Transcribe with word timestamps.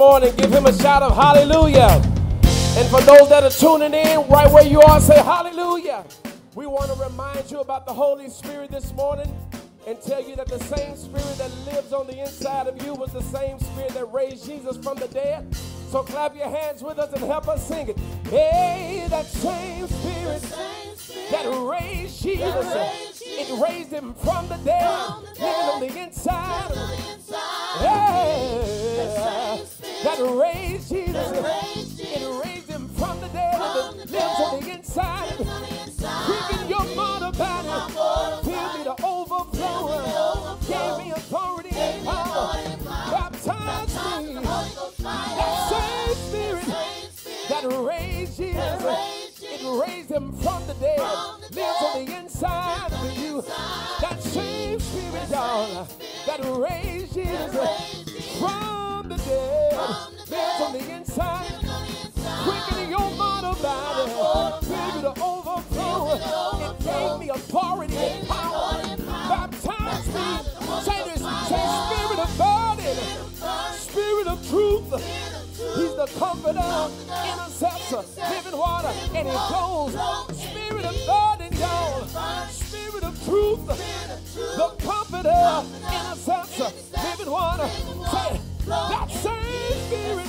morning, 0.00 0.34
give 0.36 0.50
him 0.50 0.64
a 0.64 0.72
shout 0.72 1.02
of 1.02 1.14
hallelujah. 1.14 2.00
And 2.78 2.88
for 2.88 3.02
those 3.02 3.28
that 3.28 3.44
are 3.44 3.50
tuning 3.50 3.92
in, 3.92 4.26
right 4.28 4.50
where 4.50 4.64
you 4.64 4.80
are, 4.80 4.98
say 4.98 5.22
hallelujah. 5.22 6.06
We 6.54 6.66
want 6.66 6.90
to 6.90 6.96
remind 7.04 7.50
you 7.50 7.60
about 7.60 7.84
the 7.84 7.92
Holy 7.92 8.30
Spirit 8.30 8.70
this 8.70 8.94
morning 8.94 9.30
and 9.86 10.00
tell 10.00 10.26
you 10.26 10.36
that 10.36 10.46
the 10.46 10.58
same 10.58 10.96
spirit 10.96 11.36
that 11.36 11.50
lives 11.66 11.92
on 11.92 12.06
the 12.06 12.18
inside 12.18 12.66
of 12.66 12.82
you 12.82 12.94
was 12.94 13.12
the 13.12 13.22
same 13.24 13.60
spirit 13.60 13.90
that 13.90 14.06
raised 14.10 14.46
Jesus 14.46 14.78
from 14.78 14.96
the 14.96 15.08
dead. 15.08 15.54
So 15.90 16.02
clap 16.02 16.34
your 16.34 16.48
hands 16.48 16.82
with 16.82 16.98
us 16.98 17.12
and 17.12 17.22
help 17.22 17.46
us 17.48 17.68
sing 17.68 17.88
it. 17.88 17.98
Hey, 18.28 19.06
that 19.10 19.26
same 19.26 19.86
spirit, 19.86 20.42
that 21.30 21.46
raised 21.46 22.22
Jesus, 22.22 22.66
it 23.22 23.60
raised 23.60 23.90
him 23.90 24.14
from 24.14 24.48
the 24.48 24.56
dead, 24.58 25.12
living 25.38 25.68
on 25.72 25.80
the 25.80 25.98
inside. 25.98 26.70
That 30.02 30.18
raised 30.18 30.88
Jesus, 30.90 31.30
it 31.32 32.44
raised 32.44 32.68
him 32.68 32.88
from 32.88 33.20
the 33.20 33.28
dead, 33.28 33.60
lives 34.10 34.40
on 34.40 34.60
the 34.60 34.70
inside. 34.70 35.36
Quicken 35.36 36.68
your 36.68 36.84
mortal 36.96 37.32
body, 37.32 37.92
fill 38.44 38.78
me 38.78 38.84
to 38.84 38.94
overflow, 39.04 40.58
gave 40.66 41.04
me 41.04 41.10
authority 41.12 41.70
and 41.76 42.04
power, 42.06 42.54
baptize 43.10 43.94
me. 44.22 44.34
That 45.02 45.52
same 45.70 46.14
spirit 46.16 46.68
that 47.48 47.64
raised 47.86 48.36
Jesus, 48.36 48.82
it 49.70 49.80
raised 49.86 50.10
him 50.10 50.32
from 50.32 50.66
the 50.66 50.74
dead, 50.74 50.98
lives 51.52 51.82
on 51.82 52.04
the 52.04 52.16
inside 52.16 52.92
of 52.92 53.18
you. 53.18 53.42
That 54.00 54.20
same 54.22 54.80
spirit, 54.80 55.30
y'all, 55.30 55.88
that 56.26 56.40
raised 56.58 57.14
Jesus 57.14 57.52
from 58.38 59.08
the 59.08 59.16
dead, 59.16 59.72
lives 60.30 60.60
on 60.60 60.72
the 60.72 60.90
inside. 60.90 61.46
Quickening 62.44 62.90
your 62.90 63.10
mortal 63.16 63.54
body, 63.62 64.66
baby, 64.66 65.00
to 65.02 65.14
overflow. 65.22 66.14
It. 66.14 66.84
Gave 66.84 67.20
me 67.20 67.28
authority 67.28 67.96
and 67.96 68.28
power. 68.28 68.82
Baptize 69.28 70.06
me. 70.08 70.82
Say 70.82 71.04
this, 71.04 71.22
say 71.48 71.64
spirit 71.86 72.18
of 72.18 72.30
burden, 72.38 72.96
spirit 73.76 74.26
of 74.26 74.48
truth. 74.48 75.39
He's 75.76 75.94
the 75.94 76.06
comforter, 76.18 76.90
intercessor, 77.30 78.04
living 78.30 78.58
water, 78.58 78.92
and 79.14 79.28
he 79.28 79.36
flows. 79.48 79.92
Spirit 80.36 80.84
of 80.84 80.96
burden, 81.06 81.52
y'all. 81.58 82.06
Spirit 82.48 83.04
of 83.04 83.24
truth, 83.24 83.66
the 84.34 84.68
comforter, 84.78 85.64
intercessor, 85.86 86.70
living 87.02 87.30
water. 87.30 87.68
Say 87.68 88.40
that 88.66 89.10
same 89.10 89.72
spirit 89.86 90.28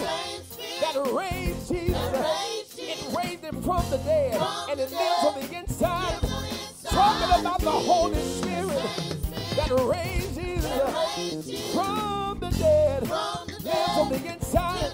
that 0.82 0.96
raised 1.12 1.68
Jesus, 1.70 2.78
it 2.78 3.18
raised 3.18 3.44
him 3.44 3.62
from 3.62 3.84
the 3.90 3.98
dead, 3.98 4.42
and 4.70 4.80
it 4.80 4.92
lives 4.92 5.26
on 5.26 5.34
the 5.40 5.58
inside. 5.58 6.20
Talking 6.84 7.40
about 7.40 7.60
the 7.62 7.72
Holy 7.72 8.22
Spirit 8.22 8.84
that 9.56 9.72
raised 9.86 10.36
Jesus 10.36 11.74
from 11.74 12.40
the 12.40 12.50
dead, 12.52 13.08
lives 13.08 13.98
on 13.98 14.10
the 14.10 14.34
inside, 14.34 14.92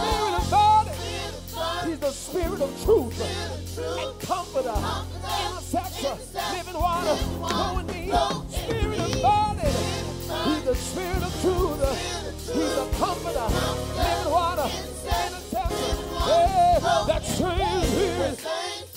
spirit 0.00 0.34
of 0.36 0.50
God, 0.50 0.88
he's 1.86 1.98
the 1.98 2.10
spirit 2.10 2.60
of 2.60 2.84
truth 2.84 3.20
and 3.20 4.20
comforter, 4.20 4.74
intercessor, 5.40 6.16
living 6.54 6.80
water, 6.80 7.16
spirit 8.50 8.98
of 9.00 9.22
he's 10.44 10.64
the 10.64 10.74
spirit 10.74 11.22
of 11.22 11.40
truth, 11.42 11.80
he's 12.46 12.74
the 12.74 12.86
comforter, 12.98 13.48
living 13.96 14.30
water, 14.30 14.68
intercessor, 15.04 15.90
same 18.36 18.89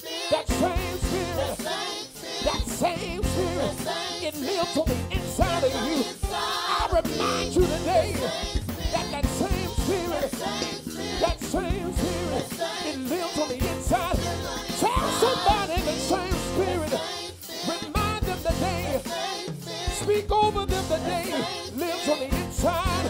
same 2.73 3.23
spirit, 3.23 3.75
it 4.23 4.35
lives 4.39 4.77
on 4.77 4.85
the 4.87 5.15
inside 5.15 5.63
of 5.63 5.73
you. 5.87 6.03
I 6.33 6.87
remind 6.91 7.55
you 7.55 7.61
today 7.61 8.15
that 8.91 9.11
that 9.11 9.25
same 9.25 9.69
spirit, 9.69 10.31
that 11.21 11.39
same 11.39 11.93
spirit, 11.93 12.45
it 12.85 12.97
lives 12.97 13.39
on 13.39 13.47
the 13.49 13.57
inside. 13.57 14.17
Tell 14.79 15.09
somebody 15.21 15.81
the 15.81 15.93
same 15.93 16.33
spirit. 16.33 16.93
Remind 17.67 18.25
them 18.25 18.39
today. 18.39 19.01
Speak 19.91 20.31
over 20.31 20.65
them 20.65 20.85
today. 20.85 21.45
Lives 21.75 22.09
on 22.09 22.19
the 22.19 22.25
inside. 22.25 23.09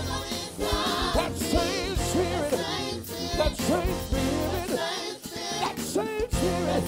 That 1.16 1.36
same 1.38 1.96
spirit, 1.96 2.60
that 3.38 3.56
same 3.56 3.96
spirit, 4.08 4.80
that 5.62 5.80
same 5.80 6.30
spirit, 6.32 6.84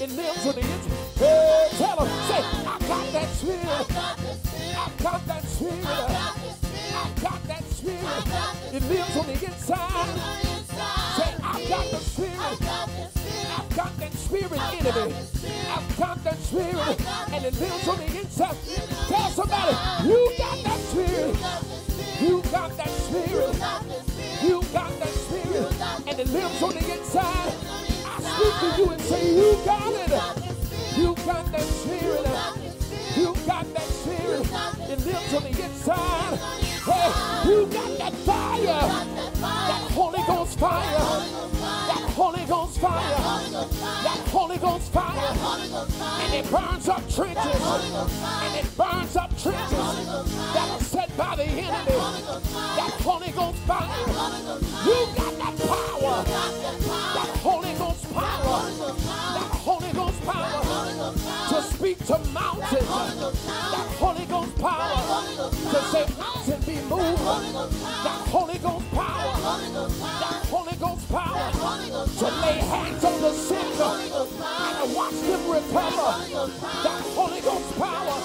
it 0.00 0.10
lives 0.12 0.46
on 0.46 0.54
the 0.54 0.60
inside. 0.60 0.90
Hey, 1.16 1.69
them, 2.04 2.22
say, 2.28 2.42
I 2.66 2.78
got 2.88 3.12
that 3.12 3.28
spirit. 3.28 3.66
I 3.66 4.90
got 5.02 5.26
that 5.26 5.44
spirit. 5.44 5.84
I 5.84 7.10
got 7.20 7.48
that 7.48 7.64
spirit. 7.64 8.74
It 8.74 8.82
lives 8.88 9.16
on 9.16 9.26
the 9.26 9.32
inside. 9.32 10.18
Say, 11.16 11.34
I 11.42 11.64
got 11.68 11.90
the 11.90 11.98
spirit. 11.98 12.62
I've 13.52 13.76
got 13.76 13.98
that 13.98 14.12
spirit 14.12 14.52
in 14.52 14.84
me. 14.84 15.14
I've 15.68 15.98
got 15.98 16.24
that 16.24 16.38
spirit, 16.38 17.00
and 17.32 17.44
it 17.44 17.60
lives 17.60 17.88
on 17.88 17.98
the 17.98 18.06
inside. 18.06 18.56
Tell 19.08 19.30
somebody, 19.30 20.08
you 20.08 20.32
got 20.38 20.64
that 20.64 20.80
spirit. 20.80 21.36
You 22.20 22.42
got 22.50 22.76
that 22.76 22.88
spirit. 22.88 23.56
You 24.42 24.62
got 24.72 24.98
that 24.98 25.08
spirit, 25.08 25.72
and 26.06 26.18
it 26.18 26.28
lives 26.28 26.62
on 26.62 26.70
the 26.70 26.92
inside. 26.92 27.52
I 28.04 28.20
speak 28.20 28.54
to 28.60 28.82
you 28.82 28.90
and 28.90 29.00
say, 29.02 29.36
you 29.36 29.64
got 29.64 29.92
it. 29.92 30.49
You 31.30 31.36
got 31.36 31.52
that 31.52 31.62
spirit. 31.62 32.26
You 33.16 33.34
got 33.46 33.74
that 33.74 33.82
spirit. 33.82 34.46
It 34.90 35.06
lives 35.06 35.34
on 35.34 35.42
the 35.44 35.64
inside. 35.64 36.38
Hey, 36.82 37.48
you 37.48 37.66
got 37.66 37.98
that 37.98 38.12
fire. 38.26 38.64
That 39.40 39.90
Holy 39.92 40.22
Ghost 40.26 40.58
fire. 40.58 40.82
That 41.86 42.10
Holy 42.16 42.44
Ghost 42.46 42.80
fire. 42.80 43.00
That 44.02 44.28
Holy 44.28 44.56
Ghost 44.58 44.92
fire. 44.92 45.36
And 46.20 46.34
it 46.34 46.50
burns 46.50 46.88
up 46.88 47.08
trenches. 47.08 47.62
And 47.62 48.56
it 48.56 48.76
burns 48.76 49.16
up 49.16 49.30
trenches 49.38 49.70
that 50.52 50.68
are 50.68 50.80
set 50.80 51.16
by 51.16 51.36
the 51.36 51.44
enemy. 51.44 51.96
That 52.76 52.90
Holy 53.02 53.30
Ghost 53.30 53.58
fire. 53.68 54.06
You 54.84 55.06
got 55.14 55.38
that 55.38 55.54
power. 55.68 57.19
Speak 61.94 62.06
to 62.06 62.18
mountains. 62.30 63.46
That 63.46 63.88
Holy 63.98 64.24
Ghost 64.26 64.58
power 64.58 65.22
to 65.42 65.82
say 65.90 66.06
mountain 66.18 66.60
be 66.66 66.76
moved. 66.88 67.22
That 68.04 68.20
Holy 68.30 68.58
Ghost 68.58 68.90
power. 68.92 69.34
That 70.20 70.46
Holy 70.50 70.76
Ghost 70.76 71.08
power 71.10 71.50
to 71.50 72.26
lay 72.42 72.58
hands 72.58 73.04
on 73.04 73.20
the 73.20 73.32
sick 73.32 73.58
and 73.58 74.94
watch 74.94 75.18
them 75.20 75.42
recover. 75.50 76.10
That 76.84 77.02
Holy 77.18 77.40
Ghost 77.40 77.78
power. 77.78 78.18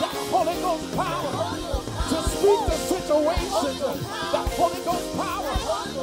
That 0.00 0.16
Holy 0.34 0.56
Ghost 0.60 0.96
power 0.96 1.32
to 2.10 2.28
speak 2.28 2.60
the 2.68 2.78
situation. 2.92 3.98
That 4.32 4.48
Holy 4.58 4.84
Ghost 4.84 5.16
power 5.16 5.54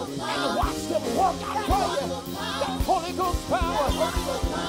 and 0.01 0.57
watch 0.57 0.81
them 0.89 1.03
work 1.17 1.37
out 1.45 1.65
for 1.69 1.87
you. 2.01 2.09
That 2.59 2.81
Holy 2.89 3.13
Ghost 3.13 3.49
power. 3.49 3.89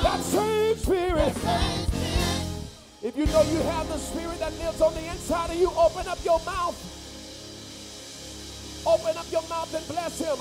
That 0.03 0.21
same 0.21 0.77
spirit. 0.77 1.92
If 3.05 3.17
you 3.17 3.27
know 3.27 3.43
you 3.43 3.61
have 3.63 3.89
the 3.89 3.99
spirit 3.99 4.39
that 4.39 4.57
lives 4.59 4.81
on 4.81 4.95
the 4.95 5.05
inside 5.11 5.51
of 5.51 5.57
you, 5.57 5.73
open 5.77 6.07
up 6.07 6.25
your 6.25 6.39
mouth. 6.47 6.79
Open 8.87 9.17
up 9.17 9.27
your 9.33 9.43
mouth 9.49 9.75
and 9.75 9.89
bless 9.89 10.19
him. 10.21 10.39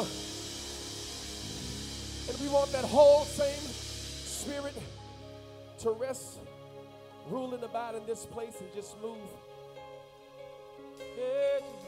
And 2.29 2.39
we 2.39 2.53
want 2.53 2.71
that 2.71 2.85
whole 2.85 3.25
same 3.25 3.61
spirit 3.65 4.75
to 5.79 5.89
rest, 5.91 6.37
rule, 7.31 7.51
and 7.55 7.63
abide 7.63 7.95
in 7.95 8.05
this 8.05 8.27
place 8.27 8.55
and 8.59 8.71
just 8.75 8.95
move. 9.01 9.17
Yeah. 11.17 11.80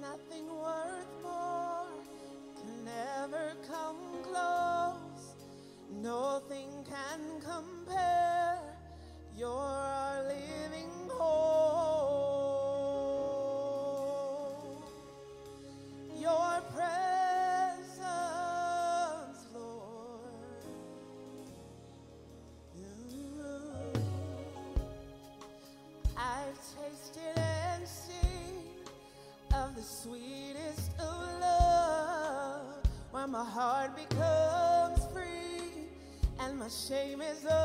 Nothing 0.00 0.46
worth 0.60 0.97
heart 33.88 34.08
becomes 34.08 35.12
free 35.12 35.86
and 36.40 36.58
my 36.58 36.68
shame 36.68 37.20
is 37.20 37.44
undone. 37.44 37.57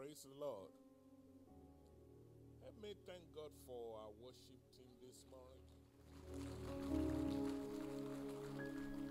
Praise 0.00 0.24
the 0.24 0.42
Lord. 0.42 0.70
Let 2.64 2.72
me 2.82 2.94
thank 3.06 3.20
God 3.36 3.50
for 3.66 3.98
our 3.98 4.08
worship 4.24 4.56
team 4.74 4.88
this 5.02 5.26
morning. 5.30 5.60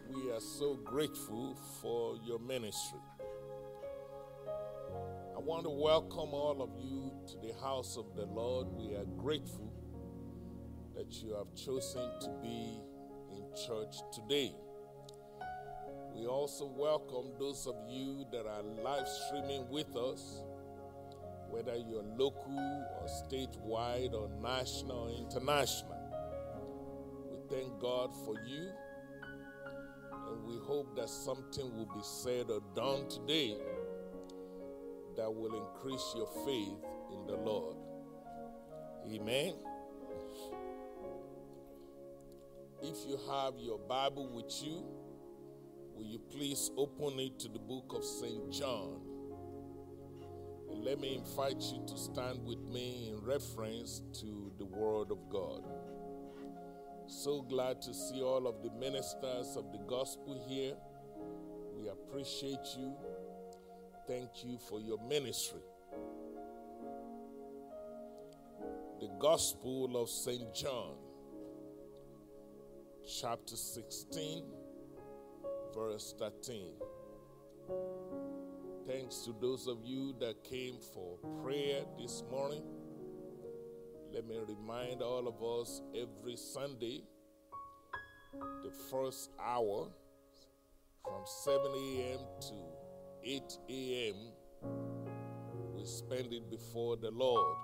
We 0.10 0.31
are 0.31 0.39
so 0.39 0.74
grateful 0.77 1.55
for 1.79 2.17
your 2.25 2.39
ministry. 2.39 2.98
I 5.36 5.39
want 5.39 5.65
to 5.65 5.69
welcome 5.69 6.34
all 6.34 6.60
of 6.60 6.72
you 6.84 7.13
to 7.27 7.38
the 7.48 7.53
house 7.62 7.96
of 7.96 8.15
the 8.15 8.25
Lord. 8.25 8.69
We 8.72 8.96
are 8.96 9.05
grateful 9.15 9.72
that 10.96 11.22
you 11.22 11.36
have 11.36 11.53
chosen 11.53 12.10
to 12.22 12.29
be 12.41 12.81
in 13.38 13.43
church 13.67 13.98
today. 14.12 14.55
We 16.15 16.25
also 16.25 16.65
welcome 16.65 17.34
those 17.38 17.67
of 17.67 17.75
you 17.88 18.25
that 18.31 18.48
are 18.48 18.63
live 18.63 19.08
streaming 19.08 19.69
with 19.69 19.96
us 19.96 20.41
whether 21.60 21.78
you're 21.78 22.06
local 22.18 22.86
or 23.01 23.08
statewide 23.08 24.13
or 24.13 24.30
national 24.42 24.98
or 24.98 25.10
international. 25.10 25.98
We 27.30 27.54
thank 27.54 27.80
God 27.82 28.12
for 28.24 28.36
you 28.48 28.70
and 30.30 30.44
we 30.46 30.58
hope 30.66 30.96
that 30.96 31.10
something 31.10 31.75
will 31.75 31.89
be 31.94 32.01
said 32.01 32.50
or 32.50 32.62
done 32.75 33.10
today 33.10 33.58
that 35.18 35.34
will 35.34 35.54
increase 35.54 36.13
your 36.16 36.28
faith 36.46 36.78
in 37.12 37.28
the 37.28 37.36
Lord. 37.36 37.75
Amen. 39.12 39.54
If 42.82 43.06
you 43.06 43.20
have 43.30 43.56
your 43.58 43.80
Bible 43.80 44.30
with 44.30 44.63
you, 44.63 44.86
will 45.94 46.06
you 46.06 46.20
please 46.32 46.72
open 46.78 47.20
it 47.20 47.38
to 47.39 47.50
the 47.50 47.60
book 47.60 47.94
of 47.94 48.06
St. 48.06 48.50
John? 48.50 49.09
Let 50.81 51.00
me 51.00 51.15
invite 51.15 51.62
you 51.62 51.83
to 51.88 51.98
stand 51.98 52.45
with 52.45 52.59
me 52.69 53.09
in 53.09 53.19
reference 53.25 54.01
to 54.13 54.51
the 54.57 54.65
Word 54.65 55.12
of 55.12 55.29
God. 55.29 55.63
So 57.07 57.41
glad 57.41 57.81
to 57.81 57.93
see 57.93 58.21
all 58.21 58.48
of 58.48 58.63
the 58.63 58.71
ministers 58.79 59.57
of 59.57 59.71
the 59.71 59.79
gospel 59.88 60.41
here. 60.48 60.75
We 61.75 61.89
appreciate 61.89 62.65
you. 62.77 62.95
Thank 64.07 64.43
you 64.43 64.57
for 64.69 64.79
your 64.79 65.00
ministry. 65.07 65.62
The 69.01 69.09
Gospel 69.19 70.01
of 70.01 70.09
St. 70.09 70.53
John, 70.53 70.95
chapter 73.21 73.55
16, 73.55 74.43
verse 75.74 76.13
13. 76.19 76.74
Thanks 78.89 79.17
to 79.25 79.36
those 79.39 79.67
of 79.67 79.86
you 79.86 80.15
that 80.19 80.43
came 80.43 80.77
for 80.96 81.19
prayer 81.43 81.84
this 82.00 82.24
morning. 82.31 82.63
Let 84.12 84.27
me 84.27 84.39
remind 84.48 85.03
all 85.03 85.27
of 85.27 85.43
us 85.43 85.84
every 85.93 86.36
Sunday, 86.36 87.03
the 88.63 88.72
first 88.89 89.29
hour 89.39 89.89
from 91.03 91.22
7 91.43 91.62
a.m. 91.67 92.19
to 92.41 92.55
8 93.24 93.43
a.m., 93.69 94.15
we 95.75 95.86
spend 95.86 96.34
it 96.34 96.50
before 96.50 96.98
the 96.98 97.12
Lord. 97.12 97.58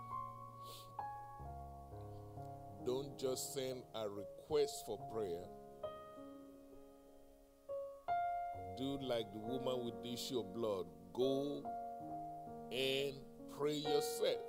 Don't 2.86 3.17
just 3.17 3.55
send 3.55 3.82
a 3.96 4.08
request 4.08 4.84
for 4.86 5.00
prayer. 5.12 5.41
Do 8.77 9.00
like 9.01 9.34
the 9.34 9.39
woman 9.39 9.86
with 9.86 10.03
the 10.03 10.13
issue 10.13 10.39
of 10.39 10.53
blood 10.53 10.86
go 11.15 11.63
and 12.72 13.13
pray 13.57 13.75
yourself. 13.75 14.41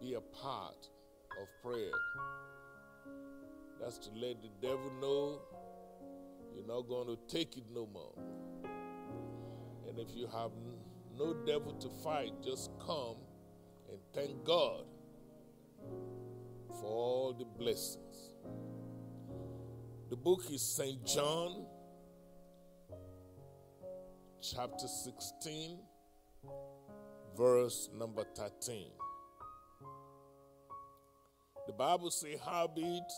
Be 0.00 0.14
a 0.14 0.20
part 0.20 0.88
of 1.40 1.48
prayer. 1.62 1.92
That's 3.80 3.98
to 3.98 4.10
let 4.14 4.42
the 4.42 4.50
devil 4.60 4.92
know 5.00 5.40
you're 6.54 6.66
not 6.66 6.88
going 6.88 7.06
to 7.06 7.18
take 7.26 7.56
it 7.56 7.64
no 7.72 7.88
more. 7.92 8.14
And 9.88 9.98
if 9.98 10.14
you 10.14 10.26
have 10.26 10.50
no 11.18 11.34
devil 11.46 11.72
to 11.72 11.88
fight, 12.02 12.32
just 12.44 12.70
come 12.78 13.16
and 13.88 13.98
thank 14.14 14.44
God 14.44 14.84
for 16.80 16.86
all 16.86 17.36
the 17.38 17.44
blessings. 17.44 18.34
The 20.10 20.16
book 20.16 20.44
is 20.50 20.62
St. 20.62 21.04
John 21.06 21.64
chapter 24.42 24.88
16, 24.88 25.78
verse 27.36 27.88
number 27.96 28.24
13. 28.34 28.88
The 31.68 31.72
Bible 31.72 32.10
says, 32.10 32.40
Howbeit, 32.44 33.12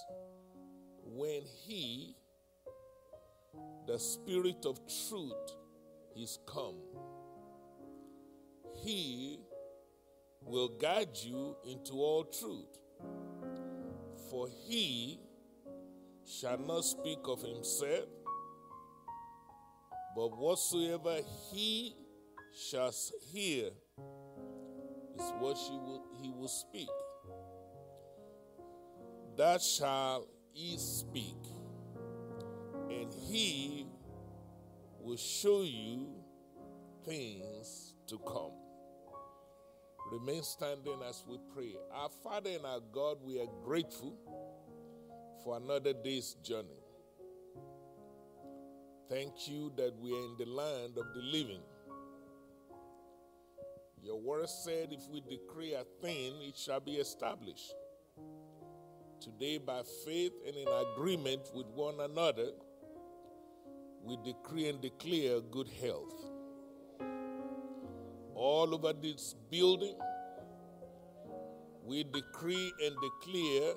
when 1.03 1.41
he, 1.65 2.15
the 3.87 3.99
Spirit 3.99 4.67
of 4.67 4.79
truth, 5.09 5.33
is 6.15 6.39
come, 6.47 6.77
he 8.85 9.41
will 10.43 10.69
guide 10.69 11.17
you 11.23 11.57
into 11.67 11.95
all 11.95 12.25
truth. 12.25 12.79
For 14.31 14.49
he 14.67 15.21
shall 16.27 16.59
not 16.59 16.85
speak 16.85 17.21
of 17.25 17.41
himself 17.41 18.05
but 20.15 20.37
whatsoever 20.39 21.19
he 21.51 21.97
shall 22.71 22.93
hear 23.33 23.67
is 25.17 25.33
what 25.39 25.57
will, 25.57 26.05
he 26.23 26.31
will 26.31 26.49
speak. 26.49 26.89
That 29.37 29.61
shall 29.61 30.29
he 30.53 30.77
speak, 30.79 31.37
and 32.89 33.13
he 33.29 33.87
will 35.01 35.17
show 35.17 35.63
you 35.63 36.07
things 37.05 37.95
to 38.07 38.19
come. 38.19 38.53
Remain 40.13 40.43
standing 40.45 41.01
as 41.09 41.25
we 41.29 41.39
pray. 41.55 41.75
Our 41.93 42.11
Father 42.23 42.51
and 42.51 42.65
our 42.65 42.81
God, 42.93 43.17
we 43.25 43.41
are 43.41 43.49
grateful 43.65 44.15
for 45.43 45.57
another 45.57 45.93
day's 45.93 46.35
journey. 46.45 46.84
Thank 49.11 49.49
you 49.49 49.71
that 49.77 49.93
we 50.01 50.13
are 50.13 50.25
in 50.25 50.37
the 50.39 50.47
land 50.47 50.97
of 50.97 51.05
the 51.15 51.21
living. 51.21 51.61
Your 54.03 54.19
word 54.19 54.49
said, 54.49 54.89
if 54.93 55.03
we 55.11 55.21
decree 55.21 55.75
a 55.75 55.85
thing, 56.01 56.41
it 56.41 56.57
shall 56.57 56.81
be 56.81 56.93
established. 56.93 57.75
Today, 59.21 59.59
by 59.59 59.83
faith 60.07 60.33
and 60.47 60.57
in 60.57 60.69
agreement 60.93 61.51
with 61.55 61.67
one 61.69 62.01
another, 62.01 62.49
we 64.03 64.17
decree 64.25 64.69
and 64.69 64.81
declare 64.81 65.41
good 65.51 65.69
health. 65.81 66.15
All 68.35 68.75
over 68.75 68.93
this 68.93 69.35
building, 69.51 69.97
we 71.83 72.05
decree 72.05 72.73
and 72.85 72.95
declare 73.03 73.75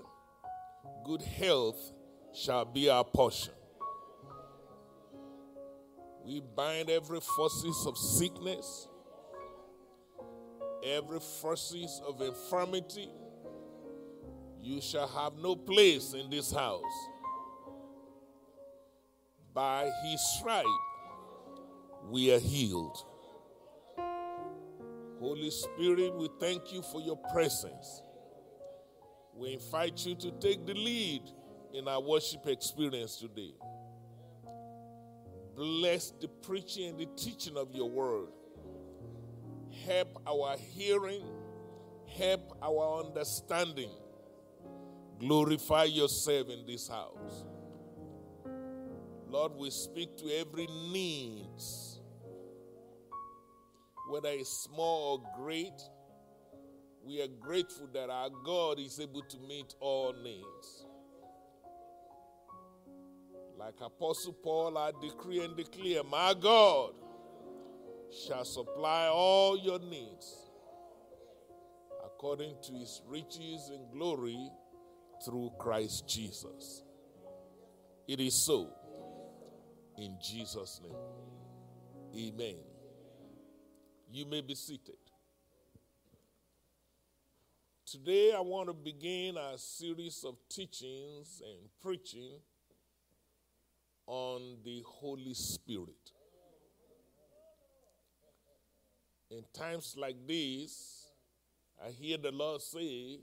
good 1.06 1.22
health 1.22 1.92
shall 2.34 2.66
be 2.66 2.90
our 2.90 3.04
portion. 3.04 3.54
We 6.28 6.42
bind 6.42 6.90
every 6.90 7.22
forces 7.22 7.86
of 7.88 7.98
sickness, 7.98 8.90
every 10.84 11.22
forces 11.22 12.02
of 12.06 12.22
infirmity. 12.22 13.08
You 14.62 14.82
shall 14.82 15.08
have 15.08 15.38
no 15.42 15.56
place 15.56 16.12
in 16.12 16.30
this 16.30 16.52
house. 16.52 16.84
By 19.54 19.90
his 20.04 20.22
stripe, 20.38 20.66
we 22.10 22.34
are 22.34 22.40
healed. 22.40 22.98
Holy 25.22 25.50
Spirit, 25.50 26.14
we 26.14 26.30
thank 26.42 26.74
you 26.74 26.82
for 26.82 27.00
your 27.00 27.18
presence. 27.34 28.02
We 29.34 29.54
invite 29.54 30.06
you 30.06 30.16
to 30.16 30.32
take 30.42 30.66
the 30.66 30.74
lead 30.74 31.22
in 31.74 31.88
our 31.88 32.02
worship 32.02 32.48
experience 32.48 33.16
today. 33.16 33.54
Bless 35.58 36.12
the 36.22 36.28
preaching 36.28 36.90
and 36.90 37.00
the 37.00 37.08
teaching 37.18 37.58
of 37.58 37.74
your 37.74 37.90
word. 37.90 38.28
Help 39.86 40.22
our 40.28 40.56
hearing, 40.56 41.24
help 42.18 42.58
our 42.62 43.04
understanding. 43.04 43.90
Glorify 45.20 45.86
yourself 45.86 46.50
in 46.50 46.66
this 46.68 46.88
house. 46.88 47.44
Lord, 49.28 49.54
we 49.58 49.72
speak 49.72 50.16
to 50.18 50.30
every 50.38 50.68
needs, 50.68 52.00
whether 54.10 54.30
it's 54.30 54.64
small 54.64 55.26
or 55.26 55.44
great 55.44 55.82
we 57.08 57.22
are 57.22 57.28
grateful 57.40 57.88
that 57.94 58.10
our 58.10 58.30
God 58.44 58.80
is 58.80 59.00
able 59.00 59.22
to 59.22 59.38
meet 59.48 59.76
all 59.80 60.14
needs. 60.22 60.87
Like 63.68 63.82
Apostle 63.82 64.32
Paul, 64.32 64.78
I 64.78 64.94
decree 65.02 65.44
and 65.44 65.54
declare, 65.58 66.02
my 66.02 66.34
God 66.40 66.92
shall 68.26 68.46
supply 68.46 69.08
all 69.08 69.58
your 69.58 69.78
needs 69.80 70.54
according 72.06 72.56
to 72.64 72.72
his 72.72 73.02
riches 73.06 73.70
and 73.74 73.92
glory 73.92 74.40
through 75.26 75.52
Christ 75.60 76.08
Jesus. 76.08 76.84
It 78.08 78.22
is 78.22 78.46
so. 78.46 78.74
In 79.98 80.16
Jesus' 80.24 80.80
name. 80.82 82.30
Amen. 82.30 82.60
You 84.10 84.28
may 84.28 84.40
be 84.40 84.56
seated. 84.56 84.96
Today, 87.86 88.32
I 88.34 88.40
want 88.40 88.70
to 88.70 88.74
begin 88.74 89.36
a 89.36 89.58
series 89.58 90.24
of 90.26 90.38
teachings 90.48 91.42
and 91.46 91.68
preaching 91.82 92.40
on 94.08 94.58
the 94.64 94.82
Holy 94.86 95.34
Spirit. 95.34 96.12
In 99.30 99.44
times 99.54 99.96
like 99.98 100.16
these, 100.26 101.08
I 101.86 101.90
hear 101.90 102.18
the 102.18 102.32
Lord 102.32 102.62
say, 102.62 103.20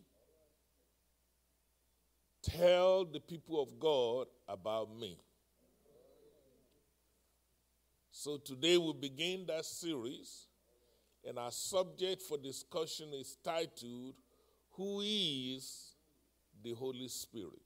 Tell 2.42 3.06
the 3.06 3.20
people 3.20 3.62
of 3.62 3.80
God 3.80 4.26
about 4.46 4.94
me. 4.94 5.18
So 8.10 8.36
today 8.36 8.76
we 8.76 8.92
begin 8.92 9.46
that 9.46 9.64
series, 9.64 10.46
and 11.26 11.38
our 11.38 11.50
subject 11.50 12.20
for 12.20 12.36
discussion 12.36 13.08
is 13.14 13.38
titled 13.42 14.14
who 14.72 15.00
is 15.00 15.94
the 16.62 16.74
Holy 16.74 17.08
Spirit. 17.08 17.63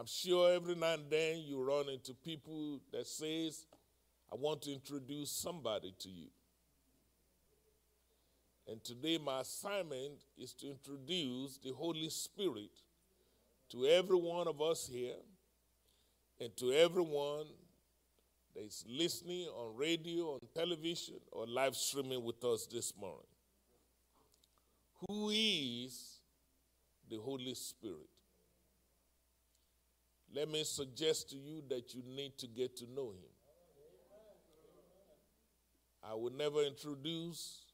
I'm 0.00 0.06
sure 0.06 0.54
every 0.54 0.76
now 0.76 0.94
and 0.94 1.10
then 1.10 1.40
you 1.40 1.62
run 1.62 1.90
into 1.90 2.14
people 2.14 2.80
that 2.90 3.06
says, 3.06 3.66
I 4.32 4.34
want 4.34 4.62
to 4.62 4.72
introduce 4.72 5.30
somebody 5.30 5.94
to 5.98 6.08
you. 6.08 6.28
And 8.66 8.82
today 8.82 9.18
my 9.22 9.40
assignment 9.40 10.14
is 10.38 10.54
to 10.54 10.70
introduce 10.70 11.58
the 11.58 11.74
Holy 11.74 12.08
Spirit 12.08 12.70
to 13.72 13.84
every 13.88 14.16
one 14.16 14.48
of 14.48 14.62
us 14.62 14.88
here 14.90 15.20
and 16.40 16.56
to 16.56 16.72
everyone 16.72 17.44
that 18.54 18.64
is 18.64 18.82
listening 18.88 19.48
on 19.48 19.76
radio, 19.76 20.32
on 20.32 20.40
television, 20.54 21.16
or 21.30 21.46
live 21.46 21.76
streaming 21.76 22.24
with 22.24 22.42
us 22.42 22.66
this 22.72 22.94
morning. 22.98 23.20
Who 25.06 25.28
is 25.28 26.20
the 27.10 27.18
Holy 27.18 27.52
Spirit? 27.52 28.08
Let 30.34 30.48
me 30.48 30.62
suggest 30.64 31.30
to 31.30 31.36
you 31.36 31.62
that 31.68 31.94
you 31.94 32.02
need 32.06 32.38
to 32.38 32.46
get 32.46 32.76
to 32.76 32.84
know 32.94 33.10
Him. 33.10 33.30
I 36.02 36.14
will 36.14 36.32
never 36.32 36.62
introduce 36.62 37.64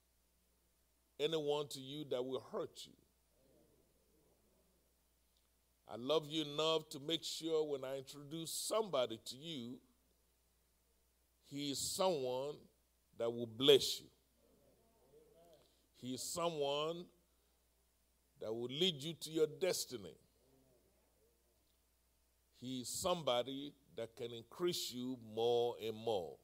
anyone 1.20 1.68
to 1.68 1.80
you 1.80 2.04
that 2.10 2.24
will 2.24 2.42
hurt 2.52 2.80
you. 2.84 2.92
I 5.88 5.96
love 5.96 6.26
you 6.28 6.42
enough 6.42 6.88
to 6.90 7.00
make 7.00 7.22
sure 7.22 7.64
when 7.64 7.84
I 7.84 7.98
introduce 7.98 8.50
somebody 8.50 9.20
to 9.24 9.36
you, 9.36 9.78
he 11.44 11.70
is 11.70 11.78
someone 11.78 12.56
that 13.18 13.32
will 13.32 13.46
bless 13.46 14.00
you. 14.00 14.06
He 16.00 16.14
is 16.14 16.22
someone 16.22 17.04
that 18.40 18.52
will 18.52 18.68
lead 18.68 19.00
you 19.00 19.14
to 19.14 19.30
your 19.30 19.46
destiny. 19.60 20.14
He 22.60 22.80
is 22.80 22.88
somebody 22.88 23.74
that 23.96 24.16
can 24.16 24.32
increase 24.32 24.92
you 24.92 25.18
more 25.34 25.74
and 25.84 25.96
more. 25.96 26.36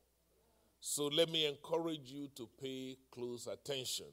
So 0.81 1.07
let 1.07 1.31
me 1.31 1.46
encourage 1.46 2.11
you 2.11 2.29
to 2.37 2.48
pay 2.61 2.96
close 3.11 3.46
attention. 3.46 4.07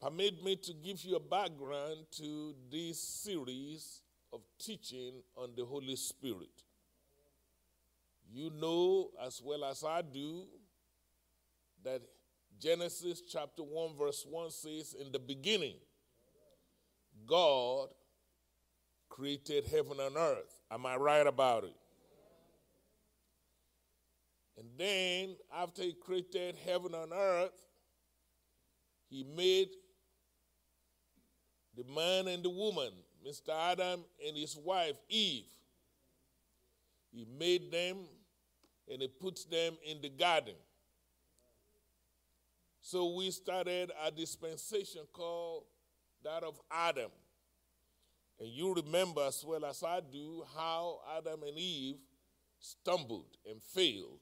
Permit 0.00 0.42
me 0.42 0.56
to 0.56 0.72
give 0.72 1.04
you 1.04 1.16
a 1.16 1.20
background 1.20 2.06
to 2.12 2.54
this 2.70 3.02
series 3.02 4.02
of 4.32 4.40
teaching 4.58 5.22
on 5.36 5.50
the 5.56 5.64
Holy 5.64 5.96
Spirit. 5.96 6.62
You 8.32 8.50
know 8.50 9.10
as 9.24 9.42
well 9.44 9.64
as 9.64 9.82
I 9.84 10.02
do 10.02 10.44
that 11.84 12.02
Genesis 12.60 13.22
chapter 13.22 13.62
1, 13.62 13.96
verse 13.96 14.26
1 14.28 14.50
says, 14.50 14.94
In 14.98 15.10
the 15.10 15.18
beginning, 15.18 15.76
God 17.26 17.88
created 19.10 19.66
heaven 19.66 20.00
and 20.00 20.16
earth. 20.16 20.60
Am 20.70 20.86
I 20.86 20.96
right 20.96 21.26
about 21.26 21.64
it? 21.64 21.76
And 24.56 24.68
then, 24.78 25.36
after 25.54 25.82
He 25.82 25.92
created 25.92 26.56
heaven 26.64 26.94
and 26.94 27.12
earth, 27.12 27.66
He 29.10 29.24
made 29.36 29.68
the 31.76 31.84
man 31.92 32.28
and 32.28 32.42
the 32.42 32.50
woman, 32.50 32.92
Mr. 33.26 33.50
Adam 33.50 34.04
and 34.26 34.36
his 34.36 34.56
wife, 34.56 34.96
Eve. 35.08 35.44
He 37.12 37.26
made 37.38 37.70
them 37.70 37.96
and 38.88 39.02
he 39.02 39.08
puts 39.08 39.44
them 39.44 39.74
in 39.84 40.00
the 40.00 40.08
garden. 40.08 40.54
So 42.80 43.14
we 43.14 43.30
started 43.30 43.92
a 44.04 44.10
dispensation 44.10 45.02
called 45.12 45.64
that 46.24 46.42
of 46.42 46.60
Adam. 46.70 47.10
And 48.40 48.48
you 48.48 48.74
remember 48.74 49.20
as 49.26 49.44
well 49.46 49.66
as 49.66 49.82
I 49.82 50.00
do 50.00 50.44
how 50.56 51.00
Adam 51.18 51.42
and 51.42 51.58
Eve 51.58 51.98
stumbled 52.58 53.36
and 53.48 53.62
failed. 53.62 54.20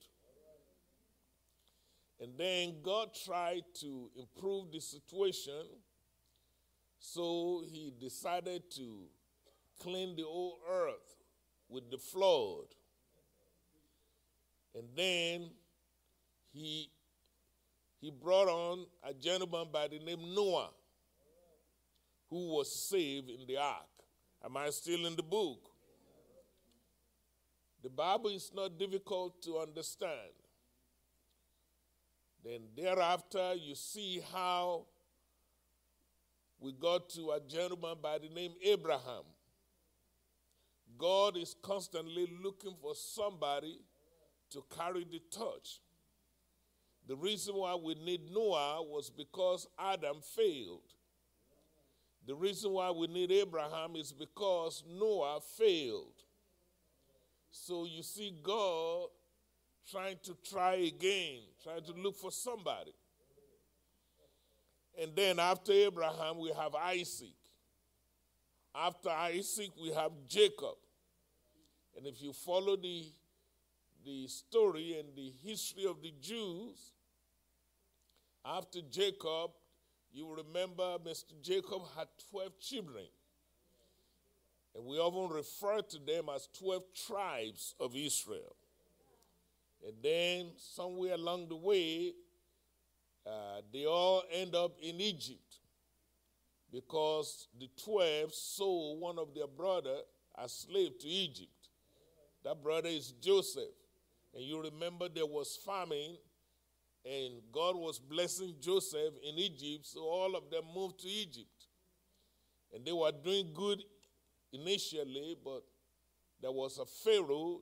And 2.21 2.33
then 2.37 2.83
God 2.83 3.11
tried 3.25 3.63
to 3.81 4.11
improve 4.17 4.73
the 4.73 4.81
situation, 4.81 5.63
so 6.99 7.63
he 7.65 7.93
decided 8.01 8.69
to 8.73 9.05
clean 9.81 10.17
the 10.17 10.25
whole 10.25 10.59
earth 10.69 11.17
with 11.69 11.89
the 11.93 11.99
flood. 11.99 12.67
And 14.75 14.89
then 14.97 15.51
he, 16.53 16.91
he 18.01 18.11
brought 18.11 18.49
on 18.49 18.87
a 19.05 19.15
gentleman 19.15 19.69
by 19.73 19.87
the 19.87 20.01
name 20.01 20.35
Noah 20.35 20.71
who 22.31 22.49
was 22.57 22.75
saved 22.75 23.31
in 23.31 23.47
the 23.47 23.59
ark. 23.59 23.87
Am 24.45 24.57
I 24.57 24.71
still 24.71 25.07
in 25.07 25.17
the 25.17 25.23
book? 25.23 25.71
The 27.83 27.89
Bible 27.89 28.31
is 28.31 28.51
not 28.55 28.79
difficult 28.79 29.41
to 29.43 29.59
understand. 29.59 30.33
Then 32.45 32.61
thereafter, 32.77 33.55
you 33.55 33.75
see 33.75 34.23
how 34.33 34.87
we 36.61 36.73
got 36.73 37.09
to 37.11 37.31
a 37.31 37.41
gentleman 37.41 37.97
by 38.03 38.19
the 38.19 38.29
name 38.29 38.53
Abraham. 38.65 39.25
God 40.97 41.37
is 41.37 41.55
constantly 41.63 42.29
looking 42.43 42.75
for 42.81 42.95
somebody 42.95 43.79
to 44.51 44.65
carry 44.77 45.05
the 45.05 45.21
torch. 45.31 45.81
The 47.07 47.17
reason 47.17 47.55
why 47.55 47.75
we 47.75 47.95
need 47.95 48.31
Noah 48.33 48.83
was 48.83 49.09
because 49.11 49.67
Adam 49.79 50.17
failed. 50.21 50.83
The 52.29 52.35
reason 52.35 52.73
why 52.73 52.91
we 52.91 53.07
need 53.07 53.33
Abraham 53.33 53.97
is 53.97 54.13
because 54.13 54.85
Noah 54.87 55.41
failed. 55.57 56.13
So 57.51 57.87
you 57.87 58.03
see 58.03 58.35
God 58.43 59.09
trying 59.91 60.19
to 60.25 60.37
try 60.47 60.75
again, 60.75 61.41
trying 61.65 61.85
to 61.85 61.93
look 61.93 62.17
for 62.17 62.31
somebody. 62.31 62.93
And 65.01 65.17
then 65.17 65.39
after 65.39 65.73
Abraham, 65.73 66.39
we 66.39 66.51
have 66.51 66.75
Isaac. 66.75 67.33
After 68.75 69.09
Isaac, 69.09 69.71
we 69.81 69.89
have 69.95 70.13
Jacob. 70.29 70.77
And 71.97 72.07
if 72.07 72.21
you 72.21 72.35
follow 72.35 72.77
the 72.77 73.07
the 74.05 74.27
story 74.27 74.97
and 74.99 75.09
the 75.17 75.33
history 75.43 75.87
of 75.87 76.03
the 76.03 76.13
Jews, 76.21 76.93
After 78.45 78.81
Jacob, 78.83 79.51
you 80.19 80.35
remember 80.35 80.99
Mr. 81.07 81.41
Jacob 81.41 81.83
had 81.97 82.09
12 82.33 82.59
children. 82.59 83.05
And 84.75 84.85
we 84.85 84.99
often 84.99 85.35
refer 85.35 85.81
to 85.81 85.99
them 85.99 86.25
as 86.35 86.49
12 86.59 86.83
tribes 87.07 87.77
of 87.79 87.95
Israel. 87.95 88.57
And 89.87 89.95
then 90.03 90.47
somewhere 90.57 91.15
along 91.15 91.49
the 91.49 91.57
way, 91.57 92.15
uh, 93.25 93.61
they 93.73 93.87
all 93.87 94.25
end 94.33 94.57
up 94.57 94.77
in 94.83 95.01
Egypt 95.01 95.59
because 96.73 97.47
the 97.59 97.71
12 97.85 98.35
sold 98.35 99.01
one 99.01 99.21
of 99.21 99.35
their 99.35 99.47
brother 99.47 99.99
as 100.43 100.53
slave 100.53 100.99
to 100.99 101.07
Egypt. 101.07 101.69
That 102.43 102.61
brother 102.61 102.89
is 102.89 103.13
Joseph. 103.23 103.71
And 104.35 104.43
you 104.43 104.61
remember 104.61 105.09
there 105.09 105.27
was 105.27 105.57
famine, 105.65 106.17
and 107.09 107.41
God 107.53 107.75
was 107.77 107.99
blessing 107.99 108.55
Joseph 108.61 109.15
in 109.27 109.39
Egypt, 109.39 109.87
so 109.87 110.01
all 110.01 110.37
of 110.37 110.51
them 110.51 110.65
moved 110.75 111.01
to 111.01 111.09
Egypt. 111.09 111.67
And 112.75 112.85
they 112.85 112.93
were 112.93 113.13
doing 113.13 113.49
good 113.55 113.83
initially, 114.53 115.37
but 115.43 115.63
there 116.43 116.53
was 116.53 116.79
a 116.79 116.85
Pharaoh 116.85 117.61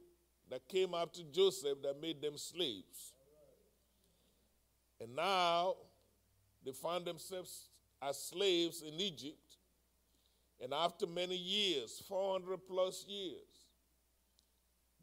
that 0.51 0.67
came 0.67 0.95
after 0.95 1.23
Joseph 1.31 1.79
that 1.83 2.01
made 2.01 2.21
them 2.21 2.37
slaves. 2.37 3.13
And 5.01 5.15
now 5.15 5.77
they 6.65 6.73
found 6.73 7.05
themselves 7.05 7.69
as 8.03 8.21
slaves 8.21 8.83
in 8.83 8.99
Egypt. 8.99 9.59
And 10.61 10.73
after 10.73 11.07
many 11.07 11.37
years, 11.37 12.03
400 12.09 12.67
plus 12.67 13.05
years, 13.07 13.67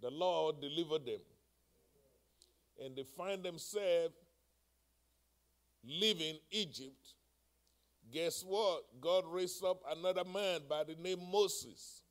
the 0.01 0.09
Lord 0.09 0.59
delivered 0.59 1.05
them. 1.05 1.21
And 2.83 2.95
they 2.95 3.03
find 3.03 3.43
themselves 3.43 4.15
leaving 5.83 6.37
Egypt. 6.51 7.13
Guess 8.11 8.43
what? 8.43 8.83
God 9.01 9.25
raised 9.27 9.63
up 9.63 9.81
another 9.89 10.23
man 10.23 10.61
by 10.69 10.83
the 10.83 10.95
name 10.95 11.19
Moses 11.31 12.01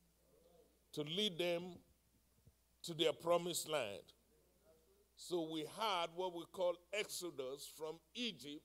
to 0.93 1.03
lead 1.03 1.39
them 1.39 1.63
to 2.83 2.95
their 2.95 3.13
promised 3.13 3.69
land. 3.69 4.03
So 5.17 5.49
we 5.53 5.61
had 5.61 6.07
what 6.17 6.35
we 6.35 6.43
call 6.51 6.75
Exodus 6.93 7.71
from 7.79 7.97
Egypt, 8.15 8.63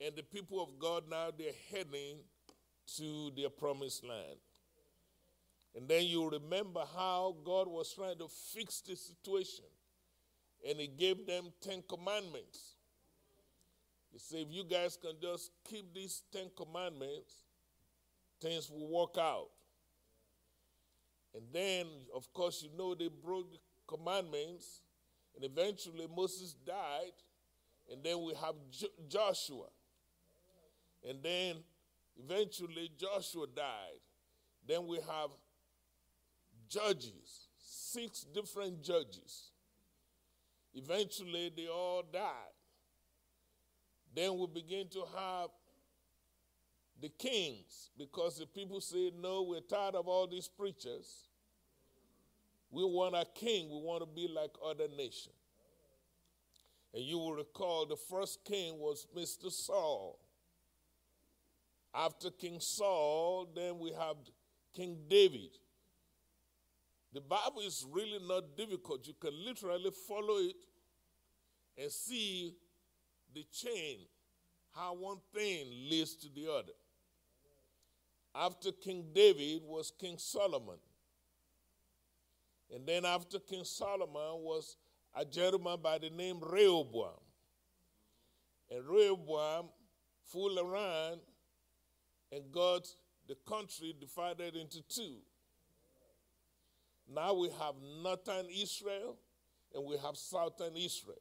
and 0.00 0.16
the 0.16 0.22
people 0.22 0.62
of 0.62 0.78
God 0.78 1.04
now 1.10 1.28
they're 1.36 1.52
heading 1.70 2.18
to 2.96 3.30
their 3.36 3.50
promised 3.50 4.04
land. 4.04 4.38
And 5.76 5.88
then 5.88 6.04
you 6.04 6.28
remember 6.30 6.84
how 6.96 7.36
God 7.44 7.68
was 7.68 7.92
trying 7.92 8.18
to 8.18 8.28
fix 8.28 8.80
the 8.80 8.96
situation, 8.96 9.64
and 10.68 10.78
He 10.78 10.86
gave 10.86 11.26
them 11.26 11.52
Ten 11.60 11.82
Commandments. 11.88 12.76
He 14.14 14.20
said, 14.20 14.46
if 14.48 14.52
you 14.52 14.62
guys 14.62 14.96
can 14.96 15.14
just 15.20 15.50
keep 15.68 15.92
these 15.92 16.22
Ten 16.32 16.48
Commandments, 16.56 17.42
things 18.40 18.70
will 18.70 18.86
work 18.86 19.16
out. 19.18 19.48
And 21.34 21.42
then, 21.52 21.86
of 22.14 22.32
course, 22.32 22.62
you 22.62 22.68
know 22.78 22.94
they 22.94 23.08
broke 23.08 23.50
the 23.50 23.58
commandments, 23.88 24.82
and 25.34 25.44
eventually 25.44 26.06
Moses 26.16 26.54
died, 26.64 27.10
and 27.90 28.04
then 28.04 28.22
we 28.22 28.34
have 28.34 28.54
jo- 28.70 28.86
Joshua. 29.08 29.66
And 31.08 31.18
then 31.20 31.56
eventually 32.16 32.92
Joshua 32.96 33.48
died. 33.48 33.98
Then 34.64 34.86
we 34.86 34.98
have 34.98 35.30
judges, 36.68 37.48
six 37.58 38.20
different 38.32 38.80
judges. 38.80 39.50
Eventually 40.72 41.50
they 41.54 41.66
all 41.66 42.04
died. 42.12 42.53
Then 44.14 44.38
we 44.38 44.46
begin 44.46 44.88
to 44.90 45.04
have 45.16 45.48
the 47.00 47.08
kings 47.08 47.90
because 47.98 48.38
the 48.38 48.46
people 48.46 48.80
say, 48.80 49.10
No, 49.20 49.42
we're 49.42 49.60
tired 49.60 49.94
of 49.94 50.06
all 50.06 50.26
these 50.26 50.48
preachers. 50.48 51.28
We 52.70 52.84
want 52.84 53.14
a 53.14 53.24
king, 53.34 53.70
we 53.70 53.76
want 53.76 54.02
to 54.02 54.06
be 54.06 54.28
like 54.28 54.50
other 54.64 54.88
nations. 54.96 55.34
And 56.92 57.02
you 57.02 57.18
will 57.18 57.34
recall 57.34 57.86
the 57.86 57.96
first 57.96 58.44
king 58.44 58.78
was 58.78 59.06
Mr. 59.16 59.50
Saul. 59.50 60.18
After 61.92 62.30
King 62.30 62.58
Saul, 62.60 63.48
then 63.54 63.78
we 63.78 63.92
have 63.92 64.16
King 64.74 64.98
David. 65.08 65.50
The 67.12 67.20
Bible 67.20 67.60
is 67.64 67.86
really 67.88 68.18
not 68.26 68.56
difficult. 68.56 69.06
You 69.06 69.14
can 69.20 69.32
literally 69.44 69.92
follow 70.08 70.38
it 70.38 70.56
and 71.78 71.90
see 71.90 72.54
the 73.34 73.44
chain, 73.52 73.98
how 74.74 74.94
one 74.94 75.18
thing 75.34 75.66
leads 75.90 76.14
to 76.16 76.28
the 76.34 76.50
other. 76.50 76.72
After 78.34 78.72
King 78.72 79.06
David 79.14 79.62
was 79.64 79.92
King 79.98 80.16
Solomon. 80.18 80.78
And 82.74 82.86
then 82.86 83.04
after 83.04 83.38
King 83.38 83.64
Solomon 83.64 84.42
was 84.42 84.76
a 85.14 85.24
gentleman 85.24 85.78
by 85.82 85.98
the 85.98 86.10
name 86.10 86.40
Rehoboam. 86.40 87.20
And 88.70 88.84
Rehoboam 88.84 89.66
fooled 90.24 90.58
around 90.58 91.20
and 92.32 92.50
got 92.50 92.88
the 93.28 93.36
country 93.46 93.94
divided 93.98 94.56
into 94.56 94.82
two. 94.88 95.18
Now 97.12 97.34
we 97.34 97.50
have 97.50 97.74
northern 98.02 98.46
Israel 98.50 99.16
and 99.74 99.84
we 99.84 99.96
have 99.98 100.16
southern 100.16 100.76
Israel. 100.76 101.16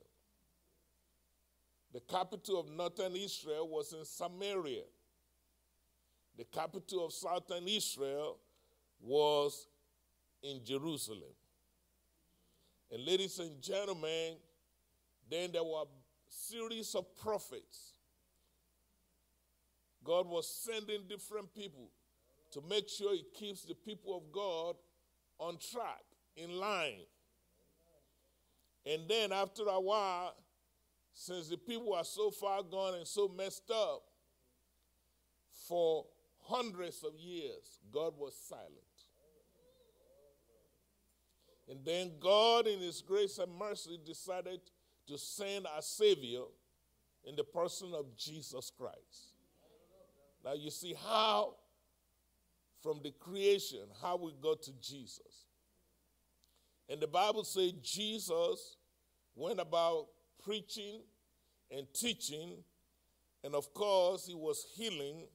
The 1.94 2.00
capital 2.02 2.60
of 2.60 2.70
northern 2.70 3.16
Israel 3.16 3.68
was 3.68 3.94
in 3.94 4.04
Samaria. 4.04 4.84
The 6.38 6.46
capital 6.46 7.06
of 7.06 7.14
southern 7.14 7.68
Israel 7.68 8.40
was 9.00 9.68
in 10.42 10.62
Jerusalem. 10.66 11.36
And 12.92 13.06
ladies 13.06 13.38
and 13.38 13.62
gentlemen, 13.62 14.38
then 15.30 15.52
there 15.52 15.64
were 15.64 15.84
a 15.84 15.88
series 16.30 16.96
of 16.96 17.16
prophets. 17.16 17.92
God 20.04 20.28
was 20.28 20.48
sending 20.48 21.04
different 21.08 21.54
people 21.54 21.90
to 22.52 22.62
make 22.68 22.90
sure 22.90 23.14
He 23.14 23.26
keeps 23.36 23.64
the 23.64 23.76
people 23.76 24.18
of 24.18 24.32
God 24.32 24.76
on 25.40 25.58
track, 25.72 26.04
in 26.36 26.58
line. 26.60 27.06
And 28.86 29.08
then 29.08 29.32
after 29.32 29.64
a 29.68 29.80
while, 29.80 30.36
since 31.14 31.48
the 31.50 31.58
people 31.58 31.94
are 31.94 32.04
so 32.04 32.32
far 32.32 32.64
gone 32.64 32.96
and 32.96 33.08
so 33.08 33.28
messed 33.28 33.70
up, 33.72 34.04
for 35.68 36.06
hundreds 36.42 37.04
of 37.04 37.18
years, 37.20 37.80
God 37.92 38.14
was 38.18 38.36
silent. 38.36 38.74
And 41.70 41.80
then 41.86 42.12
God, 42.20 42.68
in 42.68 42.80
His 42.80 43.02
grace 43.02 43.38
and 43.38 43.54
mercy, 43.58 43.98
decided 44.06 44.60
to 45.08 45.18
send 45.18 45.66
a 45.78 45.82
Savior 45.82 46.42
in 47.24 47.36
the 47.36 47.44
person 47.44 47.94
of 47.94 48.18
Jesus 48.18 48.72
Christ. 48.78 49.34
Now, 50.44 50.54
you 50.54 50.70
see 50.70 50.94
how, 50.94 51.56
from 52.82 53.00
the 53.02 53.12
creation, 53.12 53.80
how 54.02 54.18
we 54.18 54.34
got 54.42 54.62
to 54.64 54.74
Jesus. 54.82 55.48
And 56.90 57.00
the 57.00 57.08
Bible 57.08 57.46
says 57.46 57.72
Jesus 57.82 58.76
went 59.36 59.62
about 59.62 60.08
preaching 60.44 61.02
and 61.72 61.88
teaching, 61.94 62.64
and 63.44 63.56
of 63.56 63.74
course, 63.74 64.26
he 64.26 64.34
was 64.34 64.66
healing 64.76 65.28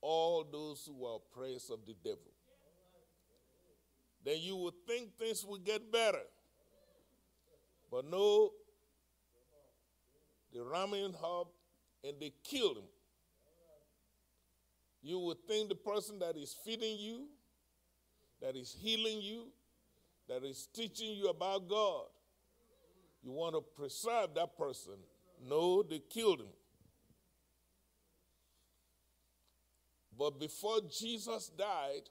all 0.00 0.44
those 0.44 0.84
who 0.86 0.94
were 0.94 1.16
oppressed 1.16 1.70
of 1.70 1.80
the 1.86 1.94
devil. 2.04 2.30
Then 4.24 4.38
you 4.40 4.56
would 4.56 4.74
think 4.86 5.16
things 5.18 5.44
would 5.44 5.64
get 5.64 5.90
better. 5.90 6.22
But 7.90 8.10
no, 8.10 8.50
they 10.52 10.60
ram 10.60 10.90
him 10.90 11.14
up 11.22 11.48
and 12.02 12.14
they 12.20 12.32
killed 12.42 12.78
him. 12.78 12.84
You 15.02 15.18
would 15.20 15.46
think 15.46 15.68
the 15.68 15.74
person 15.74 16.18
that 16.20 16.36
is 16.36 16.56
feeding 16.64 16.96
you, 16.98 17.26
that 18.40 18.56
is 18.56 18.74
healing 18.78 19.20
you, 19.20 19.48
that 20.28 20.42
is 20.44 20.68
teaching 20.72 21.12
you 21.12 21.28
about 21.28 21.68
God, 21.68 22.06
you 23.24 23.32
want 23.32 23.54
to 23.54 23.62
preserve 23.62 24.34
that 24.34 24.56
person. 24.56 24.94
No, 25.48 25.82
they 25.82 25.98
killed 25.98 26.40
him. 26.40 26.52
But 30.16 30.38
before 30.38 30.80
Jesus 30.90 31.50
died, 31.56 32.08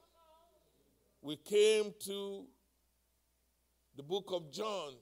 we 1.21 1.38
came 1.38 1.93
to 2.02 2.45
the 3.95 4.04
book 4.04 4.26
of 4.34 4.52
John, 4.52 4.93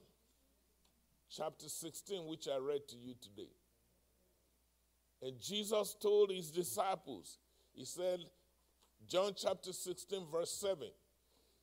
chapter 1.30 1.68
16, 1.68 2.26
which 2.26 2.46
I 2.46 2.58
read 2.58 2.86
to 2.88 2.96
you 2.96 3.14
today. 3.20 3.50
And 5.22 5.40
Jesus 5.40 5.96
told 6.00 6.30
his 6.30 6.50
disciples, 6.50 7.38
He 7.72 7.84
said, 7.84 8.20
John 9.08 9.32
chapter 9.36 9.72
16, 9.72 10.26
verse 10.30 10.52
7, 10.52 10.88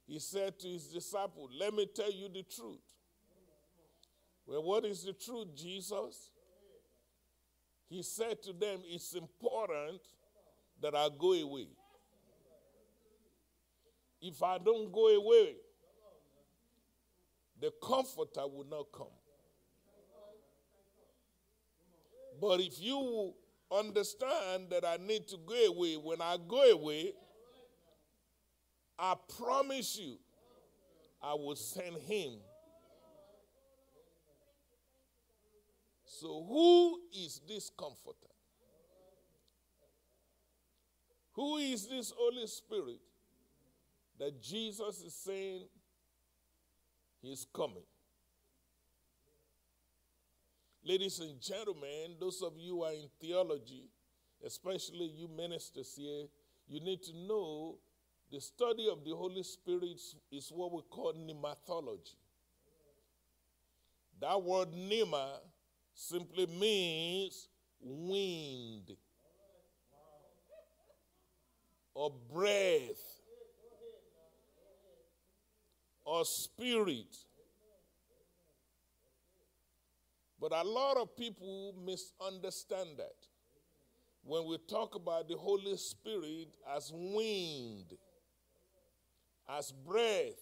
He 0.07 0.19
said 0.19 0.59
to 0.59 0.67
his 0.67 0.87
disciples, 0.87 1.51
Let 1.57 1.73
me 1.73 1.85
tell 1.85 2.11
you 2.11 2.29
the 2.29 2.43
truth. 2.43 2.79
Well, 4.49 4.63
what 4.63 4.83
is 4.83 5.03
the 5.03 5.13
truth, 5.13 5.55
Jesus? 5.55 6.31
he 7.89 8.03
said 8.03 8.41
to 8.43 8.53
them, 8.53 8.79
It's 8.85 9.13
important 9.13 10.01
that 10.81 10.95
I 10.95 11.09
go 11.17 11.33
away. 11.33 11.67
If 14.21 14.41
I 14.41 14.57
don't 14.57 14.91
go 14.91 15.07
away, 15.07 15.55
the 17.59 17.71
comforter 17.81 18.47
will 18.47 18.65
not 18.69 18.87
come. 18.91 19.07
But 22.41 22.61
if 22.61 22.81
you 22.81 23.33
understand 23.71 24.69
that 24.71 24.85
I 24.85 24.97
need 24.97 25.27
to 25.27 25.37
go 25.45 25.65
away, 25.65 25.95
when 25.95 26.21
I 26.21 26.37
go 26.47 26.61
away, 26.71 27.13
I 28.97 29.15
promise 29.37 29.97
you, 29.97 30.17
I 31.21 31.33
will 31.33 31.55
send 31.55 31.97
him. 31.97 32.33
So, 36.19 36.43
who 36.49 36.99
is 37.13 37.39
this 37.47 37.71
comforter? 37.77 38.27
Who 41.31 41.55
is 41.55 41.87
this 41.87 42.11
Holy 42.13 42.45
Spirit 42.45 42.99
that 44.19 44.41
Jesus 44.41 45.01
is 45.01 45.13
saying 45.13 45.61
he's 47.21 47.47
coming? 47.53 47.85
Ladies 50.83 51.19
and 51.19 51.39
gentlemen, 51.39 52.17
those 52.19 52.41
of 52.41 52.51
you 52.57 52.73
who 52.73 52.83
are 52.83 52.91
in 52.91 53.07
theology, 53.21 53.87
especially 54.45 55.05
you 55.05 55.29
ministers 55.29 55.95
here, 55.95 56.25
you 56.67 56.81
need 56.81 57.01
to 57.03 57.15
know 57.15 57.77
the 58.29 58.41
study 58.41 58.89
of 58.91 59.05
the 59.05 59.15
Holy 59.15 59.43
Spirit 59.43 60.01
is 60.33 60.51
what 60.53 60.73
we 60.73 60.81
call 60.89 61.13
pneumatology. 61.13 62.17
That 64.19 64.43
word 64.43 64.73
pneuma 64.73 65.39
simply 65.99 66.45
means 66.45 67.49
wind 67.81 68.95
or 71.93 72.13
breath 72.33 73.19
or 76.05 76.23
spirit. 76.23 77.17
But 80.39 80.53
a 80.53 80.63
lot 80.63 80.95
of 80.95 81.17
people 81.17 81.75
misunderstand 81.85 82.91
that 82.97 83.27
when 84.23 84.45
we 84.45 84.57
talk 84.69 84.95
about 84.95 85.27
the 85.27 85.35
Holy 85.35 85.75
Spirit 85.75 86.55
as 86.73 86.93
wind 86.93 87.97
as 89.49 89.71
breath, 89.71 90.39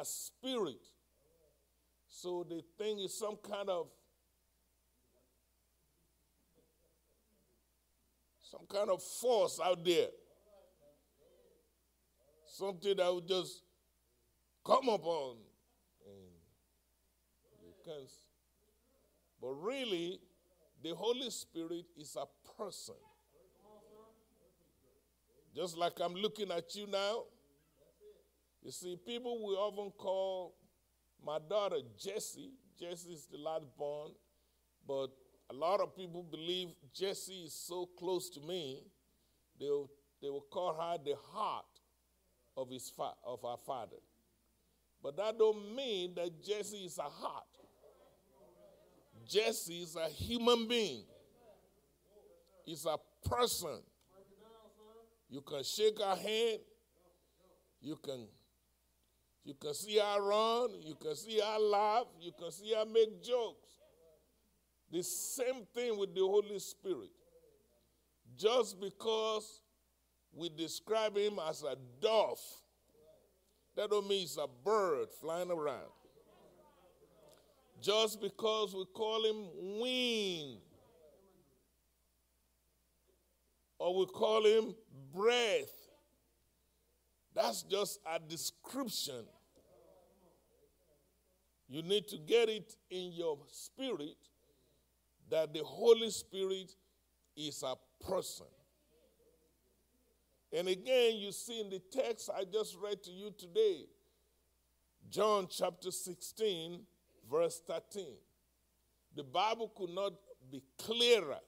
as 0.00 0.08
spirit. 0.08 0.80
So 2.14 2.44
the 2.46 2.62
thing 2.76 2.98
is 2.98 3.18
some 3.18 3.36
kind 3.36 3.70
of 3.70 3.88
some 8.42 8.66
kind 8.68 8.90
of 8.90 9.02
force 9.02 9.58
out 9.64 9.82
there. 9.82 10.08
Something 12.46 12.98
that 12.98 13.14
would 13.14 13.26
just 13.26 13.62
come 14.64 14.90
upon 14.90 15.36
you 17.64 17.72
can 17.82 18.06
but 19.40 19.54
really 19.54 20.20
the 20.84 20.94
Holy 20.94 21.30
Spirit 21.30 21.86
is 21.98 22.16
a 22.16 22.26
person. 22.56 22.94
Just 25.56 25.76
like 25.76 25.94
I'm 26.00 26.14
looking 26.14 26.50
at 26.52 26.74
you 26.76 26.86
now. 26.86 27.24
You 28.62 28.70
see, 28.70 28.96
people 29.04 29.42
will 29.42 29.56
often 29.56 29.90
call 29.98 30.54
my 31.24 31.38
daughter 31.48 31.76
Jessie. 31.98 32.52
Jessie 32.78 33.12
is 33.12 33.26
the 33.30 33.38
last 33.38 33.64
born, 33.78 34.10
but 34.86 35.08
a 35.50 35.54
lot 35.54 35.80
of 35.80 35.94
people 35.94 36.22
believe 36.22 36.68
Jessie 36.94 37.44
is 37.44 37.54
so 37.54 37.88
close 37.98 38.30
to 38.30 38.40
me, 38.40 38.84
they 39.60 39.66
will, 39.66 39.90
they 40.20 40.30
will 40.30 40.46
call 40.50 40.74
her 40.74 40.98
the 41.04 41.14
heart 41.32 41.64
of, 42.56 42.70
his 42.70 42.90
fa- 42.90 43.14
of 43.24 43.44
our 43.44 43.58
father. 43.58 43.98
But 45.02 45.16
that 45.16 45.38
don't 45.38 45.74
mean 45.74 46.14
that 46.14 46.42
Jesse 46.42 46.84
is 46.84 46.98
a 46.98 47.02
heart. 47.02 47.44
Jesse 49.28 49.82
is 49.82 49.96
a 49.96 50.08
human 50.08 50.66
being. 50.66 51.04
He's 52.64 52.86
a 52.86 52.96
person. 53.28 53.80
You 55.28 55.40
can 55.40 55.62
shake 55.64 55.98
her 55.98 56.16
hand. 56.16 56.60
You 57.80 57.96
can 57.96 58.28
you 59.44 59.54
can 59.54 59.74
see 59.74 59.98
her 59.98 60.22
run, 60.22 60.70
you 60.82 60.94
can 60.94 61.16
see 61.16 61.40
her 61.40 61.58
laugh, 61.58 62.06
you 62.20 62.32
can 62.38 62.50
see 62.50 62.72
her 62.74 62.84
make 62.84 63.22
jokes. 63.22 63.68
The 64.90 65.02
same 65.02 65.66
thing 65.74 65.98
with 65.98 66.14
the 66.14 66.20
Holy 66.20 66.58
Spirit. 66.58 67.10
Just 68.36 68.80
because 68.80 69.62
we 70.32 70.48
describe 70.48 71.16
him 71.16 71.38
as 71.48 71.62
a 71.62 71.76
dove, 72.00 72.38
that 73.74 73.90
don't 73.90 74.08
mean 74.08 74.22
it's 74.24 74.36
a 74.36 74.46
bird 74.64 75.08
flying 75.20 75.50
around. 75.50 75.90
Just 77.80 78.20
because 78.20 78.74
we 78.74 78.84
call 78.94 79.24
him 79.24 79.80
wind, 79.80 80.58
or 83.78 83.98
we 83.98 84.06
call 84.06 84.44
him 84.44 84.74
breath, 85.12 85.81
that's 87.34 87.62
just 87.62 88.00
a 88.06 88.18
description. 88.18 89.24
You 91.68 91.82
need 91.82 92.06
to 92.08 92.18
get 92.18 92.48
it 92.48 92.76
in 92.90 93.12
your 93.12 93.38
spirit 93.50 94.16
that 95.30 95.54
the 95.54 95.64
Holy 95.64 96.10
Spirit 96.10 96.74
is 97.34 97.62
a 97.62 97.74
person. 98.04 98.46
And 100.52 100.68
again, 100.68 101.16
you 101.16 101.32
see 101.32 101.60
in 101.60 101.70
the 101.70 101.78
text 101.78 102.28
I 102.36 102.44
just 102.44 102.76
read 102.76 103.02
to 103.04 103.10
you 103.10 103.32
today, 103.38 103.86
John 105.08 105.46
chapter 105.50 105.90
16, 105.90 106.80
verse 107.30 107.62
13. 107.66 108.04
The 109.16 109.24
Bible 109.24 109.72
could 109.74 109.90
not 109.90 110.12
be 110.50 110.62
clearer 110.78 111.40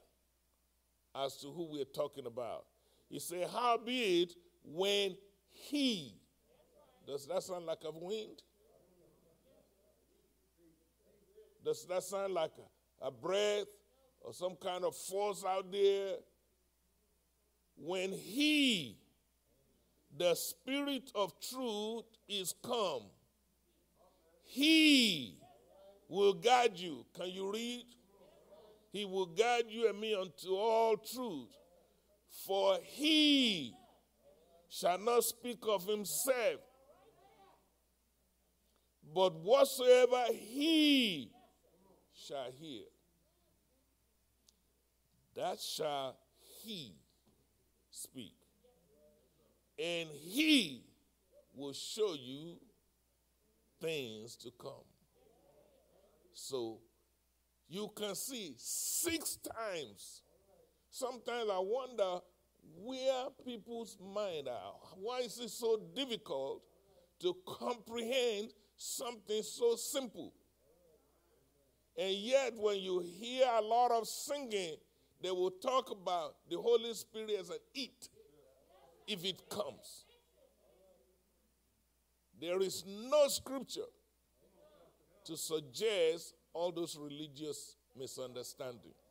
as 1.14 1.36
to 1.36 1.48
who 1.48 1.68
we're 1.70 1.84
talking 1.84 2.26
about. 2.26 2.64
He 3.10 3.18
said, 3.18 3.48
Howbeit, 3.52 4.32
when 4.64 5.16
he. 5.54 6.14
Does 7.06 7.26
that 7.26 7.42
sound 7.42 7.66
like 7.66 7.78
a 7.84 7.90
wind? 7.90 8.42
Does 11.64 11.86
that 11.86 12.02
sound 12.02 12.34
like 12.34 12.52
a, 13.00 13.06
a 13.06 13.10
breath 13.10 13.66
or 14.20 14.34
some 14.34 14.56
kind 14.56 14.84
of 14.84 14.94
force 14.94 15.44
out 15.46 15.72
there? 15.72 16.16
When 17.76 18.12
he, 18.12 18.98
the 20.16 20.34
Spirit 20.34 21.10
of 21.14 21.32
truth, 21.40 22.04
is 22.28 22.54
come, 22.62 23.02
he 24.44 25.38
will 26.08 26.34
guide 26.34 26.76
you. 26.76 27.04
Can 27.14 27.30
you 27.30 27.52
read? 27.52 27.84
He 28.92 29.04
will 29.04 29.26
guide 29.26 29.64
you 29.68 29.88
and 29.88 30.00
me 30.00 30.14
unto 30.14 30.54
all 30.54 30.96
truth. 30.96 31.48
For 32.46 32.78
he 32.82 33.74
shall 34.74 34.98
not 34.98 35.22
speak 35.22 35.58
of 35.68 35.86
himself, 35.86 36.60
but 39.14 39.32
whatsoever 39.36 40.24
he 40.32 41.30
shall 42.12 42.50
hear, 42.58 42.82
that 45.36 45.60
shall 45.60 46.16
he 46.64 46.96
speak. 47.88 48.34
And 49.78 50.08
he 50.10 50.82
will 51.54 51.72
show 51.72 52.14
you 52.14 52.56
things 53.80 54.34
to 54.36 54.50
come. 54.60 54.72
So 56.32 56.80
you 57.68 57.92
can 57.94 58.16
see 58.16 58.54
six 58.56 59.36
times. 59.36 60.22
Sometimes 60.90 61.48
I 61.48 61.58
wonder 61.60 62.20
where 62.76 63.26
people's 63.44 63.96
mind 64.00 64.48
are. 64.48 64.74
Why 64.96 65.20
is 65.20 65.38
it 65.38 65.50
so 65.50 65.80
difficult 65.94 66.62
to 67.20 67.36
comprehend 67.46 68.52
something 68.76 69.42
so 69.42 69.76
simple? 69.76 70.32
And 71.96 72.12
yet, 72.14 72.54
when 72.56 72.80
you 72.80 73.00
hear 73.00 73.46
a 73.56 73.62
lot 73.62 73.92
of 73.92 74.06
singing, 74.08 74.76
they 75.22 75.30
will 75.30 75.52
talk 75.52 75.90
about 75.90 76.34
the 76.50 76.56
Holy 76.56 76.92
Spirit 76.92 77.36
as 77.38 77.50
an 77.50 77.58
it 77.74 78.08
if 79.06 79.24
it 79.24 79.48
comes. 79.48 80.04
There 82.40 82.60
is 82.60 82.84
no 82.86 83.28
scripture 83.28 83.88
to 85.24 85.36
suggest 85.36 86.34
all 86.52 86.72
those 86.72 86.98
religious 86.98 87.76
misunderstandings. 87.96 89.03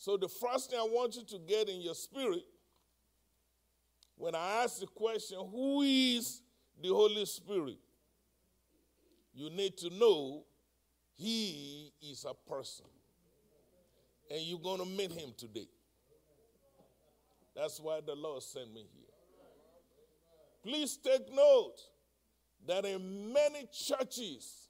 So, 0.00 0.16
the 0.16 0.30
first 0.30 0.70
thing 0.70 0.78
I 0.78 0.84
want 0.84 1.14
you 1.14 1.24
to 1.24 1.38
get 1.46 1.68
in 1.68 1.82
your 1.82 1.94
spirit 1.94 2.44
when 4.16 4.34
I 4.34 4.62
ask 4.62 4.80
the 4.80 4.86
question, 4.86 5.36
Who 5.50 5.82
is 5.82 6.40
the 6.82 6.88
Holy 6.88 7.26
Spirit? 7.26 7.76
You 9.34 9.50
need 9.50 9.76
to 9.76 9.90
know 9.90 10.44
He 11.18 11.92
is 12.00 12.24
a 12.24 12.32
person. 12.50 12.86
And 14.30 14.40
you're 14.40 14.58
going 14.58 14.78
to 14.78 14.86
meet 14.86 15.12
him 15.12 15.34
today. 15.36 15.68
That's 17.54 17.78
why 17.78 18.00
the 18.00 18.14
Lord 18.14 18.42
sent 18.42 18.72
me 18.72 18.86
here. 18.94 19.04
Please 20.62 20.96
take 20.96 21.30
note 21.30 21.76
that 22.66 22.86
in 22.86 23.34
many 23.34 23.68
churches, 23.70 24.68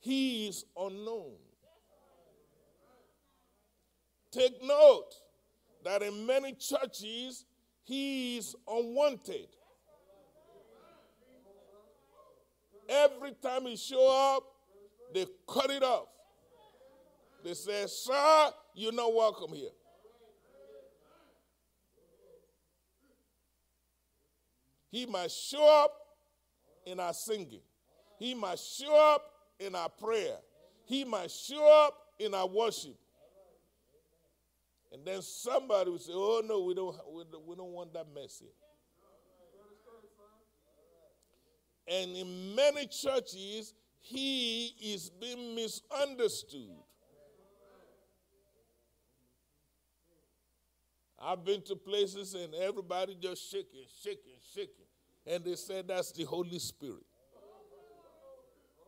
he 0.00 0.48
is 0.48 0.64
unknown. 0.76 1.36
Take 4.30 4.62
note 4.62 5.10
that 5.84 6.02
in 6.02 6.26
many 6.26 6.52
churches, 6.54 7.44
he 7.84 8.36
is 8.36 8.54
unwanted. 8.66 9.48
Every 12.88 13.32
time 13.42 13.66
he 13.66 13.76
show 13.76 14.36
up, 14.36 14.44
they 15.14 15.26
cut 15.46 15.70
it 15.70 15.82
off. 15.82 16.08
They 17.44 17.54
say, 17.54 17.86
Sir, 17.86 18.50
you're 18.74 18.92
not 18.92 19.14
welcome 19.14 19.52
here. 19.54 19.70
He 24.90 25.06
must 25.06 25.50
show 25.50 25.84
up 25.84 25.92
in 26.86 26.98
our 26.98 27.12
singing. 27.12 27.60
He 28.18 28.34
must 28.34 28.78
show 28.78 29.14
up 29.14 29.22
in 29.60 29.74
our 29.74 29.88
prayer. 29.88 30.36
He 30.86 31.04
must 31.04 31.46
show 31.46 31.86
up 31.86 31.94
in 32.18 32.34
our 32.34 32.48
worship. 32.48 32.96
And 34.92 35.04
then 35.04 35.20
somebody 35.22 35.90
will 35.90 35.98
say, 35.98 36.12
Oh, 36.14 36.42
no, 36.44 36.62
we 36.62 36.74
don't, 36.74 36.96
we 37.12 37.54
don't 37.54 37.72
want 37.72 37.92
that 37.92 38.06
here. 38.40 38.48
And 41.90 42.16
in 42.16 42.54
many 42.54 42.86
churches, 42.86 43.74
he 43.98 44.74
is 44.80 45.10
being 45.10 45.54
misunderstood. 45.54 46.70
I've 51.20 51.44
been 51.44 51.62
to 51.62 51.74
places 51.74 52.34
and 52.34 52.54
everybody 52.54 53.16
just 53.20 53.50
shaking, 53.50 53.84
shaking, 54.02 54.38
shaking. 54.54 54.84
And 55.26 55.44
they 55.44 55.56
said 55.56 55.88
that's 55.88 56.12
the 56.12 56.24
Holy 56.24 56.58
Spirit. 56.58 57.04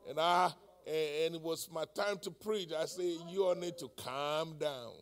And 0.09 0.21
I 0.21 0.53
and 0.87 1.35
it 1.35 1.41
was 1.41 1.69
my 1.71 1.85
time 1.95 2.19
to 2.19 2.31
preach. 2.31 2.73
I 2.73 2.87
said, 2.87 3.05
You 3.29 3.45
all 3.45 3.55
need 3.55 3.77
to 3.79 3.91
calm 3.97 4.57
down. 4.59 4.93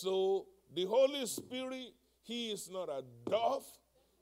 So 0.00 0.46
the 0.74 0.86
Holy 0.86 1.26
Spirit, 1.26 1.92
He 2.22 2.52
is 2.52 2.70
not 2.70 2.88
a 2.88 3.02
dove, 3.28 3.66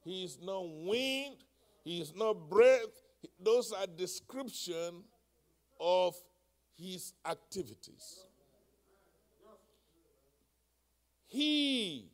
He 0.03 0.25
is 0.25 0.37
not 0.43 0.64
wind, 0.67 1.37
He 1.85 2.01
is 2.01 2.12
not 2.17 2.51
breath. 2.51 3.01
Those 3.38 3.71
are 3.71 3.87
description 3.87 5.05
of 5.79 6.17
His 6.77 7.12
activities. 7.25 8.25
He 11.29 12.11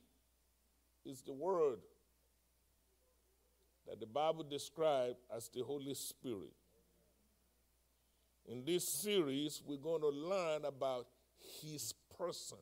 is 1.07 1.22
the 1.22 1.33
word 1.33 1.79
that 3.88 3.98
the 3.98 4.07
Bible 4.07 4.44
describes 4.44 5.16
as 5.35 5.48
the 5.48 5.62
Holy 5.62 5.94
Spirit. 5.94 6.53
In 8.44 8.62
this 8.66 8.87
series, 9.00 9.62
we're 9.66 9.79
going 9.79 10.03
to 10.03 10.11
learn 10.11 10.66
about 10.66 11.07
His 11.62 11.94
person. 12.18 12.59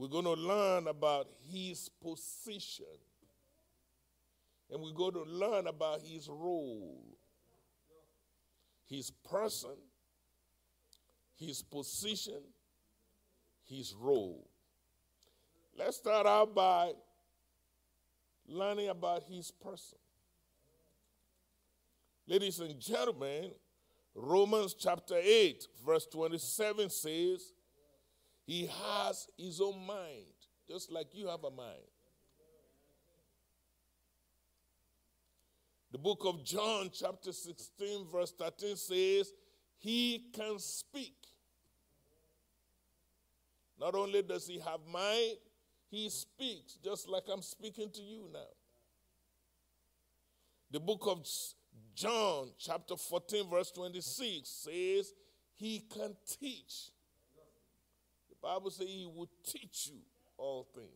We're 0.00 0.08
going 0.08 0.24
to 0.24 0.32
learn 0.32 0.88
about 0.88 1.28
his 1.52 1.90
position. 2.02 2.86
And 4.70 4.80
we're 4.80 4.94
going 4.94 5.12
to 5.12 5.24
learn 5.24 5.66
about 5.66 6.00
his 6.00 6.26
role, 6.26 7.04
his 8.86 9.10
person, 9.10 9.76
his 11.36 11.62
position, 11.62 12.40
his 13.68 13.92
role. 13.92 14.48
Let's 15.76 15.98
start 15.98 16.26
out 16.26 16.54
by 16.54 16.92
learning 18.48 18.88
about 18.88 19.24
his 19.24 19.50
person. 19.50 19.98
Ladies 22.26 22.58
and 22.58 22.80
gentlemen, 22.80 23.50
Romans 24.14 24.72
chapter 24.72 25.16
8, 25.22 25.68
verse 25.84 26.06
27 26.06 26.88
says, 26.88 27.52
he 28.46 28.66
has 28.66 29.28
his 29.36 29.60
own 29.60 29.86
mind, 29.86 30.26
just 30.68 30.90
like 30.90 31.08
you 31.12 31.28
have 31.28 31.44
a 31.44 31.50
mind. 31.50 31.80
The 35.92 35.98
book 35.98 36.22
of 36.24 36.44
John, 36.44 36.90
chapter 36.92 37.32
16, 37.32 38.06
verse 38.10 38.32
13 38.38 38.76
says, 38.76 39.32
He 39.78 40.26
can 40.32 40.58
speak. 40.58 41.16
Not 43.78 43.94
only 43.94 44.22
does 44.22 44.46
he 44.46 44.58
have 44.60 44.80
mind, 44.90 45.38
he 45.90 46.08
speaks, 46.08 46.74
just 46.84 47.08
like 47.08 47.24
I'm 47.32 47.42
speaking 47.42 47.90
to 47.90 48.02
you 48.02 48.28
now. 48.32 48.38
The 50.70 50.78
book 50.78 51.02
of 51.08 51.26
John, 51.94 52.52
chapter 52.58 52.96
14, 52.96 53.50
verse 53.50 53.72
26 53.72 54.48
says, 54.48 55.12
He 55.56 55.80
can 55.92 56.14
teach. 56.38 56.90
Bible 58.42 58.70
says 58.70 58.86
he 58.86 59.06
will 59.06 59.28
teach 59.44 59.90
you 59.92 60.00
all 60.36 60.66
things. 60.74 60.88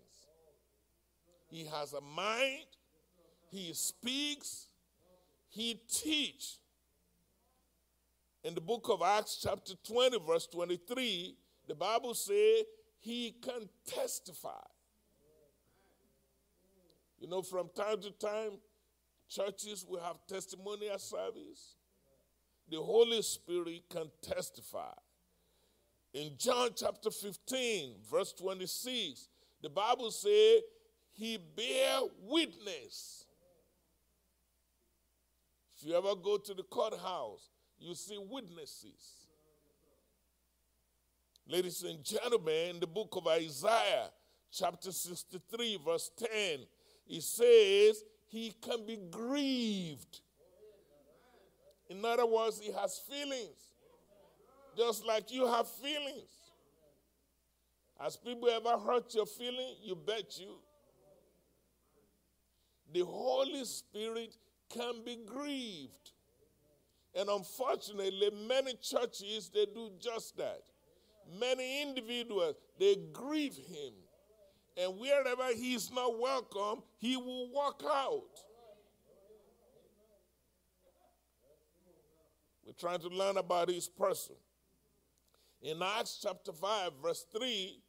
He 1.48 1.66
has 1.66 1.92
a 1.92 2.00
mind, 2.00 2.66
he 3.50 3.72
speaks, 3.74 4.68
he 5.48 5.80
teach. 5.88 6.58
In 8.42 8.54
the 8.54 8.60
book 8.60 8.88
of 8.90 9.02
Acts 9.02 9.38
chapter 9.42 9.74
20 9.86 10.18
verse 10.26 10.46
23, 10.46 11.36
the 11.66 11.74
Bible 11.74 12.14
says 12.14 12.64
he 12.98 13.36
can 13.42 13.68
testify. 13.86 14.50
You 17.18 17.28
know, 17.28 17.42
from 17.42 17.70
time 17.74 18.00
to 18.02 18.10
time, 18.10 18.58
churches 19.28 19.86
will 19.88 20.00
have 20.00 20.16
testimonial 20.26 20.98
service. 20.98 21.76
The 22.70 22.78
Holy 22.78 23.22
Spirit 23.22 23.84
can 23.90 24.10
testify. 24.20 24.92
In 26.14 26.30
John 26.38 26.70
chapter 26.76 27.10
15, 27.10 27.96
verse 28.08 28.32
26, 28.34 29.28
the 29.60 29.68
Bible 29.68 30.12
says, 30.12 30.62
He 31.10 31.36
bear 31.56 32.02
witness. 32.22 33.26
If 35.76 35.88
you 35.88 35.96
ever 35.96 36.14
go 36.14 36.38
to 36.38 36.54
the 36.54 36.62
courthouse, 36.62 37.50
you 37.80 37.96
see 37.96 38.16
witnesses. 38.30 39.26
Ladies 41.48 41.82
and 41.82 42.02
gentlemen, 42.04 42.76
in 42.76 42.80
the 42.80 42.86
book 42.86 43.16
of 43.16 43.26
Isaiah, 43.26 44.10
chapter 44.52 44.92
63, 44.92 45.80
verse 45.84 46.12
10, 46.16 46.28
it 47.08 47.22
says, 47.24 48.04
He 48.28 48.54
can 48.62 48.86
be 48.86 49.00
grieved. 49.10 50.20
In 51.90 52.04
other 52.04 52.24
words, 52.24 52.60
He 52.60 52.70
has 52.70 53.00
feelings 53.00 53.63
just 54.76 55.06
like 55.06 55.30
you 55.30 55.46
have 55.46 55.68
feelings. 55.68 56.30
Has 58.00 58.16
people 58.16 58.48
ever 58.48 58.76
hurt 58.78 59.14
your 59.14 59.26
feeling? 59.26 59.76
You 59.82 59.94
bet 59.94 60.38
you. 60.38 60.56
The 62.92 63.04
Holy 63.04 63.64
Spirit 63.64 64.36
can 64.68 65.02
be 65.04 65.18
grieved. 65.24 66.10
And 67.14 67.28
unfortunately, 67.28 68.30
many 68.48 68.74
churches, 68.74 69.50
they 69.52 69.66
do 69.66 69.90
just 70.00 70.36
that. 70.36 70.62
Many 71.40 71.82
individuals, 71.82 72.56
they 72.78 72.96
grieve 73.12 73.56
him. 73.56 73.92
And 74.76 74.98
wherever 74.98 75.54
he 75.54 75.74
is 75.74 75.92
not 75.92 76.18
welcome, 76.18 76.82
he 76.98 77.16
will 77.16 77.48
walk 77.52 77.82
out. 77.86 78.22
We're 82.66 82.72
trying 82.72 83.00
to 83.00 83.08
learn 83.08 83.36
about 83.36 83.68
his 83.68 83.88
person. 83.88 84.34
In 85.64 85.82
Acts 85.82 86.18
chapter 86.22 86.52
5, 86.52 86.92
verse 87.02 87.24
3, 87.34 87.80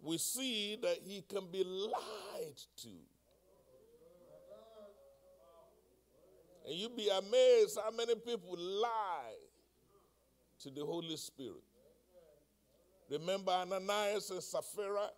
we 0.00 0.16
see 0.16 0.78
that 0.80 0.98
he 1.04 1.22
can 1.22 1.50
be 1.50 1.64
lied 1.64 2.56
to. 2.82 2.88
And 6.64 6.74
you'd 6.76 6.96
be 6.96 7.08
amazed 7.08 7.78
how 7.82 7.90
many 7.90 8.14
people 8.14 8.56
lie 8.56 9.34
to 10.60 10.70
the 10.70 10.84
Holy 10.84 11.16
Spirit. 11.16 11.64
Remember 13.10 13.50
Ananias 13.50 14.30
and 14.30 14.40
Sapphira? 14.40 15.08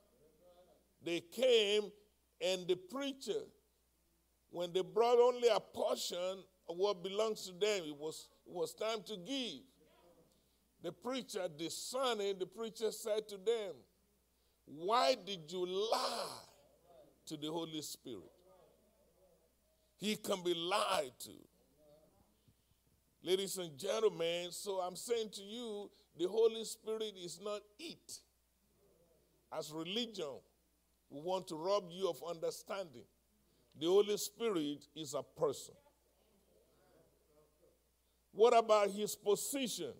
They 1.04 1.20
came 1.20 1.92
and 2.40 2.66
the 2.66 2.76
preacher, 2.76 3.42
when 4.50 4.72
they 4.72 4.82
brought 4.82 5.18
only 5.18 5.48
a 5.48 5.60
portion 5.60 6.42
of 6.68 6.76
what 6.76 7.02
belongs 7.02 7.46
to 7.46 7.52
them, 7.52 7.82
it 7.84 7.96
was, 7.96 8.28
it 8.46 8.52
was 8.52 8.72
time 8.72 9.02
to 9.06 9.16
give. 9.16 9.60
The 10.82 10.92
preacher, 10.92 11.48
discerning, 11.56 12.38
the 12.38 12.46
preacher 12.46 12.92
said 12.92 13.28
to 13.28 13.36
them, 13.36 13.74
Why 14.66 15.16
did 15.26 15.50
you 15.50 15.66
lie 15.66 16.38
to 17.26 17.36
the 17.36 17.50
Holy 17.50 17.82
Spirit? 17.82 18.30
He 19.96 20.14
can 20.14 20.42
be 20.44 20.54
lied 20.54 21.12
to. 21.20 21.32
Ladies 23.22 23.58
and 23.58 23.76
gentlemen, 23.76 24.48
so 24.50 24.76
I'm 24.76 24.94
saying 24.94 25.30
to 25.32 25.42
you, 25.42 25.90
the 26.16 26.28
Holy 26.28 26.64
Spirit 26.64 27.14
is 27.20 27.40
not 27.42 27.60
it. 27.80 28.20
As 29.52 29.72
religion, 29.72 30.38
we 31.10 31.20
want 31.20 31.48
to 31.48 31.56
rob 31.56 31.90
you 31.90 32.08
of 32.08 32.22
understanding. 32.28 33.04
The 33.80 33.86
Holy 33.86 34.16
Spirit 34.16 34.86
is 34.94 35.14
a 35.14 35.22
person. 35.22 35.74
What 38.32 38.56
about 38.56 38.90
his 38.90 39.16
position? 39.16 39.92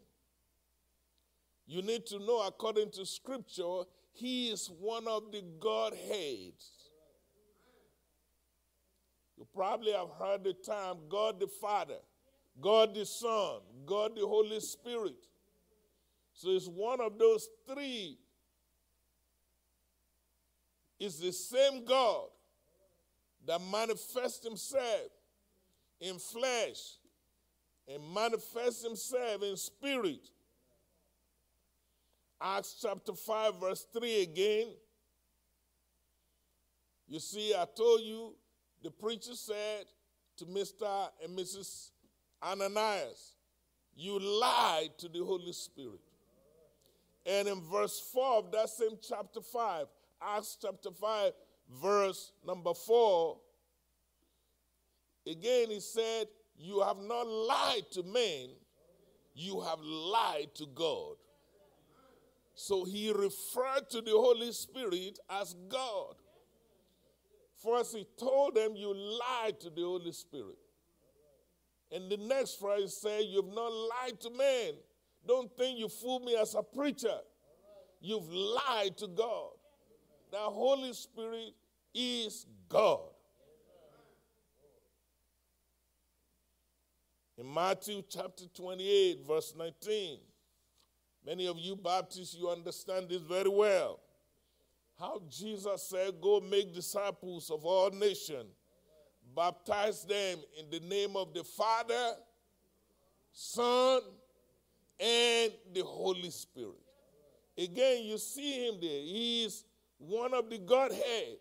You 1.69 1.83
need 1.83 2.07
to 2.07 2.19
know, 2.19 2.41
according 2.47 2.93
to 2.93 3.05
Scripture, 3.05 3.83
he 4.15 4.49
is 4.49 4.71
one 4.81 5.07
of 5.07 5.31
the 5.31 5.45
Godheads. 5.61 6.89
You 9.37 9.47
probably 9.55 9.93
have 9.93 10.09
heard 10.19 10.45
the 10.45 10.55
term 10.55 10.97
God 11.11 11.39
the 11.39 11.47
Father, 11.47 11.99
God 12.59 12.95
the 12.95 13.05
Son, 13.05 13.61
God 13.85 14.17
the 14.17 14.27
Holy 14.27 14.61
Spirit. 14.61 15.27
So 16.33 16.49
it's 16.51 16.67
one 16.67 17.03
of 17.03 17.19
those 17.19 17.47
three. 17.71 18.17
It's 20.99 21.19
the 21.19 21.33
same 21.33 21.85
God 21.85 22.29
that 23.47 23.61
manifests 23.71 24.43
himself 24.43 25.11
in 26.01 26.19
flesh 26.19 26.97
and 27.87 28.03
manifests 28.15 28.83
himself 28.83 29.43
in 29.43 29.57
spirit. 29.57 30.31
Acts 32.41 32.77
chapter 32.81 33.15
5, 33.15 33.61
verse 33.61 33.87
3 33.93 34.23
again. 34.23 34.69
You 37.09 37.19
see, 37.19 37.55
I 37.55 37.65
told 37.77 38.03
you 38.03 38.35
the 38.83 38.91
preacher 38.91 39.35
said 39.35 39.87
to 40.37 40.45
Mr. 40.45 41.09
and 41.25 41.37
Mrs. 41.37 41.91
Ananias, 42.43 43.35
You 43.97 44.19
lied 44.21 44.91
to 44.99 45.09
the 45.09 45.25
Holy 45.25 45.53
Spirit. 45.53 46.01
And 47.27 47.49
in 47.49 47.61
verse 47.63 48.01
4 48.13 48.39
of 48.39 48.53
that 48.53 48.69
same 48.69 48.99
chapter 49.03 49.41
5, 49.41 49.87
Acts 50.23 50.57
chapter 50.61 50.91
5, 50.91 51.33
verse 51.83 52.33
number 52.47 52.73
4, 52.73 53.37
again 55.27 55.71
he 55.71 55.81
said, 55.81 56.29
You 56.57 56.81
have 56.83 56.99
not 56.99 57.27
lied 57.27 57.91
to 57.93 58.03
men, 58.05 58.51
you 59.35 59.61
have 59.61 59.81
lied 59.81 60.55
to 60.55 60.67
God. 60.67 61.17
So 62.61 62.85
he 62.85 63.13
referred 63.13 63.89
to 63.91 64.01
the 64.01 64.11
Holy 64.11 64.51
Spirit 64.51 65.21
as 65.31 65.55
God. 65.69 66.17
First, 67.63 67.95
he 67.95 68.05
told 68.19 68.57
them, 68.57 68.73
You 68.75 68.93
lied 68.93 69.61
to 69.61 69.71
the 69.71 69.83
Holy 69.83 70.11
Spirit. 70.11 70.59
And 71.93 72.11
the 72.11 72.17
next 72.17 72.59
phrase 72.59 72.97
said, 73.01 73.23
You've 73.27 73.55
not 73.55 73.71
lied 73.73 74.21
to 74.23 74.31
men. 74.31 74.73
Don't 75.25 75.57
think 75.57 75.79
you 75.79 75.89
fooled 75.89 76.25
me 76.25 76.35
as 76.35 76.57
a 76.57 76.63
preacher. 76.65 77.19
You've 78.01 78.29
lied 78.29 78.97
to 78.99 79.07
God. 79.07 79.53
The 80.33 80.39
Holy 80.39 80.93
Spirit 80.95 81.55
is 81.95 82.45
God. 82.69 83.11
In 87.37 87.55
Matthew 87.55 88.03
chapter 88.09 88.47
28, 88.53 89.21
verse 89.25 89.55
19, 89.57 90.19
many 91.29 91.47
of 91.47 91.59
you 91.59 91.77
Baptists, 91.77 92.35
you 92.35 92.49
understand 92.49 93.09
this 93.11 93.21
very 93.21 93.51
well. 93.51 94.01
How 94.99 95.21
Jesus 95.29 95.83
said, 95.83 96.21
Go 96.21 96.41
make 96.41 96.75
disciples 96.75 97.51
of 97.51 97.65
all 97.65 97.91
nations, 97.91 98.49
baptize 99.37 100.05
them 100.05 100.39
in 100.59 100.71
the 100.71 100.81
name 100.81 101.17
of 101.17 101.35
the 101.35 101.45
Father, 101.45 102.15
Son, 103.31 104.01
and 104.99 105.53
the 105.75 105.85
Holy 105.85 106.31
Spirit. 106.31 106.81
Again, 107.57 108.05
you 108.05 108.19
see 108.19 108.67
him 108.67 108.77
there. 108.81 108.91
He 108.91 109.45
is 109.45 109.65
one 109.99 110.33
of 110.33 110.49
the 110.49 110.59
Godhead. 110.59 111.37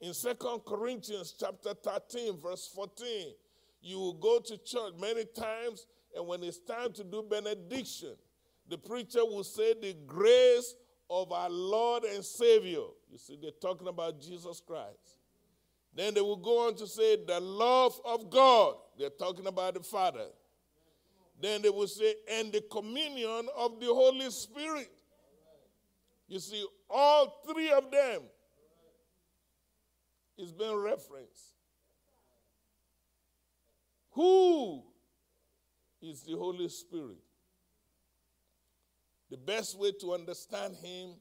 In 0.00 0.14
Second 0.14 0.60
Corinthians 0.66 1.34
chapter 1.38 1.74
13, 1.74 2.38
verse 2.40 2.70
14, 2.74 3.32
you 3.80 3.98
will 3.98 4.14
go 4.14 4.38
to 4.38 4.56
church 4.58 4.92
many 5.00 5.24
times, 5.24 5.86
and 6.14 6.26
when 6.26 6.42
it's 6.42 6.58
time 6.58 6.92
to 6.92 7.04
do 7.04 7.22
benediction, 7.28 8.14
the 8.68 8.78
preacher 8.78 9.24
will 9.24 9.44
say, 9.44 9.74
The 9.74 9.96
grace 10.06 10.74
of 11.08 11.32
our 11.32 11.50
Lord 11.50 12.04
and 12.04 12.24
Savior. 12.24 12.86
You 13.10 13.18
see, 13.18 13.38
they're 13.40 13.50
talking 13.50 13.88
about 13.88 14.20
Jesus 14.20 14.62
Christ. 14.66 15.16
Then 15.94 16.14
they 16.14 16.22
will 16.22 16.36
go 16.36 16.66
on 16.68 16.74
to 16.76 16.86
say, 16.86 17.18
the 17.26 17.38
love 17.38 18.00
of 18.04 18.30
God. 18.30 18.76
They're 18.98 19.10
talking 19.10 19.46
about 19.46 19.74
the 19.74 19.80
Father. 19.80 20.26
Then 21.38 21.60
they 21.60 21.68
will 21.68 21.88
say, 21.88 22.14
and 22.30 22.50
the 22.52 22.62
communion 22.70 23.48
of 23.56 23.78
the 23.78 23.86
Holy 23.86 24.30
Spirit. 24.30 24.90
You 26.28 26.38
see, 26.38 26.64
all 26.88 27.42
three 27.46 27.70
of 27.70 27.90
them 27.90 28.22
is 30.38 30.50
being 30.50 30.76
referenced. 30.76 31.56
Who 34.12 34.82
is 36.02 36.22
the 36.22 36.36
Holy 36.36 36.68
Spirit? 36.68 37.22
The 39.30 39.36
best 39.36 39.78
way 39.78 39.92
to 40.00 40.12
understand 40.12 40.76
him 40.76 41.14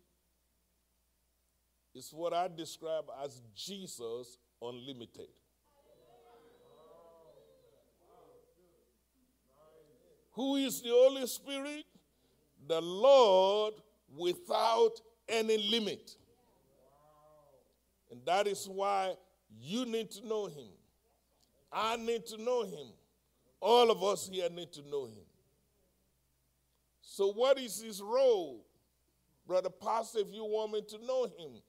is 1.94 2.12
what 2.12 2.34
I 2.34 2.48
describe 2.48 3.06
as 3.24 3.42
Jesus 3.56 4.38
Unlimited. 4.62 5.28
Who 10.34 10.56
is 10.56 10.82
the 10.82 10.90
Holy 10.90 11.26
Spirit? 11.28 11.86
The 12.68 12.82
Lord 12.82 13.74
without 14.16 15.02
any 15.28 15.58
limit. 15.70 16.16
And 18.12 18.22
that 18.26 18.48
is 18.48 18.68
why 18.68 19.16
you 19.60 19.86
need 19.86 20.12
to 20.12 20.28
know 20.28 20.48
him. 20.48 20.70
I 21.72 21.96
need 21.98 22.26
to 22.28 22.42
know 22.42 22.64
him. 22.64 22.88
All 23.62 23.92
of 23.92 24.04
us 24.04 24.28
here 24.28 24.50
need 24.50 24.74
to 24.74 24.82
know 24.90 25.06
him. 25.06 25.24
So, 27.02 27.32
what 27.32 27.60
is 27.60 27.82
his 27.82 28.02
role? 28.02 28.66
Brother 29.46 29.70
Pastor, 29.70 30.20
if 30.20 30.34
you 30.34 30.44
want 30.44 30.72
me 30.72 30.82
to 30.82 31.06
know 31.06 31.26
him, 31.26 31.62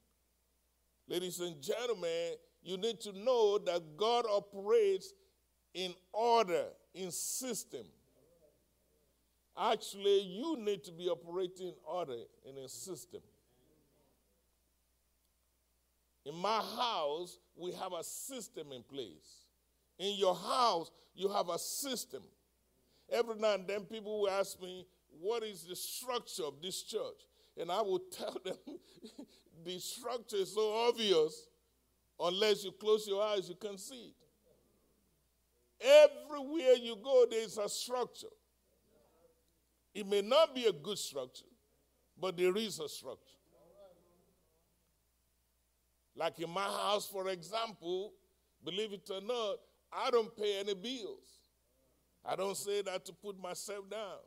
ladies 1.06 1.40
and 1.40 1.60
gentlemen, 1.60 2.34
you 2.62 2.76
need 2.78 3.00
to 3.00 3.12
know 3.12 3.58
that 3.58 3.96
God 3.96 4.24
operates 4.30 5.12
in 5.74 5.94
order, 6.12 6.64
in 6.94 7.10
system. 7.10 7.84
Actually, 9.58 10.20
you 10.20 10.56
need 10.58 10.82
to 10.84 10.92
be 10.92 11.08
operating 11.08 11.68
in 11.68 11.74
order 11.84 12.16
in 12.48 12.56
a 12.58 12.68
system. 12.68 13.20
In 16.24 16.34
my 16.36 16.62
house, 16.76 17.38
we 17.56 17.72
have 17.72 17.92
a 17.92 18.04
system 18.04 18.72
in 18.72 18.82
place. 18.82 19.46
In 19.98 20.16
your 20.16 20.34
house, 20.34 20.90
you 21.14 21.28
have 21.28 21.48
a 21.48 21.58
system. 21.58 22.22
Every 23.10 23.36
now 23.36 23.54
and 23.54 23.66
then, 23.66 23.82
people 23.82 24.20
will 24.22 24.30
ask 24.30 24.60
me, 24.60 24.86
what 25.20 25.42
is 25.42 25.64
the 25.64 25.76
structure 25.76 26.44
of 26.44 26.62
this 26.62 26.82
church? 26.82 27.26
And 27.60 27.70
I 27.70 27.82
will 27.82 27.98
tell 28.10 28.36
them 28.44 28.56
the 29.64 29.78
structure 29.78 30.36
is 30.36 30.54
so 30.54 30.88
obvious, 30.88 31.48
unless 32.18 32.64
you 32.64 32.72
close 32.72 33.06
your 33.06 33.22
eyes, 33.22 33.48
you 33.48 33.54
can 33.54 33.76
see 33.78 34.12
it. 34.12 34.14
Everywhere 35.84 36.74
you 36.80 36.96
go, 37.02 37.26
there 37.28 37.42
is 37.42 37.58
a 37.58 37.68
structure. 37.68 38.28
It 39.94 40.06
may 40.06 40.22
not 40.22 40.54
be 40.54 40.66
a 40.66 40.72
good 40.72 40.98
structure, 40.98 41.44
but 42.18 42.36
there 42.36 42.56
is 42.56 42.78
a 42.78 42.88
structure. 42.88 43.18
Like 46.14 46.38
in 46.40 46.50
my 46.50 46.62
house, 46.62 47.08
for 47.08 47.28
example, 47.28 48.12
believe 48.64 48.92
it 48.92 49.10
or 49.10 49.20
not, 49.20 49.56
I 49.92 50.10
don't 50.10 50.34
pay 50.36 50.60
any 50.60 50.74
bills. 50.74 51.18
I 52.24 52.36
don't 52.36 52.56
say 52.56 52.82
that 52.82 53.04
to 53.06 53.12
put 53.12 53.40
myself 53.40 53.88
down. 53.90 54.18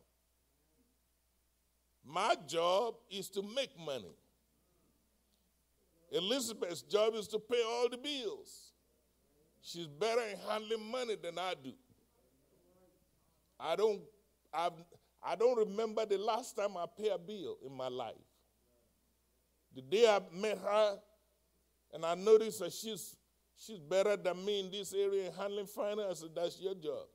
My 2.05 2.36
job 2.47 2.95
is 3.09 3.30
to 3.32 3.41
make 3.41 3.78
money. 3.80 4.13
Elizabeth's 6.11 6.84
job 6.84 7.16
is 7.16 7.28
to 7.30 7.39
pay 7.39 7.63
all 7.66 7.89
the 7.89 7.97
bills. 7.97 8.72
She's 9.61 9.88
better 9.88 10.22
in 10.22 10.38
handling 10.47 10.91
money 10.91 11.16
than 11.16 11.39
I 11.39 11.55
do. 11.61 11.74
I 13.59 13.76
don't, 13.76 14.01
I've, 14.53 14.74
I 15.24 15.36
don't 15.36 15.57
remember 15.57 16.05
the 16.05 16.20
last 16.20 16.55
time 16.55 16.78
I 16.78 16.86
paid 16.97 17.11
a 17.11 17.18
bill 17.18 17.57
in 17.66 17.74
my 17.76 17.88
life. 17.88 18.13
The 19.76 19.82
day 19.82 20.07
I 20.07 20.20
met 20.34 20.59
her, 20.59 20.99
and 21.93 22.05
I 22.05 22.13
noticed 22.13 22.59
that 22.59 22.72
she's, 22.72 23.16
she's 23.58 23.80
better 23.80 24.18
than 24.18 24.43
me 24.43 24.62
in 24.62 24.72
this 24.72 24.93
area 24.93 25.28
in 25.28 25.34
handling 25.34 25.68
finance, 25.68 26.24
that's 26.36 26.60
your 26.60 26.76
job. 26.76 27.08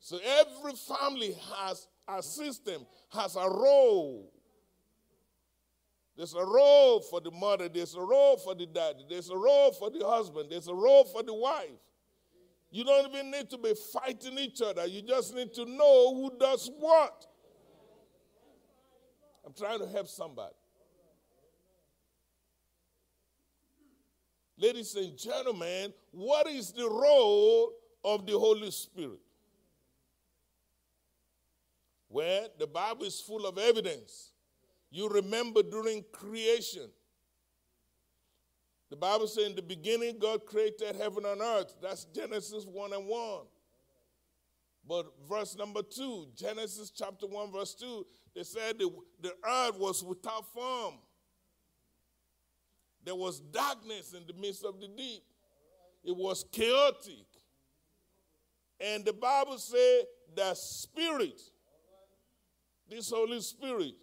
So 0.00 0.18
every 0.24 0.72
family 0.72 1.36
has 1.56 1.86
a 2.08 2.22
system, 2.22 2.86
has 3.10 3.36
a 3.36 3.48
role 3.48 4.32
There's 6.18 6.34
a 6.34 6.44
role 6.44 7.00
for 7.00 7.20
the 7.20 7.30
mother, 7.30 7.68
there's 7.68 7.94
a 7.94 8.00
role 8.00 8.36
for 8.38 8.52
the 8.52 8.66
daddy, 8.66 9.06
there's 9.08 9.30
a 9.30 9.36
role 9.36 9.70
for 9.70 9.88
the 9.88 10.04
husband, 10.04 10.48
there's 10.50 10.66
a 10.66 10.74
role 10.74 11.04
for 11.04 11.22
the 11.22 11.32
wife. 11.32 11.78
You 12.72 12.82
don't 12.82 13.08
even 13.08 13.30
need 13.30 13.48
to 13.50 13.56
be 13.56 13.72
fighting 13.92 14.36
each 14.36 14.60
other, 14.60 14.84
you 14.86 15.00
just 15.00 15.32
need 15.32 15.54
to 15.54 15.64
know 15.64 16.16
who 16.16 16.32
does 16.36 16.68
what. 16.80 17.24
I'm 19.46 19.52
trying 19.52 19.78
to 19.78 19.86
help 19.86 20.08
somebody. 20.08 20.56
Ladies 24.60 24.96
and 24.96 25.16
gentlemen, 25.16 25.92
what 26.10 26.48
is 26.48 26.72
the 26.72 26.88
role 26.88 27.72
of 28.04 28.26
the 28.26 28.36
Holy 28.36 28.72
Spirit? 28.72 29.20
Well, 32.08 32.48
the 32.58 32.66
Bible 32.66 33.04
is 33.04 33.20
full 33.20 33.46
of 33.46 33.56
evidence. 33.56 34.32
You 34.90 35.08
remember 35.08 35.62
during 35.62 36.04
creation, 36.10 36.90
the 38.90 38.96
Bible 38.96 39.28
says 39.28 39.46
in 39.46 39.54
the 39.54 39.62
beginning 39.62 40.18
God 40.18 40.44
created 40.44 40.96
heaven 40.96 41.24
and 41.24 41.40
earth. 41.40 41.74
That's 41.80 42.04
Genesis 42.06 42.64
1 42.64 42.92
and 42.94 43.06
1. 43.06 43.40
But 44.88 45.06
verse 45.28 45.54
number 45.56 45.82
2, 45.82 46.28
Genesis 46.34 46.90
chapter 46.90 47.26
1, 47.26 47.52
verse 47.52 47.74
2, 47.74 48.06
they 48.34 48.42
said 48.42 48.78
the, 48.78 48.90
the 49.20 49.34
earth 49.46 49.78
was 49.78 50.02
without 50.02 50.50
form. 50.52 50.94
There 53.08 53.16
was 53.16 53.40
darkness 53.40 54.12
in 54.12 54.26
the 54.26 54.34
midst 54.34 54.66
of 54.66 54.78
the 54.82 54.86
deep. 54.86 55.22
It 56.04 56.14
was 56.14 56.44
chaotic. 56.52 57.24
And 58.78 59.02
the 59.02 59.14
Bible 59.14 59.56
said 59.56 60.02
the 60.36 60.52
Spirit, 60.52 61.40
this 62.86 63.08
Holy 63.08 63.40
Spirit, 63.40 63.94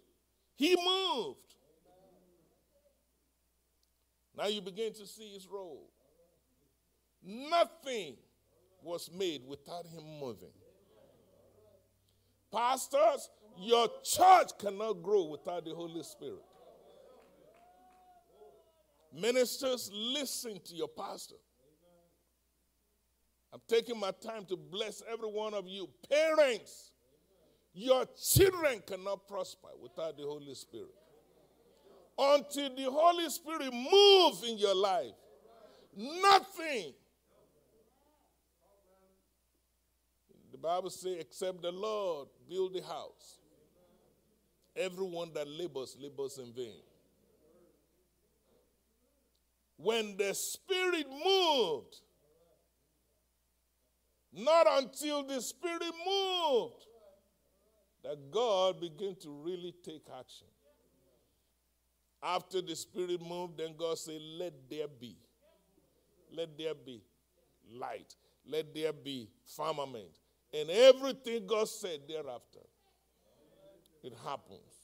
he 0.56 0.74
moved. 0.74 1.38
Now 4.36 4.48
you 4.48 4.60
begin 4.60 4.92
to 4.94 5.06
see 5.06 5.34
his 5.34 5.46
role. 5.46 5.88
Nothing 7.22 8.16
was 8.82 9.08
made 9.16 9.42
without 9.46 9.86
him 9.86 10.02
moving. 10.18 10.50
Pastors, 12.52 13.30
your 13.56 13.86
church 14.02 14.50
cannot 14.58 14.94
grow 14.94 15.26
without 15.26 15.64
the 15.64 15.76
Holy 15.76 16.02
Spirit. 16.02 16.42
Ministers, 19.12 19.90
listen 19.92 20.60
to 20.64 20.74
your 20.74 20.88
pastor. 20.88 21.36
I'm 23.52 23.60
taking 23.68 23.98
my 23.98 24.10
time 24.10 24.44
to 24.46 24.56
bless 24.56 25.02
every 25.10 25.28
one 25.28 25.54
of 25.54 25.66
you. 25.66 25.88
Parents, 26.10 26.90
your 27.72 28.04
children 28.22 28.82
cannot 28.86 29.26
prosper 29.26 29.68
without 29.80 30.16
the 30.16 30.24
Holy 30.24 30.54
Spirit. 30.54 30.94
Until 32.18 32.74
the 32.74 32.90
Holy 32.90 33.28
Spirit 33.30 33.72
moves 33.72 34.48
in 34.48 34.58
your 34.58 34.74
life, 34.74 35.14
nothing. 35.96 36.92
The 40.52 40.58
Bible 40.58 40.90
says, 40.90 41.16
except 41.20 41.62
the 41.62 41.72
Lord 41.72 42.28
build 42.48 42.74
the 42.74 42.82
house. 42.82 43.40
Everyone 44.74 45.32
that 45.34 45.48
labors, 45.48 45.96
labors 46.00 46.38
in 46.38 46.52
vain. 46.52 46.80
When 49.76 50.16
the 50.16 50.34
Spirit 50.34 51.06
moved, 51.24 51.96
not 54.32 54.66
until 54.70 55.22
the 55.22 55.40
Spirit 55.40 55.82
moved 56.06 56.86
that 58.02 58.30
God 58.30 58.80
began 58.80 59.16
to 59.22 59.30
really 59.30 59.74
take 59.84 60.04
action. 60.18 60.46
After 62.22 62.62
the 62.62 62.76
Spirit 62.76 63.20
moved, 63.20 63.58
then 63.58 63.74
God 63.76 63.98
said, 63.98 64.20
Let 64.20 64.54
there 64.70 64.86
be. 64.88 65.16
Let 66.32 66.56
there 66.56 66.74
be 66.74 67.02
light. 67.72 68.14
Let 68.46 68.74
there 68.74 68.92
be 68.92 69.28
firmament. 69.44 70.10
And 70.52 70.70
everything 70.70 71.46
God 71.46 71.68
said 71.68 72.00
thereafter, 72.08 72.60
it 74.02 74.12
happens. 74.24 74.75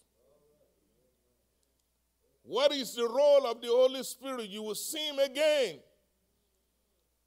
What 2.43 2.73
is 2.73 2.95
the 2.95 3.09
role 3.09 3.47
of 3.47 3.61
the 3.61 3.69
Holy 3.69 4.03
Spirit? 4.03 4.49
You 4.49 4.63
will 4.63 4.75
see 4.75 5.07
him 5.09 5.19
again. 5.19 5.79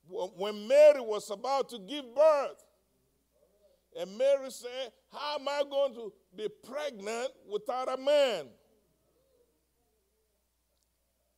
When 0.07 0.67
Mary 0.67 0.99
was 0.99 1.29
about 1.31 1.69
to 1.69 1.79
give 1.79 2.05
birth, 2.13 2.63
and 3.99 4.17
Mary 4.17 4.51
said, 4.51 4.91
How 5.11 5.37
am 5.39 5.47
I 5.47 5.63
going 5.69 5.93
to 5.95 6.13
be 6.35 6.49
pregnant 6.65 7.29
without 7.49 7.91
a 7.91 7.97
man? 7.97 8.47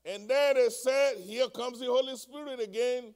And 0.04 0.28
then 0.28 0.56
they 0.56 0.70
said, 0.70 1.18
Here 1.18 1.48
comes 1.50 1.80
the 1.80 1.86
Holy 1.86 2.16
Spirit 2.16 2.60
again. 2.60 3.14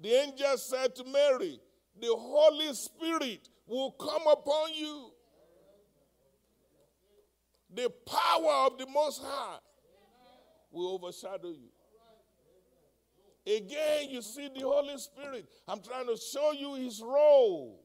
The 0.00 0.10
angel 0.10 0.56
said 0.58 0.94
to 0.96 1.04
Mary, 1.04 1.58
The 2.00 2.14
Holy 2.14 2.72
Spirit 2.74 3.48
will 3.66 3.92
come 3.92 4.26
upon 4.30 4.74
you. 4.74 5.10
The 7.76 7.90
power 8.06 8.66
of 8.66 8.78
the 8.78 8.86
Most 8.86 9.22
High 9.22 9.58
will 10.72 10.94
overshadow 10.94 11.50
you. 11.50 11.68
Again, 13.46 14.08
you 14.08 14.22
see 14.22 14.48
the 14.48 14.62
Holy 14.62 14.96
Spirit. 14.96 15.46
I'm 15.68 15.80
trying 15.82 16.06
to 16.06 16.16
show 16.16 16.52
you 16.52 16.74
his 16.74 17.02
role. 17.02 17.84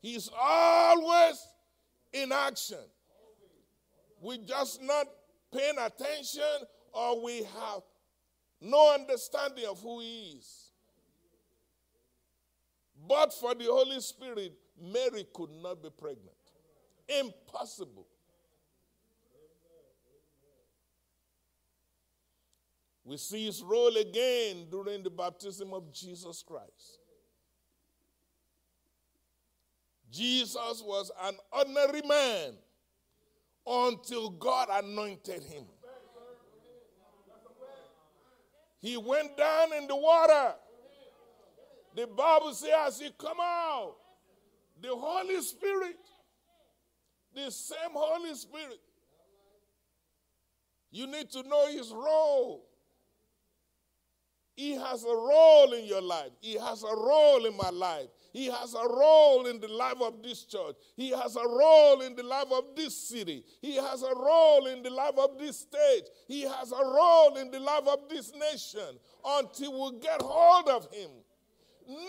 He's 0.00 0.30
always 0.40 1.44
in 2.12 2.30
action. 2.30 2.78
We're 4.20 4.38
just 4.38 4.80
not 4.80 5.06
paying 5.52 5.78
attention 5.78 6.66
or 6.92 7.24
we 7.24 7.38
have 7.38 7.82
no 8.60 8.94
understanding 8.94 9.64
of 9.68 9.80
who 9.80 10.00
he 10.00 10.36
is. 10.38 10.70
But 13.08 13.34
for 13.34 13.56
the 13.56 13.64
Holy 13.64 14.00
Spirit, 14.00 14.52
Mary 14.80 15.26
could 15.34 15.50
not 15.50 15.82
be 15.82 15.90
pregnant. 15.90 16.31
Impossible. 17.08 18.06
We 23.04 23.16
see 23.16 23.46
his 23.46 23.62
role 23.62 23.96
again 23.96 24.66
during 24.70 25.02
the 25.02 25.10
baptism 25.10 25.74
of 25.74 25.92
Jesus 25.92 26.42
Christ. 26.46 26.98
Jesus 30.10 30.82
was 30.84 31.10
an 31.24 31.34
ordinary 31.50 32.02
man 32.06 32.52
until 33.66 34.30
God 34.30 34.68
anointed 34.70 35.42
him. 35.42 35.64
He 38.80 38.96
went 38.96 39.36
down 39.36 39.72
in 39.72 39.86
the 39.86 39.96
water. 39.96 40.54
The 41.94 42.06
Bible 42.06 42.52
says, 42.52 42.70
as 42.86 43.00
he 43.00 43.10
come 43.18 43.38
out, 43.40 43.94
the 44.80 44.88
Holy 44.88 45.40
Spirit, 45.40 45.96
the 47.34 47.50
same 47.50 47.92
Holy 47.92 48.34
Spirit, 48.34 48.80
you 50.90 51.06
need 51.06 51.30
to 51.30 51.42
know 51.44 51.66
his 51.68 51.90
role. 51.90 52.68
He 54.54 54.72
has 54.72 55.04
a 55.04 55.16
role 55.16 55.72
in 55.72 55.86
your 55.86 56.02
life. 56.02 56.30
He 56.40 56.54
has 56.54 56.82
a 56.82 56.94
role 56.94 57.46
in 57.46 57.56
my 57.56 57.70
life. 57.70 58.08
He 58.34 58.46
has 58.46 58.74
a 58.74 58.86
role 58.86 59.46
in 59.46 59.60
the 59.60 59.68
life 59.68 60.00
of 60.02 60.22
this 60.22 60.44
church. 60.44 60.76
He 60.94 61.10
has 61.10 61.36
a 61.36 61.48
role 61.48 62.02
in 62.02 62.14
the 62.14 62.22
life 62.22 62.52
of 62.52 62.76
this 62.76 62.96
city. 63.08 63.44
He 63.62 63.76
has 63.76 64.02
a 64.02 64.14
role 64.14 64.66
in 64.66 64.82
the 64.82 64.90
life 64.90 65.16
of 65.16 65.38
this 65.38 65.60
state. 65.60 66.02
He 66.28 66.42
has 66.42 66.70
a 66.70 66.84
role 66.84 67.36
in 67.36 67.50
the 67.50 67.60
life 67.60 67.88
of 67.88 68.10
this 68.10 68.32
nation. 68.34 68.98
Until 69.24 69.90
we 69.90 69.98
get 70.00 70.20
hold 70.20 70.68
of 70.68 70.86
him, 70.92 71.10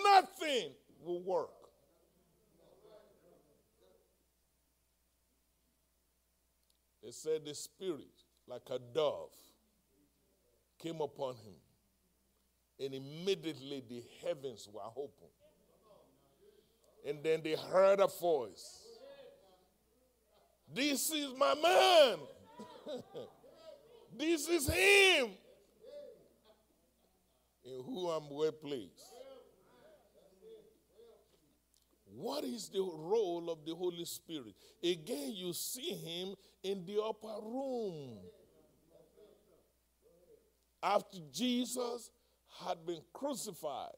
nothing 0.03 0.71
will 1.01 1.21
work. 1.21 1.62
They 7.03 7.11
said 7.11 7.45
the 7.45 7.53
Spirit, 7.53 8.23
like 8.47 8.61
a 8.69 8.79
dove, 8.93 9.35
came 10.79 11.01
upon 11.01 11.35
him. 11.35 11.55
And 12.79 12.93
immediately 12.93 13.83
the 13.87 14.03
heavens 14.23 14.69
were 14.71 14.81
opened. 14.95 15.31
And 17.05 17.21
then 17.21 17.41
they 17.43 17.55
heard 17.55 17.99
a 17.99 18.07
voice. 18.07 18.79
This 20.73 21.11
is 21.11 21.33
my 21.37 21.53
man. 21.55 22.17
this 24.17 24.47
is 24.47 24.67
him 24.67 25.29
in 27.65 27.83
whom 27.83 28.07
I'm 28.07 28.29
well 28.29 28.51
pleased. 28.51 29.12
What 32.15 32.43
is 32.43 32.69
the 32.69 32.81
role 32.81 33.49
of 33.49 33.65
the 33.65 33.73
Holy 33.73 34.05
Spirit? 34.05 34.53
Again, 34.83 35.31
you 35.33 35.51
see 35.53 35.93
him 35.93 36.35
in 36.63 36.85
the 36.85 37.01
upper 37.01 37.41
room. 37.41 38.19
After 40.81 41.17
Jesus 41.31 42.11
had 42.63 42.85
been 42.85 43.01
crucified, 43.13 43.95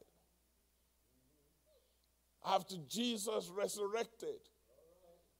after 2.46 2.76
Jesus 2.88 3.50
resurrected 3.54 4.38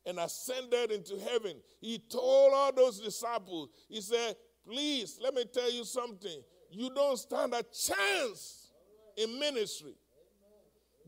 and 0.04 0.18
ascended 0.18 0.90
into 0.90 1.18
heaven, 1.18 1.56
he 1.80 1.98
told 1.98 2.52
all 2.52 2.72
those 2.72 3.00
disciples, 3.00 3.70
he 3.88 4.00
said, 4.00 4.36
Please, 4.66 5.18
let 5.22 5.32
me 5.32 5.44
tell 5.44 5.70
you 5.70 5.84
something. 5.84 6.42
You 6.70 6.90
don't 6.92 7.16
stand 7.16 7.54
a 7.54 7.62
chance 7.62 8.72
in 9.16 9.38
ministry. 9.38 9.94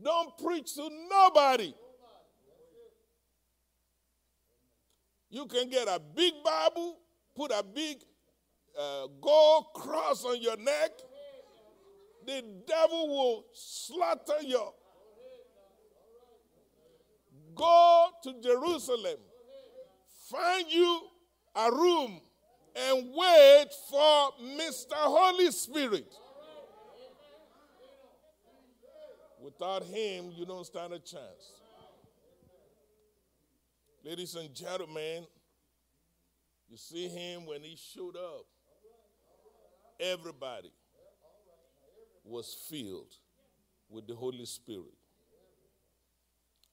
Don't 0.03 0.37
preach 0.37 0.75
to 0.75 0.89
nobody. 1.09 1.73
You 5.29 5.45
can 5.45 5.69
get 5.69 5.87
a 5.87 5.99
big 5.99 6.33
Bible, 6.43 6.97
put 7.35 7.51
a 7.51 7.63
big 7.63 7.97
uh, 8.77 9.07
gold 9.21 9.65
cross 9.75 10.25
on 10.25 10.41
your 10.41 10.57
neck. 10.57 10.91
The 12.25 12.43
devil 12.67 13.07
will 13.07 13.45
slaughter 13.53 14.41
you. 14.41 14.61
Go 17.55 18.07
to 18.23 18.41
Jerusalem, 18.41 19.17
find 20.29 20.65
you 20.71 21.01
a 21.55 21.71
room, 21.71 22.21
and 22.75 23.09
wait 23.13 23.67
for 23.89 24.31
Mr. 24.41 24.93
Holy 24.93 25.51
Spirit. 25.51 26.13
Without 29.41 29.83
him, 29.83 30.31
you 30.35 30.45
don't 30.45 30.65
stand 30.65 30.93
a 30.93 30.99
chance. 30.99 31.53
Ladies 34.03 34.35
and 34.35 34.53
gentlemen, 34.53 35.25
you 36.69 36.77
see 36.77 37.07
him 37.07 37.45
when 37.45 37.63
he 37.63 37.77
showed 37.77 38.15
up. 38.17 38.45
Everybody 39.99 40.71
was 42.23 42.55
filled 42.69 43.13
with 43.89 44.07
the 44.07 44.15
Holy 44.15 44.45
Spirit. 44.45 44.93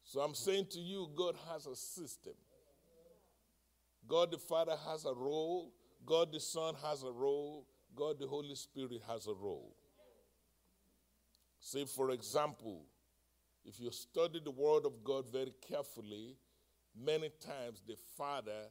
So 0.04 0.20
I'm 0.20 0.34
saying 0.34 0.66
to 0.70 0.78
you, 0.78 1.08
God 1.16 1.36
has 1.50 1.66
a 1.66 1.74
system. 1.74 2.34
God 4.08 4.30
the 4.30 4.38
Father 4.38 4.76
has 4.88 5.04
a 5.04 5.14
role. 5.14 5.72
God 6.04 6.32
the 6.32 6.40
Son 6.40 6.74
has 6.82 7.02
a 7.02 7.10
role. 7.10 7.66
God 7.94 8.18
the 8.18 8.26
Holy 8.26 8.54
Spirit 8.54 9.02
has 9.08 9.26
a 9.26 9.34
role. 9.34 9.75
Say, 11.66 11.84
for 11.84 12.12
example, 12.12 12.84
if 13.64 13.80
you 13.80 13.90
study 13.90 14.38
the 14.38 14.52
Word 14.52 14.86
of 14.86 15.02
God 15.02 15.24
very 15.32 15.52
carefully, 15.68 16.36
many 16.96 17.28
times 17.44 17.82
the 17.84 17.96
Father 18.16 18.70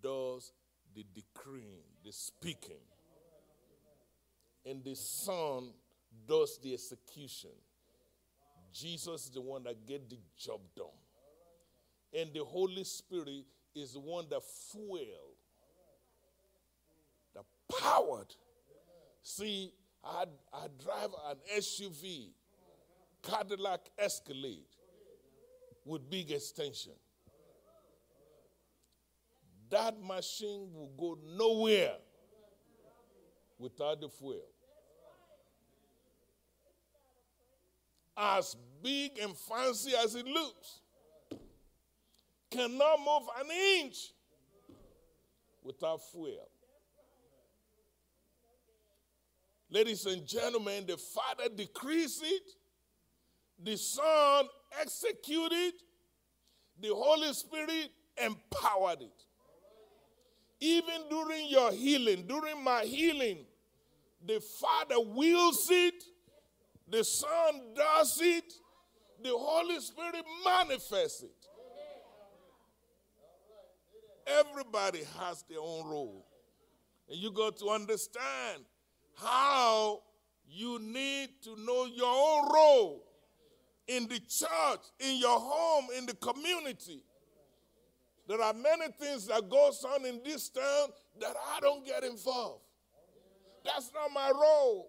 does 0.00 0.52
the 0.94 1.04
decreeing, 1.12 1.82
the 2.04 2.12
speaking, 2.12 2.84
and 4.64 4.84
the 4.84 4.94
Son 4.94 5.72
does 6.28 6.60
the 6.62 6.72
execution. 6.72 7.50
Jesus 8.72 9.24
is 9.24 9.30
the 9.30 9.40
one 9.40 9.64
that 9.64 9.84
get 9.84 10.08
the 10.08 10.18
job 10.38 10.60
done. 10.76 10.86
And 12.16 12.32
the 12.32 12.44
Holy 12.44 12.84
Spirit 12.84 13.44
is 13.74 13.94
the 13.94 14.00
one 14.00 14.26
that 14.30 14.42
fuel, 14.70 15.34
that 17.34 17.44
powered. 17.80 18.32
See, 19.24 19.72
I, 20.06 20.24
I 20.52 20.66
drive 20.82 21.10
an 21.28 21.36
SUV, 21.58 22.28
Cadillac 23.22 23.80
Escalade, 23.98 24.64
with 25.84 26.08
big 26.08 26.30
extension. 26.30 26.92
That 29.68 30.00
machine 30.00 30.68
will 30.72 30.92
go 30.96 31.18
nowhere 31.36 31.96
without 33.58 34.00
the 34.00 34.08
fuel. 34.08 34.46
As 38.16 38.56
big 38.82 39.18
and 39.18 39.36
fancy 39.36 39.92
as 39.96 40.14
it 40.14 40.26
looks, 40.26 40.80
cannot 42.50 42.98
move 43.00 43.28
an 43.40 43.50
inch 43.80 44.12
without 45.64 46.00
fuel. 46.10 46.48
Ladies 49.70 50.06
and 50.06 50.24
gentlemen, 50.26 50.84
the 50.86 50.96
Father 50.96 51.48
decrees 51.54 52.20
it, 52.24 52.42
the 53.62 53.76
Son 53.76 54.46
executed, 54.80 55.72
the 56.80 56.88
Holy 56.88 57.32
Spirit 57.32 57.90
empowered 58.16 59.02
it. 59.02 59.22
Even 60.60 61.08
during 61.10 61.48
your 61.48 61.72
healing, 61.72 62.26
during 62.26 62.62
my 62.62 62.82
healing, 62.82 63.44
the 64.24 64.40
Father 64.40 65.00
wills 65.00 65.68
it, 65.70 66.04
the 66.88 67.02
Son 67.02 67.74
does 67.74 68.20
it, 68.22 68.52
the 69.22 69.30
Holy 69.30 69.80
Spirit 69.80 70.24
manifests 70.44 71.24
it. 71.24 71.30
Everybody 74.26 75.02
has 75.18 75.44
their 75.48 75.60
own 75.60 75.88
role. 75.88 76.26
And 77.08 77.18
you 77.18 77.30
got 77.30 77.56
to 77.58 77.68
understand 77.68 78.64
how 79.16 80.02
you 80.48 80.78
need 80.78 81.30
to 81.42 81.56
know 81.58 81.86
your 81.86 82.06
own 82.06 82.52
role 82.52 83.02
in 83.88 84.08
the 84.08 84.18
church, 84.18 84.80
in 85.00 85.16
your 85.16 85.38
home, 85.38 85.86
in 85.96 86.06
the 86.06 86.14
community. 86.14 87.02
There 88.28 88.40
are 88.40 88.52
many 88.52 88.88
things 88.92 89.26
that 89.26 89.48
goes 89.48 89.84
on 89.84 90.04
in 90.04 90.20
this 90.24 90.48
town 90.48 90.88
that 91.20 91.34
I 91.54 91.60
don't 91.60 91.86
get 91.86 92.02
involved. 92.02 92.62
That's 93.64 93.90
not 93.94 94.10
my 94.12 94.30
role. 94.30 94.88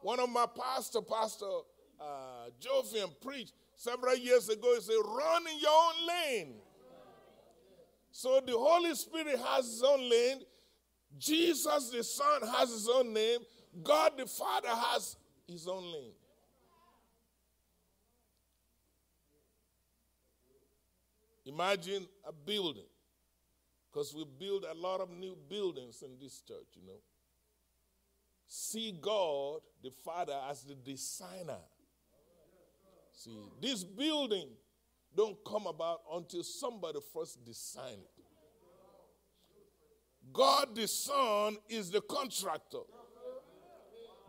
One 0.00 0.20
of 0.20 0.30
my 0.30 0.46
pastor, 0.46 1.00
Pastor 1.02 1.46
uh, 2.00 2.50
Jovian, 2.60 3.10
preached 3.20 3.52
several 3.76 4.16
years 4.16 4.48
ago. 4.48 4.74
He 4.76 4.80
said, 4.80 4.94
"Run 5.04 5.42
in 5.46 5.58
your 5.58 5.70
own 5.70 6.06
lane." 6.06 6.54
So 8.10 8.40
the 8.44 8.52
Holy 8.52 8.94
Spirit 8.94 9.38
has 9.38 9.66
his 9.66 9.82
own 9.82 10.08
lane. 10.08 10.40
Jesus 11.18 11.90
the 11.90 12.02
Son 12.04 12.42
has 12.56 12.70
his 12.70 12.88
own 12.88 13.12
name. 13.12 13.40
God 13.82 14.12
the 14.16 14.26
Father 14.26 14.68
has 14.68 15.16
his 15.46 15.66
own 15.66 15.82
name. 15.82 16.12
Imagine 21.46 22.06
a 22.26 22.32
building, 22.32 22.84
because 23.90 24.14
we 24.14 24.24
build 24.38 24.66
a 24.70 24.74
lot 24.74 25.00
of 25.00 25.10
new 25.10 25.34
buildings 25.48 26.02
in 26.02 26.10
this 26.20 26.42
church, 26.42 26.66
you 26.74 26.86
know. 26.86 27.00
See 28.46 28.92
God, 29.00 29.60
the 29.82 29.90
Father, 29.90 30.38
as 30.50 30.62
the 30.62 30.74
designer. 30.74 31.60
See, 33.12 33.36
this 33.62 33.82
building 33.82 34.48
don't 35.16 35.38
come 35.46 35.66
about 35.66 36.00
until 36.12 36.42
somebody 36.42 36.98
first 37.14 37.42
design 37.44 37.98
it. 37.98 38.17
God 40.32 40.74
the 40.74 40.86
Son 40.86 41.56
is 41.68 41.90
the 41.90 42.00
contractor 42.00 42.82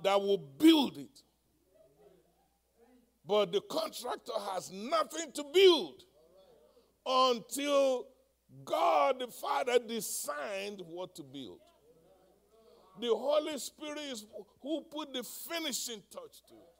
that 0.04 0.20
will 0.20 0.38
build 0.38 0.97
it. 0.97 1.22
But 3.26 3.52
the 3.52 3.62
contractor 3.62 4.34
has 4.54 4.72
nothing 4.72 5.32
to 5.34 5.43
build 5.54 6.04
until 7.06 8.08
God 8.66 9.20
the 9.20 9.28
Father 9.28 9.78
designed 9.80 10.82
what 10.88 11.16
to 11.16 11.24
build. 11.24 11.60
The 13.00 13.08
Holy 13.08 13.58
Spirit 13.60 14.00
is 14.12 14.26
who 14.62 14.82
put 14.91 15.14
the 15.14 15.24
finishing 15.24 16.02
touch 16.12 16.43
to 16.47 16.56
it. 16.56 16.80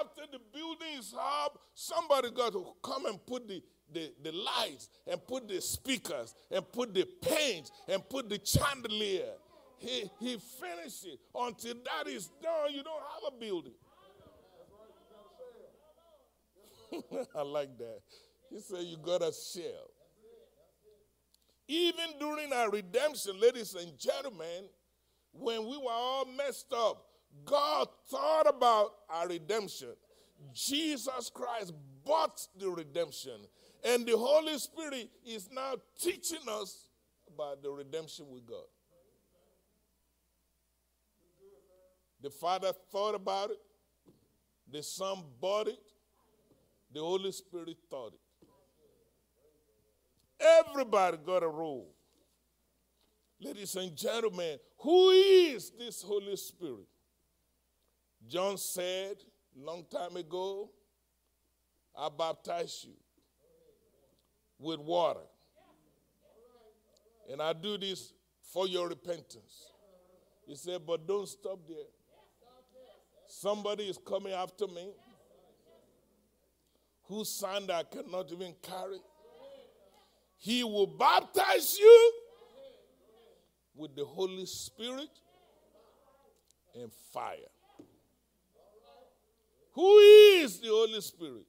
After 0.00 0.22
the 0.30 0.38
building 0.52 0.98
is 0.98 1.14
up, 1.14 1.58
somebody 1.74 2.30
got 2.30 2.52
to 2.52 2.64
come 2.82 3.06
and 3.06 3.24
put 3.26 3.48
the, 3.48 3.62
the, 3.92 4.12
the 4.22 4.32
lights 4.32 4.88
and 5.06 5.24
put 5.26 5.48
the 5.48 5.60
speakers 5.60 6.34
and 6.50 6.70
put 6.72 6.94
the 6.94 7.04
paint 7.22 7.70
and 7.88 8.06
put 8.08 8.28
the 8.28 8.40
chandelier. 8.42 9.32
He, 9.78 10.10
he 10.18 10.36
finished 10.36 11.06
it. 11.06 11.20
Until 11.34 11.74
that 11.74 12.10
is 12.10 12.28
done, 12.42 12.72
you 12.72 12.82
don't 12.82 13.02
have 13.02 13.32
a 13.34 13.40
building. 13.40 13.74
I 17.34 17.42
like 17.42 17.76
that. 17.78 18.00
He 18.50 18.60
said, 18.60 18.84
You 18.84 18.96
got 18.96 19.22
a 19.22 19.32
shell. 19.32 19.90
Even 21.68 22.18
during 22.18 22.52
our 22.52 22.70
redemption, 22.70 23.38
ladies 23.38 23.74
and 23.74 23.98
gentlemen, 23.98 24.68
when 25.32 25.66
we 25.66 25.76
were 25.76 25.92
all 25.92 26.24
messed 26.24 26.72
up, 26.72 27.04
God 27.44 27.88
thought 28.08 28.48
about 28.48 28.92
our 29.10 29.28
redemption. 29.28 29.90
Jesus 30.54 31.30
Christ 31.32 31.72
bought 32.04 32.40
the 32.58 32.70
redemption. 32.70 33.40
And 33.84 34.04
the 34.06 34.16
Holy 34.16 34.58
Spirit 34.58 35.08
is 35.24 35.48
now 35.52 35.74
teaching 36.00 36.46
us 36.48 36.88
about 37.32 37.62
the 37.62 37.70
redemption 37.70 38.26
we 38.28 38.40
got. 38.40 38.66
The 42.20 42.30
Father 42.30 42.72
thought 42.90 43.14
about 43.14 43.50
it, 43.50 43.60
the 44.70 44.82
Son 44.82 45.22
bought 45.40 45.68
it, 45.68 45.78
the 46.92 47.00
Holy 47.00 47.30
Spirit 47.30 47.76
thought 47.88 48.14
it. 48.14 48.20
Everybody 50.40 51.18
got 51.24 51.42
a 51.44 51.48
role. 51.48 51.94
Ladies 53.40 53.76
and 53.76 53.96
gentlemen, 53.96 54.58
who 54.78 55.10
is 55.10 55.70
this 55.78 56.02
Holy 56.02 56.34
Spirit? 56.36 56.88
John 58.26 58.58
said 58.58 59.18
long 59.56 59.84
time 59.88 60.16
ago, 60.16 60.70
I 61.96 62.08
baptize 62.08 62.84
you 62.84 62.94
with 64.58 64.80
water. 64.80 65.20
And 67.30 67.42
I 67.42 67.52
do 67.52 67.76
this 67.78 68.12
for 68.42 68.66
your 68.66 68.88
repentance. 68.88 69.72
He 70.46 70.56
said, 70.56 70.80
but 70.86 71.06
don't 71.06 71.28
stop 71.28 71.60
there. 71.68 71.76
Somebody 73.26 73.84
is 73.84 73.98
coming 73.98 74.32
after 74.32 74.66
me 74.66 74.90
whose 77.04 77.28
sand 77.28 77.70
I 77.70 77.82
cannot 77.82 78.32
even 78.32 78.54
carry. 78.62 78.98
He 80.36 80.64
will 80.64 80.86
baptize 80.86 81.78
you 81.78 82.12
with 83.74 83.94
the 83.94 84.04
Holy 84.04 84.46
Spirit 84.46 85.10
and 86.74 86.90
fire. 87.12 87.36
Who 89.72 89.98
is 89.98 90.60
the 90.60 90.68
Holy 90.68 91.00
Spirit? 91.00 91.46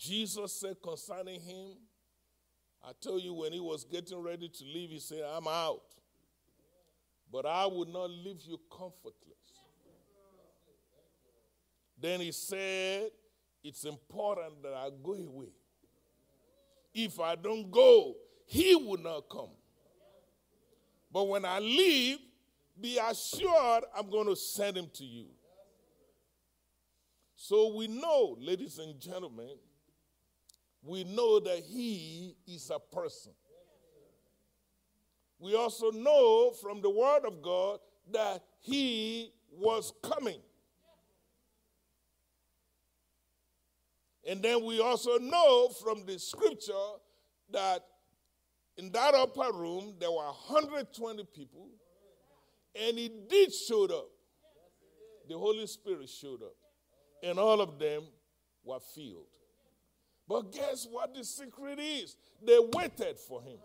Jesus 0.00 0.58
said 0.58 0.76
concerning 0.82 1.38
him, 1.40 1.76
I 2.82 2.92
tell 3.02 3.18
you, 3.18 3.34
when 3.34 3.52
he 3.52 3.60
was 3.60 3.84
getting 3.84 4.18
ready 4.22 4.48
to 4.48 4.64
leave, 4.64 4.88
he 4.88 4.98
said, 4.98 5.22
I'm 5.30 5.46
out. 5.46 5.82
But 7.30 7.44
I 7.44 7.66
will 7.66 7.84
not 7.84 8.08
leave 8.08 8.40
you 8.40 8.58
comfortless. 8.70 9.14
Then 12.00 12.20
he 12.20 12.32
said, 12.32 13.10
It's 13.62 13.84
important 13.84 14.62
that 14.62 14.72
I 14.72 14.88
go 15.04 15.12
away. 15.12 15.52
If 16.94 17.20
I 17.20 17.34
don't 17.34 17.70
go, 17.70 18.16
he 18.46 18.74
will 18.74 18.96
not 18.96 19.28
come. 19.28 19.50
But 21.12 21.28
when 21.28 21.44
I 21.44 21.58
leave, 21.58 22.18
be 22.80 22.98
assured 22.98 23.84
I'm 23.94 24.08
going 24.08 24.28
to 24.28 24.36
send 24.36 24.78
him 24.78 24.88
to 24.94 25.04
you. 25.04 25.26
So 27.36 27.74
we 27.74 27.86
know, 27.86 28.38
ladies 28.40 28.78
and 28.78 28.98
gentlemen, 28.98 29.56
we 30.82 31.04
know 31.04 31.40
that 31.40 31.58
he 31.58 32.36
is 32.46 32.70
a 32.70 32.78
person. 32.78 33.32
We 35.38 35.54
also 35.54 35.90
know 35.90 36.52
from 36.62 36.80
the 36.80 36.90
Word 36.90 37.24
of 37.26 37.42
God 37.42 37.80
that 38.12 38.42
he 38.60 39.32
was 39.52 39.92
coming. 40.02 40.40
And 44.28 44.42
then 44.42 44.64
we 44.64 44.80
also 44.80 45.18
know 45.18 45.68
from 45.82 46.04
the 46.04 46.18
scripture 46.18 46.72
that 47.50 47.84
in 48.76 48.92
that 48.92 49.14
upper 49.14 49.52
room 49.52 49.94
there 49.98 50.10
were 50.10 50.18
120 50.18 51.24
people, 51.34 51.68
and 52.74 52.98
he 52.98 53.10
did 53.28 53.52
show 53.52 53.84
up. 53.84 54.08
The 55.28 55.38
Holy 55.38 55.66
Spirit 55.66 56.08
showed 56.08 56.42
up, 56.42 56.54
and 57.22 57.38
all 57.38 57.60
of 57.60 57.78
them 57.78 58.02
were 58.62 58.80
filled. 58.94 59.26
But 60.30 60.52
guess 60.52 60.86
what 60.88 61.12
the 61.12 61.24
secret 61.24 61.80
is? 61.80 62.14
They 62.40 62.56
waited 62.72 63.18
for 63.18 63.42
him. 63.42 63.58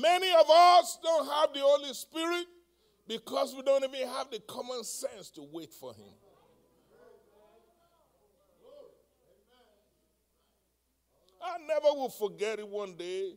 Many 0.00 0.30
of 0.30 0.48
us 0.48 0.98
don't 1.02 1.28
have 1.30 1.52
the 1.52 1.60
Holy 1.60 1.92
Spirit 1.92 2.46
because 3.06 3.54
we 3.54 3.60
don't 3.60 3.84
even 3.84 4.08
have 4.08 4.30
the 4.30 4.38
common 4.38 4.82
sense 4.84 5.28
to 5.32 5.46
wait 5.52 5.74
for 5.74 5.92
him. 5.92 6.14
I 11.42 11.58
never 11.68 11.94
will 11.94 12.08
forget 12.08 12.58
it 12.58 12.66
one 12.66 12.96
day. 12.96 13.34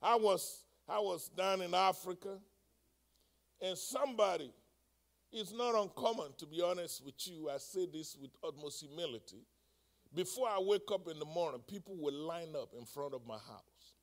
I 0.00 0.14
was, 0.14 0.62
I 0.88 1.00
was 1.00 1.28
down 1.30 1.60
in 1.60 1.74
Africa, 1.74 2.38
and 3.60 3.76
somebody, 3.76 4.52
it's 5.32 5.52
not 5.52 5.74
uncommon 5.74 6.32
to 6.38 6.46
be 6.46 6.62
honest 6.62 7.04
with 7.04 7.14
you. 7.26 7.50
I 7.50 7.58
say 7.58 7.86
this 7.86 8.16
with 8.20 8.30
utmost 8.46 8.80
humility. 8.80 9.44
Before 10.14 10.48
I 10.48 10.58
wake 10.58 10.90
up 10.92 11.06
in 11.08 11.18
the 11.18 11.26
morning, 11.26 11.60
people 11.66 11.94
will 11.98 12.14
line 12.14 12.54
up 12.60 12.70
in 12.78 12.84
front 12.86 13.14
of 13.14 13.26
my 13.26 13.34
house. 13.34 13.94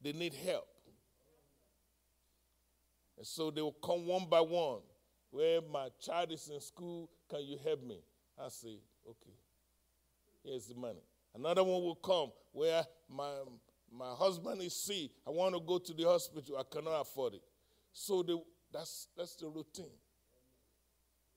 They 0.00 0.12
need 0.12 0.34
help. 0.34 0.68
And 3.18 3.26
so 3.26 3.50
they 3.50 3.60
will 3.60 3.72
come 3.72 4.06
one 4.06 4.26
by 4.30 4.40
one. 4.40 4.80
Where 5.30 5.60
my 5.60 5.88
child 6.00 6.32
is 6.32 6.48
in 6.48 6.60
school, 6.60 7.08
can 7.28 7.40
you 7.44 7.58
help 7.62 7.82
me? 7.84 7.98
I 8.38 8.48
say, 8.48 8.78
okay, 9.08 9.36
here's 10.42 10.66
the 10.66 10.74
money. 10.74 11.02
Another 11.34 11.62
one 11.62 11.82
will 11.82 11.96
come 11.96 12.32
where 12.52 12.84
my, 13.08 13.30
my 13.92 14.12
husband 14.14 14.62
is 14.62 14.74
sick. 14.74 15.10
I 15.26 15.30
want 15.30 15.54
to 15.54 15.60
go 15.60 15.78
to 15.78 15.92
the 15.92 16.04
hospital. 16.04 16.56
I 16.58 16.62
cannot 16.62 17.00
afford 17.00 17.34
it. 17.34 17.42
So 17.92 18.22
the, 18.22 18.40
that's, 18.72 19.08
that's 19.16 19.36
the 19.36 19.48
routine. 19.48 19.96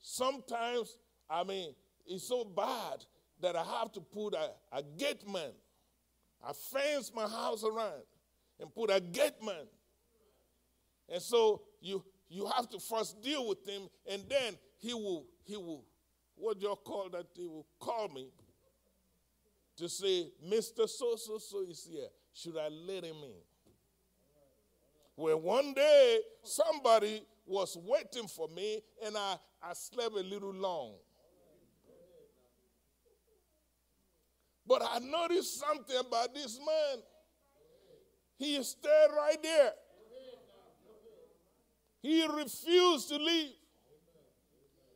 Sometimes, 0.01 0.97
I 1.29 1.43
mean, 1.43 1.73
it's 2.05 2.27
so 2.27 2.43
bad 2.43 3.05
that 3.41 3.55
I 3.55 3.63
have 3.63 3.91
to 3.93 4.01
put 4.01 4.33
a, 4.33 4.51
a 4.71 4.83
gate 4.97 5.27
man. 5.27 5.51
I 6.45 6.51
fence 6.53 7.11
my 7.15 7.27
house 7.27 7.63
around 7.63 8.03
and 8.59 8.73
put 8.73 8.89
a 8.89 8.99
gate 8.99 9.41
man. 9.43 9.65
And 11.09 11.21
so 11.21 11.61
you 11.81 12.03
you 12.29 12.49
have 12.55 12.67
to 12.69 12.79
first 12.79 13.21
deal 13.21 13.47
with 13.47 13.67
him, 13.67 13.83
and 14.09 14.23
then 14.27 14.55
he 14.79 14.93
will 14.93 15.25
he 15.43 15.55
will 15.55 15.83
what 16.35 16.59
do 16.59 16.67
you 16.67 16.75
call 16.83 17.09
that? 17.11 17.27
He 17.35 17.45
will 17.45 17.67
call 17.79 18.09
me 18.09 18.29
to 19.77 19.87
say, 19.87 20.31
Mr. 20.45 20.87
So 20.89 21.15
so 21.15 21.37
so 21.37 21.61
is 21.69 21.87
here. 21.91 22.07
Should 22.33 22.57
I 22.57 22.69
let 22.69 23.03
him 23.03 23.17
in? 23.23 23.52
Well, 25.15 25.39
one 25.39 25.73
day 25.73 26.19
somebody 26.43 27.23
was 27.45 27.77
waiting 27.83 28.27
for 28.27 28.47
me 28.47 28.81
and 29.05 29.15
I, 29.15 29.35
I 29.61 29.73
slept 29.73 30.15
a 30.15 30.19
little 30.23 30.53
long. 30.53 30.95
But 34.65 34.81
I 34.83 34.99
noticed 34.99 35.59
something 35.59 35.97
about 35.97 36.33
this 36.33 36.57
man. 36.57 37.03
He 38.37 38.61
stayed 38.63 39.07
right 39.15 39.37
there. 39.41 39.71
He 42.01 42.25
refused 42.27 43.09
to 43.09 43.17
leave. 43.17 43.51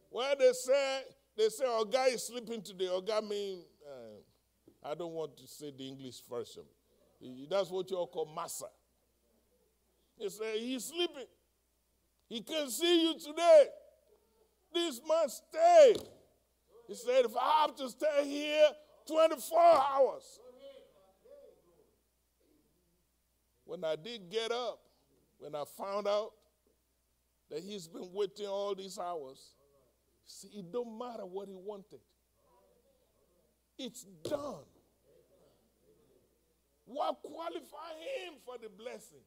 Well, 0.09 0.35
they 0.39 0.51
said, 0.53 1.03
they 1.37 1.49
say, 1.49 1.65
our 1.65 1.85
guy 1.85 2.07
is 2.07 2.25
sleeping 2.27 2.61
today. 2.61 2.87
Our 2.87 3.01
guy 3.01 3.21
mean 3.21 3.63
uh, 3.85 4.89
I 4.89 4.95
don't 4.95 5.13
want 5.13 5.37
to 5.37 5.47
say 5.47 5.71
the 5.77 5.87
English 5.87 6.21
version. 6.29 6.63
That's 7.49 7.69
what 7.69 7.89
you 7.91 7.97
all 7.97 8.07
call 8.07 8.31
massa. 8.33 8.65
He 10.17 10.29
said, 10.29 10.55
He's 10.55 10.85
sleeping. 10.85 11.27
He 12.27 12.41
can 12.41 12.69
see 12.69 13.03
you 13.03 13.19
today. 13.19 13.65
This 14.73 15.01
man 15.07 15.29
stayed. 15.29 16.07
He 16.87 16.95
said, 16.95 17.25
If 17.25 17.35
I 17.35 17.61
have 17.61 17.75
to 17.75 17.89
stay 17.89 18.25
here 18.27 18.67
24 19.07 19.59
hours. 19.59 20.39
When 23.65 23.83
I 23.83 23.95
did 23.95 24.29
get 24.29 24.51
up, 24.51 24.79
when 25.39 25.53
I 25.53 25.63
found 25.77 26.07
out 26.07 26.31
that 27.49 27.61
he's 27.61 27.87
been 27.87 28.09
waiting 28.13 28.47
all 28.47 28.73
these 28.73 28.97
hours, 28.97 29.55
see, 30.25 30.47
it 30.59 30.71
don't 30.71 30.97
matter 30.97 31.25
what 31.25 31.47
he 31.47 31.53
wanted. 31.53 31.99
It's 33.77 34.03
done. 34.23 34.63
What 36.85 37.17
qualified 37.21 37.97
him 38.23 38.35
for 38.45 38.55
the 38.61 38.69
blessing? 38.69 39.19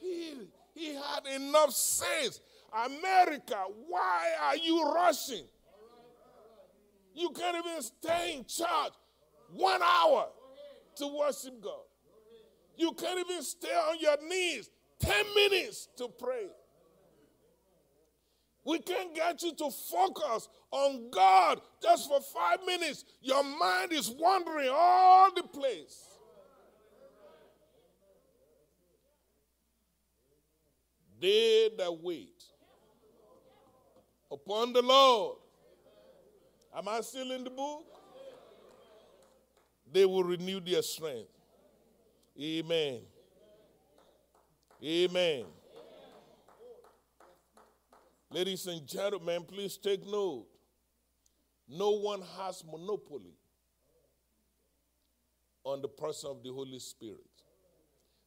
He, 0.00 0.34
he 0.74 0.94
had 0.94 1.26
enough 1.34 1.72
sense. 1.72 2.40
America, 2.72 3.56
why 3.88 4.30
are 4.42 4.56
you 4.56 4.92
rushing? 4.92 5.44
You 7.14 7.30
can't 7.30 7.64
even 7.64 7.82
stay 7.82 8.34
in 8.36 8.44
church 8.44 8.92
one 9.54 9.80
hour 9.82 10.26
to 10.96 11.06
worship 11.06 11.62
God. 11.62 11.80
You 12.76 12.92
can't 12.92 13.18
even 13.18 13.42
stay 13.42 13.68
on 13.68 13.98
your 13.98 14.16
knees 14.28 14.68
10 15.00 15.24
minutes 15.34 15.88
to 15.96 16.08
pray. 16.08 16.48
We 18.64 18.80
can't 18.80 19.14
get 19.14 19.42
you 19.42 19.54
to 19.54 19.70
focus 19.70 20.48
on 20.72 21.10
God 21.10 21.60
just 21.80 22.08
for 22.08 22.20
five 22.20 22.58
minutes. 22.66 23.04
Your 23.22 23.44
mind 23.44 23.92
is 23.92 24.10
wandering 24.10 24.70
all 24.72 25.32
the 25.32 25.44
place. 25.44 26.15
They 31.20 31.70
that 31.78 31.92
wait 32.02 32.44
upon 34.30 34.72
the 34.72 34.82
Lord. 34.82 35.38
Am 36.76 36.88
I 36.88 37.00
still 37.00 37.30
in 37.32 37.44
the 37.44 37.50
book? 37.50 37.84
They 39.92 40.04
will 40.04 40.24
renew 40.24 40.60
their 40.60 40.82
strength. 40.82 41.30
Amen. 42.38 43.00
Amen. 44.84 45.44
Ladies 48.30 48.66
and 48.66 48.86
gentlemen, 48.86 49.44
please 49.44 49.78
take 49.78 50.06
note. 50.06 50.46
No 51.68 51.90
one 51.92 52.22
has 52.38 52.62
monopoly 52.70 53.34
on 55.64 55.80
the 55.80 55.88
person 55.88 56.30
of 56.30 56.42
the 56.42 56.52
Holy 56.52 56.78
Spirit. 56.78 57.20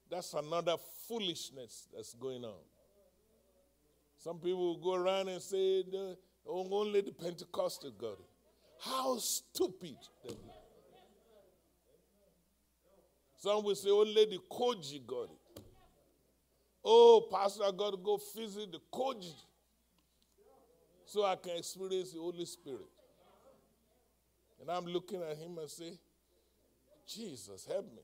That's 0.09 0.33
another 0.33 0.75
foolishness 1.07 1.87
that's 1.93 2.13
going 2.13 2.43
on. 2.43 2.59
Some 4.19 4.37
people 4.37 4.59
will 4.59 4.77
go 4.77 4.95
around 4.95 5.29
and 5.29 5.41
say, 5.41 5.83
oh, 6.45 6.67
only 6.71 7.01
the 7.01 7.11
Pentecostal 7.11 7.91
got 7.91 8.13
it. 8.19 8.29
how 8.81 9.17
stupid 9.17 9.95
they 10.23 10.33
were. 10.33 10.53
Some 13.37 13.63
will 13.63 13.75
say, 13.75 13.89
oh, 13.89 13.99
Lady 13.99 14.37
Koji 14.51 15.07
got 15.07 15.29
it. 15.29 15.63
Oh, 16.83 17.29
Pastor, 17.31 17.63
I 17.63 17.71
got 17.71 17.91
to 17.91 17.97
go 17.97 18.19
visit 18.35 18.73
the 18.73 18.79
Koji 18.93 19.33
so 21.05 21.23
I 21.23 21.37
can 21.37 21.55
experience 21.55 22.11
the 22.11 22.19
Holy 22.19 22.45
Spirit. 22.45 22.89
And 24.59 24.69
I'm 24.69 24.85
looking 24.85 25.21
at 25.21 25.37
him 25.37 25.57
and 25.57 25.69
say, 25.69 25.97
Jesus, 27.07 27.65
help 27.65 27.85
me. 27.85 28.01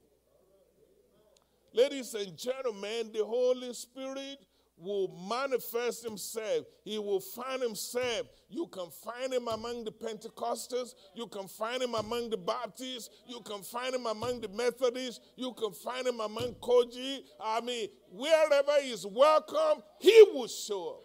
Ladies 1.73 2.13
and 2.13 2.37
gentlemen, 2.37 3.11
the 3.13 3.25
Holy 3.25 3.73
Spirit 3.73 4.39
will 4.77 5.07
manifest 5.29 6.03
himself. 6.03 6.65
He 6.83 6.99
will 6.99 7.19
find 7.19 7.61
himself. 7.61 8.27
You 8.49 8.67
can 8.67 8.89
find 8.91 9.33
him 9.33 9.47
among 9.47 9.83
the 9.83 9.91
Pentecostals. 9.91 10.93
You 11.15 11.27
can 11.27 11.47
find 11.47 11.81
him 11.81 11.95
among 11.95 12.29
the 12.29 12.37
Baptists. 12.37 13.09
You 13.27 13.39
can 13.41 13.63
find 13.63 13.95
him 13.95 14.05
among 14.05 14.41
the 14.41 14.49
Methodists. 14.49 15.21
You 15.35 15.53
can 15.53 15.71
find 15.73 16.07
him 16.07 16.19
among 16.19 16.55
Koji. 16.55 17.21
I 17.41 17.61
mean, 17.61 17.89
wherever 18.11 18.81
he's 18.81 19.05
welcome, 19.05 19.81
he 19.99 20.25
will 20.33 20.47
show 20.47 20.89
up. 20.89 21.01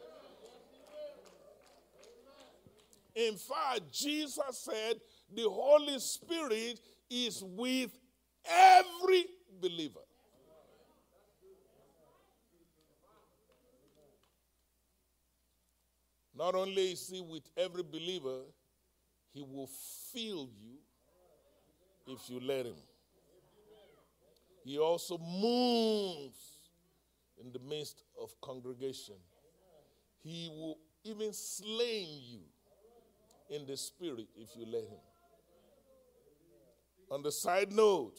In 3.15 3.37
fact, 3.37 3.93
Jesus 3.93 4.43
said 4.53 5.01
the 5.35 5.49
Holy 5.49 5.99
Spirit 5.99 6.81
is 7.09 7.43
with 7.45 7.91
every 8.45 9.27
believer. 9.61 10.01
Not 16.41 16.55
only 16.55 16.93
is 16.93 17.07
he 17.07 17.21
with 17.21 17.43
every 17.55 17.83
believer, 17.83 18.39
he 19.35 19.43
will 19.43 19.69
fill 20.11 20.49
you 20.59 20.79
if 22.07 22.31
you 22.31 22.41
let 22.41 22.65
him. 22.65 22.81
He 24.65 24.79
also 24.79 25.19
moves 25.19 26.39
in 27.39 27.53
the 27.53 27.59
midst 27.59 28.05
of 28.19 28.31
congregation. 28.41 29.17
He 30.23 30.49
will 30.49 30.79
even 31.05 31.35
slay 31.35 32.07
you 32.09 32.41
in 33.51 33.67
the 33.67 33.77
spirit 33.77 34.29
if 34.35 34.49
you 34.57 34.65
let 34.65 34.85
him. 34.85 35.05
On 37.11 37.23
the 37.23 37.33
side 37.33 37.71
note, 37.71 38.17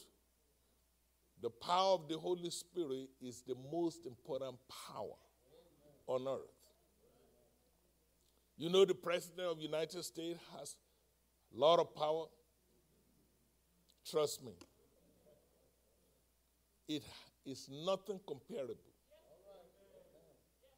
the 1.40 1.50
power 1.50 1.94
of 1.94 2.06
the 2.08 2.18
Holy 2.18 2.50
Spirit 2.50 3.08
is 3.20 3.42
the 3.42 3.56
most 3.72 4.06
important 4.06 4.54
power 4.94 5.16
on 6.06 6.28
earth. 6.28 6.61
You 8.62 8.70
know 8.70 8.84
the 8.84 8.94
president 8.94 9.48
of 9.48 9.56
the 9.56 9.64
United 9.64 10.04
States 10.04 10.38
has 10.56 10.76
a 11.52 11.58
lot 11.58 11.80
of 11.80 11.92
power. 11.96 12.26
Trust 14.08 14.44
me. 14.44 14.52
It 16.86 17.02
is 17.44 17.68
nothing 17.68 18.20
comparable 18.24 18.76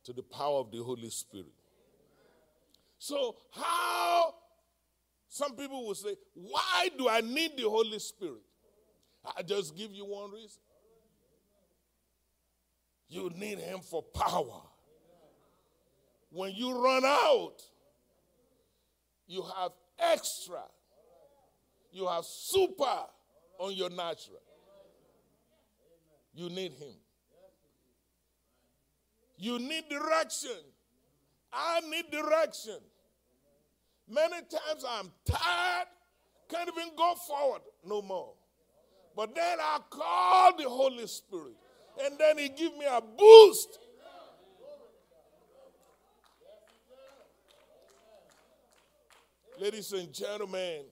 to 0.04 0.14
the 0.14 0.22
power 0.22 0.60
of 0.60 0.70
the 0.70 0.82
Holy 0.82 1.10
Spirit. 1.10 1.52
So, 2.98 3.36
how 3.50 4.32
some 5.28 5.54
people 5.54 5.86
will 5.86 5.94
say, 5.94 6.14
Why 6.32 6.88
do 6.96 7.10
I 7.10 7.20
need 7.20 7.58
the 7.58 7.68
Holy 7.68 7.98
Spirit? 7.98 8.44
I 9.36 9.42
just 9.42 9.76
give 9.76 9.92
you 9.92 10.06
one 10.06 10.30
reason. 10.30 10.62
You 13.10 13.30
need 13.36 13.58
Him 13.58 13.80
for 13.80 14.02
power. 14.02 14.62
When 16.30 16.50
you 16.54 16.82
run 16.82 17.04
out, 17.04 17.62
you 19.26 19.42
have 19.42 19.72
extra, 19.98 20.62
you 21.90 22.06
have 22.06 22.24
super 22.24 23.04
on 23.58 23.72
your 23.74 23.90
natural. 23.90 24.42
You 26.34 26.48
need 26.48 26.72
Him. 26.72 26.94
You 29.36 29.58
need 29.58 29.88
direction. 29.88 30.50
I 31.52 31.80
need 31.88 32.10
direction. 32.10 32.78
Many 34.08 34.36
times 34.36 34.84
I'm 34.86 35.10
tired, 35.24 35.86
can't 36.50 36.68
even 36.68 36.90
go 36.96 37.14
forward 37.26 37.62
no 37.86 38.02
more. 38.02 38.34
But 39.16 39.34
then 39.34 39.58
I 39.60 39.78
call 39.88 40.56
the 40.56 40.68
Holy 40.68 41.06
Spirit, 41.06 41.54
and 42.04 42.18
then 42.18 42.38
He 42.38 42.48
give 42.48 42.76
me 42.76 42.84
a 42.84 43.00
boost. 43.00 43.78
Ladies 49.56 49.92
and 49.92 50.12
gentlemen, 50.12 50.82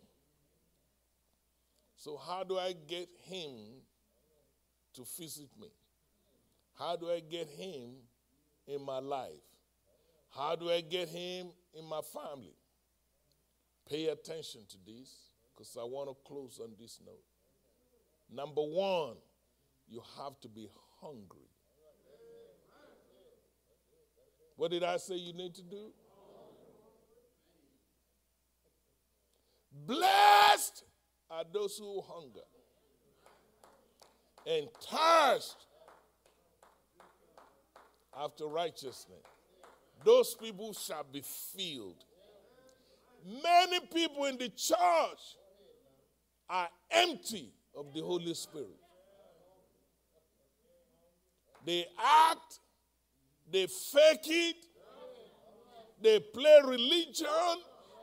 so 1.96 2.16
how 2.16 2.44
do 2.44 2.58
I 2.58 2.74
get 2.86 3.08
Him 3.24 3.82
to 4.94 5.04
visit 5.18 5.48
me? 5.60 5.66
How 6.78 6.94
do 6.94 7.10
I 7.10 7.20
get 7.20 7.48
Him 7.48 7.94
in 8.68 8.84
my 8.84 9.00
life? 9.00 9.30
How 10.30 10.54
do 10.54 10.70
I 10.70 10.80
get 10.80 11.08
Him 11.08 11.48
in 11.74 11.84
my 11.84 12.02
family? 12.12 12.54
Pay 13.88 14.06
attention 14.06 14.60
to 14.68 14.76
this 14.86 15.12
because 15.50 15.76
I 15.76 15.82
want 15.82 16.08
to 16.10 16.16
close 16.24 16.60
on 16.62 16.70
this 16.78 17.00
note. 17.04 17.24
Number 18.32 18.62
one, 18.62 19.16
you 19.88 20.02
have 20.18 20.38
to 20.40 20.48
be 20.48 20.70
hungry. 21.00 21.50
What 24.54 24.70
did 24.70 24.84
I 24.84 24.98
say 24.98 25.16
you 25.16 25.32
need 25.32 25.56
to 25.56 25.62
do? 25.62 25.90
Blessed 29.86 30.84
are 31.30 31.44
those 31.52 31.78
who 31.78 32.02
hunger 32.02 32.40
and 34.46 34.68
thirst 34.80 35.56
after 38.16 38.46
righteousness. 38.46 39.22
Those 40.04 40.34
people 40.34 40.72
shall 40.72 41.06
be 41.10 41.22
filled. 41.22 42.04
Many 43.24 43.80
people 43.80 44.24
in 44.24 44.36
the 44.36 44.48
church 44.48 45.36
are 46.50 46.68
empty 46.90 47.52
of 47.76 47.94
the 47.94 48.00
Holy 48.00 48.34
Spirit. 48.34 48.68
They 51.64 51.86
act, 52.28 52.58
they 53.50 53.66
fake 53.66 54.26
it, 54.26 54.56
they 56.00 56.18
play 56.18 56.60
religion, 56.64 57.28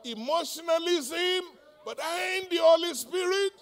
emotionalism, 0.04 1.44
but 1.84 1.98
I 2.02 2.36
ain't 2.36 2.50
the 2.50 2.58
Holy 2.58 2.94
Spirit. 2.94 3.52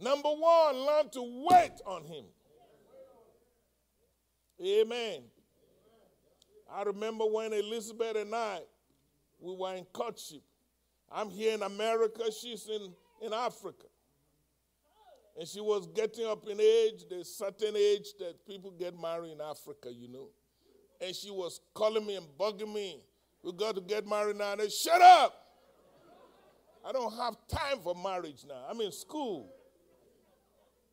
Number 0.00 0.28
one, 0.28 0.76
learn 0.76 1.08
to 1.10 1.46
wait 1.50 1.72
on 1.84 2.04
Him. 2.04 2.24
Amen. 4.64 5.22
I 6.70 6.82
remember 6.82 7.24
when 7.24 7.52
Elizabeth 7.52 8.16
and 8.16 8.34
I, 8.34 8.60
we 9.40 9.54
were 9.54 9.74
in 9.74 9.84
courtship. 9.86 10.42
I'm 11.10 11.30
here 11.30 11.54
in 11.54 11.62
America, 11.62 12.24
she's 12.30 12.68
in, 12.68 12.92
in 13.24 13.32
Africa. 13.32 13.86
And 15.38 15.48
she 15.48 15.60
was 15.60 15.86
getting 15.86 16.26
up 16.26 16.46
in 16.48 16.60
age, 16.60 17.04
there's 17.08 17.28
certain 17.28 17.76
age 17.76 18.08
that 18.18 18.44
people 18.46 18.72
get 18.72 19.00
married 19.00 19.32
in 19.32 19.40
Africa, 19.40 19.92
you 19.92 20.08
know. 20.08 20.28
And 21.00 21.14
she 21.14 21.30
was 21.30 21.60
calling 21.74 22.04
me 22.06 22.16
and 22.16 22.26
bugging 22.38 22.72
me. 22.72 23.00
We 23.42 23.52
got 23.52 23.76
to 23.76 23.80
get 23.80 24.06
married 24.06 24.36
now. 24.36 24.52
And 24.52 24.62
I 24.62 24.64
said, 24.64 24.72
shut 24.72 25.00
up. 25.00 25.34
I 26.86 26.92
don't 26.92 27.12
have 27.14 27.36
time 27.48 27.78
for 27.82 27.94
marriage 27.94 28.44
now. 28.48 28.66
I'm 28.68 28.80
in 28.80 28.92
school. 28.92 29.52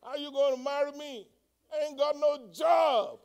How 0.03 0.16
you 0.16 0.32
going 0.32 0.58
to 0.58 0.64
marry 0.64 0.91
me? 0.91 1.28
I 1.74 1.88
ain't 1.88 1.97
got 1.97 2.16
no 2.16 2.39
job. 2.53 3.20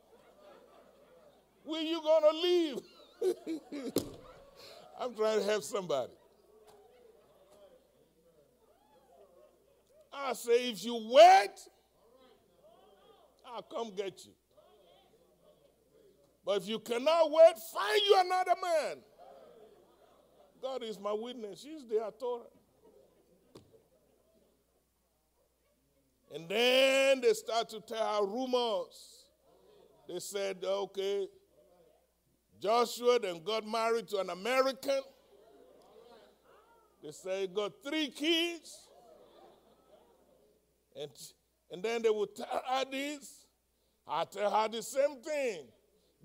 Where 1.63 1.81
you 1.81 2.01
going 2.01 2.23
to 2.23 2.37
leave? 2.41 3.93
I'm 4.99 5.13
trying 5.15 5.39
to 5.39 5.45
help 5.45 5.63
somebody. 5.63 6.11
I 10.13 10.33
say, 10.33 10.69
if 10.69 10.83
you 10.83 11.09
wait, 11.11 11.51
I'll 13.45 13.61
come 13.61 13.91
get 13.95 14.25
you. 14.25 14.31
But 16.45 16.57
if 16.57 16.67
you 16.67 16.79
cannot 16.79 17.29
wait, 17.31 17.53
find 17.73 18.01
you 18.07 18.17
another 18.19 18.55
man. 18.61 18.97
God 20.61 20.83
is 20.83 20.99
my 20.99 21.13
witness. 21.13 21.61
She's 21.61 21.85
the 21.87 22.13
Torah. 22.19 22.43
And 26.33 26.47
then 26.47 27.21
they 27.21 27.33
start 27.33 27.69
to 27.69 27.81
tell 27.81 28.21
her 28.21 28.25
rumors. 28.25 29.25
They 30.07 30.19
said, 30.19 30.57
okay, 30.63 31.27
Joshua 32.59 33.19
then 33.19 33.43
got 33.43 33.67
married 33.67 34.07
to 34.09 34.19
an 34.19 34.29
American. 34.29 35.01
They 37.03 37.11
say 37.11 37.41
he 37.41 37.47
got 37.47 37.73
three 37.83 38.09
kids. 38.09 38.87
And, 40.95 41.09
and 41.71 41.83
then 41.83 42.01
they 42.01 42.09
would 42.09 42.35
tell 42.35 42.61
her 42.67 42.85
this. 42.89 43.45
I 44.07 44.25
tell 44.25 44.51
her 44.51 44.67
the 44.67 44.83
same 44.83 45.21
thing. 45.23 45.67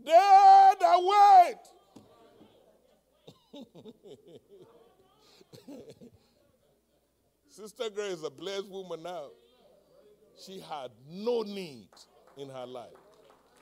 They 0.04 0.12
that 0.80 0.98
wait. 1.02 1.56
Sister 7.48 7.84
Grace 7.94 8.12
is 8.12 8.24
a 8.24 8.30
blessed 8.30 8.68
woman 8.68 9.02
now. 9.02 9.28
She 10.44 10.60
had 10.60 10.90
no 11.08 11.42
need 11.42 11.88
in 12.36 12.50
her 12.50 12.66
life. 12.66 12.90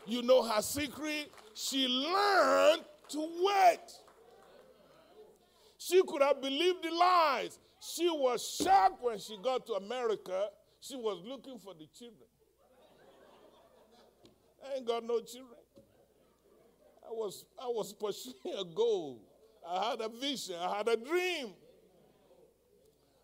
You 0.07 0.23
know 0.23 0.43
her 0.43 0.61
secret? 0.61 1.31
She 1.55 1.87
learned 1.87 2.83
to 3.11 3.21
wait. 3.21 3.93
She 5.79 6.03
could 6.03 6.23
have 6.23 6.43
believed 6.43 6.83
the 6.83 6.91
lies. 6.91 7.59
She 7.81 8.09
was 8.09 8.59
shocked 8.63 9.03
when 9.03 9.19
she 9.19 9.37
got 9.43 9.67
to 9.67 9.75
America. 9.75 10.49
She 10.81 10.97
was 10.97 11.23
looking 11.25 11.59
for 11.59 11.75
the 11.75 11.87
children. 11.97 12.29
I 14.67 14.77
ain't 14.77 14.87
got 14.87 15.05
no 15.05 15.21
children. 15.21 15.59
I 17.07 17.11
was, 17.11 17.45
I 17.61 17.67
was 17.67 17.93
pursuing 17.93 18.57
a 18.59 18.65
goal. 18.65 19.21
I 19.69 19.91
had 19.91 20.01
a 20.01 20.09
vision. 20.09 20.57
I 20.61 20.79
had 20.79 20.89
a 20.89 20.97
dream. 20.97 21.55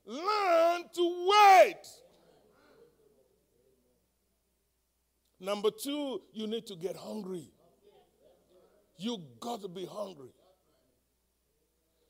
Learn 0.06 0.82
to 0.94 1.28
wait. 1.28 1.86
Number 5.38 5.70
two, 5.70 6.20
you 6.32 6.46
need 6.46 6.66
to 6.66 6.76
get 6.76 6.96
hungry. 6.96 7.50
You 8.98 9.22
got 9.40 9.62
to 9.62 9.68
be 9.68 9.86
hungry. 9.86 10.34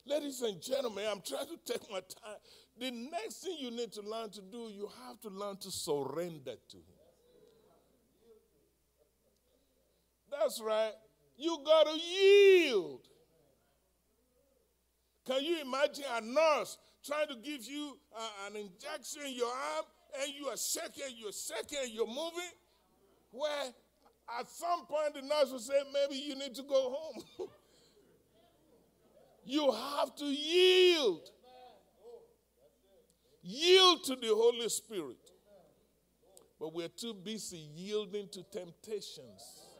Ladies 0.05 0.41
and 0.41 0.61
gentlemen, 0.61 1.05
I'm 1.09 1.21
trying 1.21 1.45
to 1.45 1.57
take 1.65 1.89
my 1.89 1.99
time. 1.99 2.37
The 2.77 2.91
next 2.91 3.43
thing 3.43 3.55
you 3.59 3.71
need 3.71 3.93
to 3.93 4.01
learn 4.01 4.29
to 4.31 4.41
do, 4.41 4.69
you 4.69 4.89
have 5.07 5.21
to 5.21 5.29
learn 5.29 5.57
to 5.57 5.71
surrender 5.71 6.55
to 6.69 6.77
Him. 6.77 6.99
That's 10.31 10.59
right. 10.61 10.93
You 11.37 11.57
got 11.65 11.87
to 11.87 11.99
yield. 11.99 13.07
Can 15.25 15.43
you 15.43 15.61
imagine 15.61 16.05
a 16.15 16.21
nurse 16.21 16.77
trying 17.05 17.27
to 17.27 17.35
give 17.35 17.65
you 17.65 17.97
uh, 18.15 18.47
an 18.47 18.55
injection 18.55 19.23
in 19.27 19.33
your 19.33 19.47
arm 19.47 19.85
and 20.21 20.33
you 20.33 20.47
are 20.47 20.57
shaking, 20.57 21.15
you're 21.15 21.31
shaking, 21.31 21.93
you're 21.93 22.07
moving? 22.07 22.51
Where 23.31 23.71
at 24.39 24.47
some 24.49 24.85
point 24.85 25.13
the 25.13 25.21
nurse 25.21 25.51
will 25.51 25.59
say, 25.59 25.81
maybe 25.93 26.21
you 26.21 26.35
need 26.35 26.55
to 26.55 26.63
go 26.63 26.97
home. 26.97 27.47
you 29.45 29.71
have 29.71 30.15
to 30.15 30.25
yield. 30.25 31.29
Yield 33.43 34.03
to 34.05 34.15
the 34.15 34.27
Holy 34.27 34.69
Spirit. 34.69 35.17
But 36.59 36.73
we're 36.73 36.89
too 36.89 37.13
busy 37.13 37.57
yielding 37.73 38.27
to 38.29 38.43
temptations. 38.43 39.70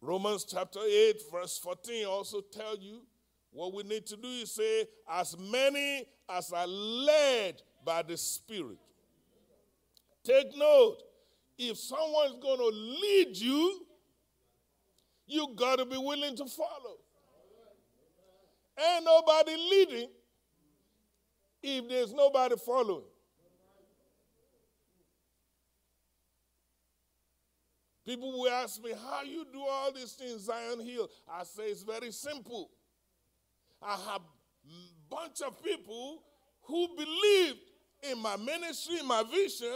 Romans 0.00 0.44
chapter 0.44 0.80
8, 0.80 1.22
verse 1.30 1.58
14 1.58 2.06
also 2.06 2.40
tell 2.40 2.76
you 2.78 3.02
what 3.50 3.74
we 3.74 3.82
need 3.82 4.06
to 4.06 4.16
do 4.16 4.28
is 4.28 4.54
say, 4.54 4.86
as 5.08 5.36
many 5.38 6.06
as 6.28 6.52
are 6.52 6.66
led 6.66 7.60
by 7.84 8.02
the 8.02 8.16
Spirit. 8.16 8.78
Take 10.24 10.56
note, 10.56 10.98
if 11.58 11.76
someone's 11.76 12.36
going 12.40 12.58
to 12.58 12.76
lead 12.76 13.36
you, 13.36 13.86
you 15.26 15.48
got 15.54 15.78
to 15.78 15.84
be 15.84 15.96
willing 15.96 16.36
to 16.36 16.46
follow. 16.46 16.96
Ain't 18.78 19.04
nobody 19.04 19.56
leading 19.56 20.08
if 21.62 21.88
there's 21.88 22.12
nobody 22.12 22.56
following. 22.56 23.04
People 28.10 28.32
will 28.32 28.50
ask 28.50 28.82
me, 28.82 28.90
How 28.90 29.22
you 29.22 29.46
do 29.52 29.60
all 29.60 29.92
these 29.92 30.14
things, 30.14 30.40
Zion 30.46 30.84
Hill? 30.84 31.08
I 31.32 31.44
say 31.44 31.66
it's 31.66 31.84
very 31.84 32.10
simple. 32.10 32.68
I 33.80 33.92
have 33.92 34.22
a 34.22 35.08
bunch 35.08 35.42
of 35.46 35.62
people 35.62 36.24
who 36.62 36.88
believed 36.96 37.60
in 38.10 38.20
my 38.20 38.36
ministry, 38.36 38.98
in 38.98 39.06
my 39.06 39.22
vision, 39.22 39.68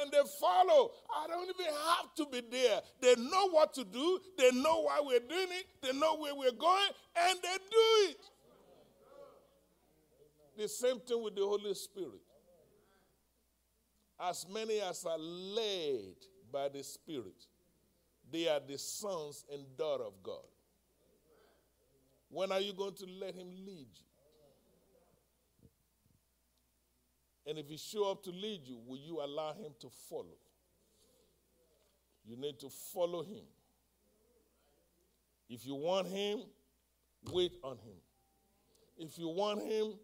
and 0.00 0.12
they 0.12 0.20
follow. 0.40 0.92
I 1.20 1.26
don't 1.26 1.50
even 1.50 1.66
have 1.66 2.14
to 2.18 2.26
be 2.26 2.40
there. 2.48 2.80
They 3.00 3.16
know 3.16 3.50
what 3.50 3.74
to 3.74 3.82
do, 3.82 4.20
they 4.38 4.52
know 4.52 4.82
why 4.82 5.00
we're 5.02 5.18
doing 5.18 5.48
it, 5.50 5.66
they 5.82 5.92
know 5.92 6.16
where 6.16 6.36
we're 6.36 6.52
going, 6.52 6.90
and 7.16 7.38
they 7.42 7.56
do 7.56 8.10
it. 8.10 8.18
The 10.56 10.68
same 10.68 11.00
thing 11.00 11.20
with 11.24 11.34
the 11.34 11.42
Holy 11.42 11.74
Spirit. 11.74 12.22
As 14.20 14.46
many 14.48 14.80
as 14.80 15.04
are 15.04 15.18
led 15.18 16.14
by 16.52 16.68
the 16.68 16.84
Spirit, 16.84 17.46
they 18.30 18.48
are 18.48 18.60
the 18.60 18.78
sons 18.78 19.44
and 19.52 19.62
daughter 19.76 20.04
of 20.04 20.22
God. 20.22 20.44
When 22.28 22.52
are 22.52 22.60
you 22.60 22.72
going 22.72 22.94
to 22.94 23.06
let 23.20 23.34
Him 23.34 23.48
lead 23.66 23.88
you? 23.92 24.06
And 27.46 27.58
if 27.58 27.68
He 27.68 27.76
show 27.76 28.10
up 28.10 28.22
to 28.24 28.30
lead 28.30 28.60
you, 28.64 28.78
will 28.86 28.98
you 28.98 29.20
allow 29.20 29.52
Him 29.52 29.72
to 29.80 29.88
follow? 30.08 30.38
You 32.24 32.36
need 32.36 32.60
to 32.60 32.68
follow 32.68 33.22
Him. 33.22 33.42
If 35.48 35.66
you 35.66 35.74
want 35.74 36.06
Him, 36.06 36.42
wait 37.32 37.52
on 37.64 37.76
Him. 37.78 37.96
If 38.96 39.18
you 39.18 39.28
want 39.28 39.62
Him, 39.62 39.94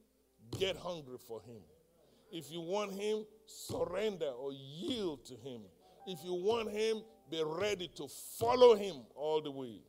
get 0.59 0.77
hungry 0.77 1.19
for 1.19 1.41
Him. 1.43 1.61
If 2.33 2.51
you 2.51 2.61
want 2.61 2.93
Him, 2.93 3.25
surrender 3.47 4.27
or 4.27 4.53
yield 4.53 5.25
to 5.27 5.35
Him. 5.35 5.61
If 6.07 6.25
you 6.25 6.35
want 6.35 6.71
Him, 6.73 7.03
be 7.31 7.43
ready 7.45 7.89
to 7.97 8.09
follow 8.39 8.75
him 8.75 8.97
all 9.15 9.41
the 9.41 9.51
way. 9.51 9.81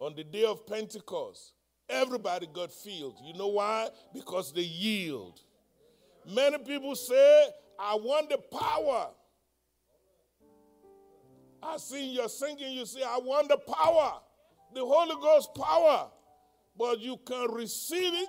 On 0.00 0.14
the 0.14 0.24
day 0.24 0.44
of 0.44 0.66
Pentecost, 0.66 1.52
everybody 1.88 2.46
got 2.52 2.72
filled. 2.72 3.18
You 3.24 3.34
know 3.34 3.48
why? 3.48 3.88
Because 4.12 4.52
they 4.52 4.62
yield. 4.62 5.40
Many 6.26 6.58
people 6.58 6.94
say, 6.94 7.48
I 7.78 7.94
want 7.94 8.30
the 8.30 8.38
power. 8.38 9.10
I 11.62 11.76
see 11.78 12.14
you're 12.14 12.28
singing, 12.28 12.72
you 12.72 12.84
say, 12.84 13.02
I 13.02 13.18
want 13.18 13.48
the 13.48 13.56
power, 13.56 14.20
the 14.74 14.80
Holy 14.80 15.14
Ghost 15.20 15.54
power. 15.54 16.10
But 16.76 17.00
you 17.00 17.18
can 17.24 17.52
receive 17.52 18.12
it. 18.14 18.28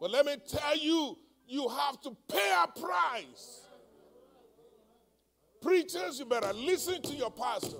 But 0.00 0.10
let 0.10 0.26
me 0.26 0.36
tell 0.48 0.76
you, 0.76 1.18
you 1.46 1.68
have 1.68 2.00
to 2.02 2.16
pay 2.28 2.54
a 2.64 2.80
price. 2.80 3.65
Preachers, 5.66 6.20
you 6.20 6.26
better 6.26 6.52
listen 6.52 7.02
to 7.02 7.12
your 7.12 7.32
pastor. 7.32 7.78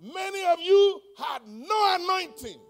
Many 0.00 0.44
of 0.44 0.60
you 0.60 1.00
had 1.18 1.42
no 1.44 1.96
anointing 1.96 2.60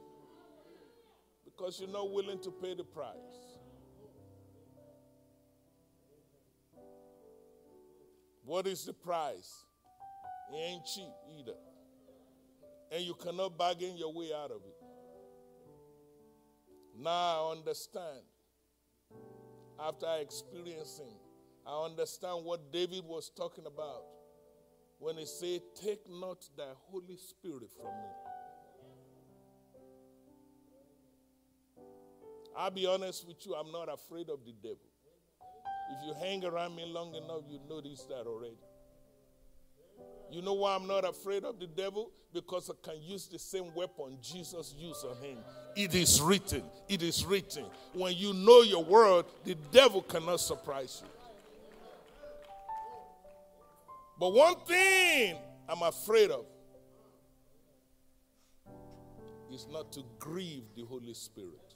because 1.44 1.78
you're 1.78 1.90
not 1.90 2.10
willing 2.10 2.40
to 2.40 2.50
pay 2.50 2.74
the 2.74 2.82
price. 2.82 3.12
What 8.42 8.66
is 8.66 8.86
the 8.86 8.94
price? 8.94 9.52
It 10.50 10.56
ain't 10.56 10.86
cheap 10.86 11.12
either. 11.38 11.58
And 12.92 13.04
you 13.04 13.12
cannot 13.12 13.58
bargain 13.58 13.98
your 13.98 14.14
way 14.14 14.30
out 14.34 14.50
of 14.50 14.62
it. 14.64 14.76
Now 16.98 17.10
I 17.50 17.52
understand. 17.52 18.22
After 19.78 20.06
experiencing 20.22 21.18
I 21.66 21.84
understand 21.84 22.44
what 22.44 22.72
David 22.72 23.04
was 23.04 23.30
talking 23.36 23.66
about 23.66 24.04
when 24.98 25.16
he 25.16 25.26
said, 25.26 25.60
Take 25.82 26.08
not 26.08 26.38
thy 26.56 26.72
Holy 26.90 27.16
Spirit 27.16 27.70
from 27.76 27.86
me. 27.86 28.08
I'll 32.56 32.70
be 32.70 32.86
honest 32.86 33.26
with 33.26 33.44
you, 33.44 33.54
I'm 33.54 33.70
not 33.70 33.92
afraid 33.92 34.30
of 34.30 34.44
the 34.46 34.52
devil. 34.62 34.86
If 35.90 36.06
you 36.06 36.14
hang 36.14 36.44
around 36.44 36.74
me 36.74 36.84
long 36.86 37.14
enough, 37.14 37.42
you 37.48 37.60
notice 37.68 38.04
that 38.08 38.26
already. 38.26 38.56
You 40.30 40.42
know 40.42 40.54
why 40.54 40.74
I'm 40.74 40.86
not 40.86 41.04
afraid 41.04 41.44
of 41.44 41.60
the 41.60 41.66
devil? 41.66 42.10
Because 42.32 42.70
I 42.70 42.74
can 42.82 43.00
use 43.02 43.28
the 43.28 43.38
same 43.38 43.74
weapon 43.74 44.18
Jesus 44.20 44.74
used 44.76 45.04
on 45.04 45.16
him. 45.16 45.38
It 45.76 45.94
is 45.94 46.20
written. 46.20 46.62
It 46.88 47.02
is 47.02 47.24
written. 47.24 47.66
When 47.92 48.14
you 48.14 48.32
know 48.34 48.62
your 48.62 48.84
word, 48.84 49.26
the 49.44 49.54
devil 49.70 50.02
cannot 50.02 50.40
surprise 50.40 51.02
you. 51.04 51.15
But 54.18 54.32
one 54.32 54.56
thing 54.66 55.36
I'm 55.68 55.82
afraid 55.82 56.30
of 56.30 56.46
is 59.52 59.66
not 59.70 59.92
to 59.92 60.02
grieve 60.18 60.64
the 60.74 60.84
Holy 60.84 61.14
Spirit. 61.14 61.74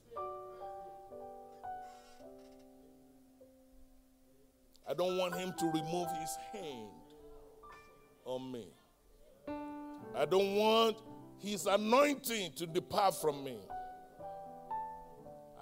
I 4.88 4.94
don't 4.94 5.18
want 5.18 5.36
him 5.36 5.54
to 5.58 5.66
remove 5.66 6.08
his 6.18 6.36
hand 6.52 6.88
on 8.24 8.50
me. 8.50 8.66
I 10.16 10.24
don't 10.24 10.56
want 10.56 10.96
his 11.38 11.66
anointing 11.66 12.52
to 12.56 12.66
depart 12.66 13.14
from 13.20 13.44
me. 13.44 13.58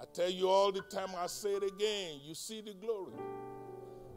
I 0.01 0.05
tell 0.13 0.29
you 0.29 0.49
all 0.49 0.71
the 0.71 0.81
time, 0.81 1.09
I 1.17 1.27
say 1.27 1.49
it 1.49 1.63
again 1.63 2.21
you 2.23 2.33
see 2.33 2.61
the 2.61 2.73
glory, 2.73 3.13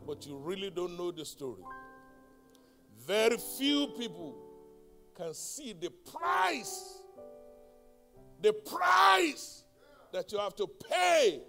but 0.06 0.24
you 0.26 0.36
really 0.38 0.70
don't 0.70 0.96
know 0.96 1.10
the 1.10 1.24
story. 1.24 1.62
Very 3.07 3.36
few 3.36 3.88
people 3.98 4.36
can 5.16 5.34
see 5.34 5.72
the 5.72 5.90
price, 5.90 7.00
the 8.40 8.53
price 8.53 9.64
that 10.12 10.30
you 10.30 10.38
have 10.38 10.55
to 10.57 10.68
pay. 10.88 11.42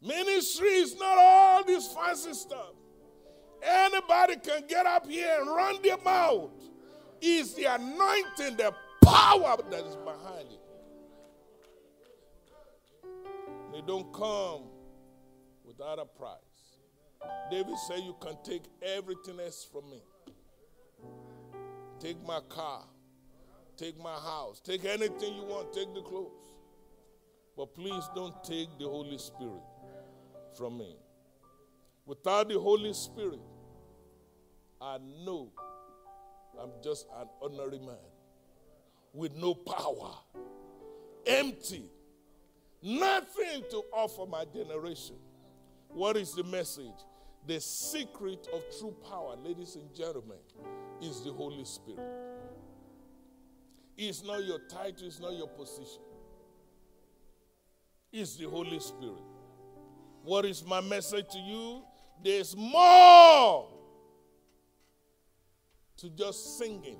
Ministry 0.00 0.68
is 0.68 0.98
not 0.98 1.18
all 1.18 1.64
this 1.64 1.92
fancy 1.92 2.32
stuff. 2.32 2.72
Anybody 3.62 4.36
can 4.36 4.62
get 4.66 4.86
up 4.86 5.06
here 5.06 5.36
and 5.40 5.50
run 5.50 5.76
their 5.82 5.98
mouth. 5.98 6.50
It's 7.20 7.54
the 7.54 7.64
anointing, 7.64 8.56
the 8.56 8.72
power 9.04 9.56
that 9.70 9.84
is 9.84 9.96
behind 9.96 10.48
it. 10.50 10.60
They 13.72 13.82
don't 13.82 14.10
come 14.12 14.69
without 15.80 15.98
a 15.98 16.04
price. 16.04 16.78
David 17.50 17.78
said, 17.86 18.00
You 18.00 18.14
can 18.20 18.36
take 18.44 18.64
everything 18.82 19.40
else 19.40 19.66
from 19.70 19.90
me. 19.90 20.02
Take 21.98 22.24
my 22.26 22.40
car, 22.48 22.84
take 23.76 23.98
my 23.98 24.14
house, 24.14 24.60
take 24.60 24.84
anything 24.84 25.34
you 25.34 25.44
want, 25.44 25.72
take 25.72 25.92
the 25.94 26.02
clothes. 26.02 26.54
But 27.56 27.74
please 27.74 28.04
don't 28.14 28.42
take 28.44 28.68
the 28.78 28.84
Holy 28.84 29.18
Spirit 29.18 29.62
from 30.56 30.78
me. 30.78 30.96
Without 32.06 32.48
the 32.48 32.58
Holy 32.58 32.92
Spirit, 32.92 33.40
I 34.80 34.98
know 35.24 35.50
I'm 36.60 36.70
just 36.82 37.06
an 37.18 37.28
ordinary 37.40 37.78
man 37.78 37.96
with 39.12 39.34
no 39.34 39.54
power, 39.54 40.12
empty, 41.26 41.84
nothing 42.82 43.62
to 43.70 43.82
offer 43.92 44.26
my 44.26 44.44
generation. 44.44 45.16
What 45.92 46.16
is 46.16 46.34
the 46.34 46.44
message? 46.44 47.04
The 47.46 47.60
secret 47.60 48.48
of 48.52 48.62
true 48.78 48.94
power, 49.08 49.36
ladies 49.36 49.76
and 49.76 49.92
gentlemen, 49.94 50.38
is 51.02 51.22
the 51.22 51.32
Holy 51.32 51.64
Spirit. 51.64 52.00
It's 53.96 54.22
not 54.22 54.44
your 54.44 54.60
title, 54.68 55.06
it's 55.06 55.20
not 55.20 55.32
your 55.32 55.48
position. 55.48 56.02
It's 58.12 58.36
the 58.36 58.48
Holy 58.48 58.80
Spirit. 58.80 59.22
What 60.22 60.44
is 60.44 60.64
my 60.64 60.80
message 60.80 61.28
to 61.30 61.38
you? 61.38 61.82
There's 62.22 62.56
more 62.56 63.68
to 65.96 66.10
just 66.10 66.58
singing. 66.58 66.98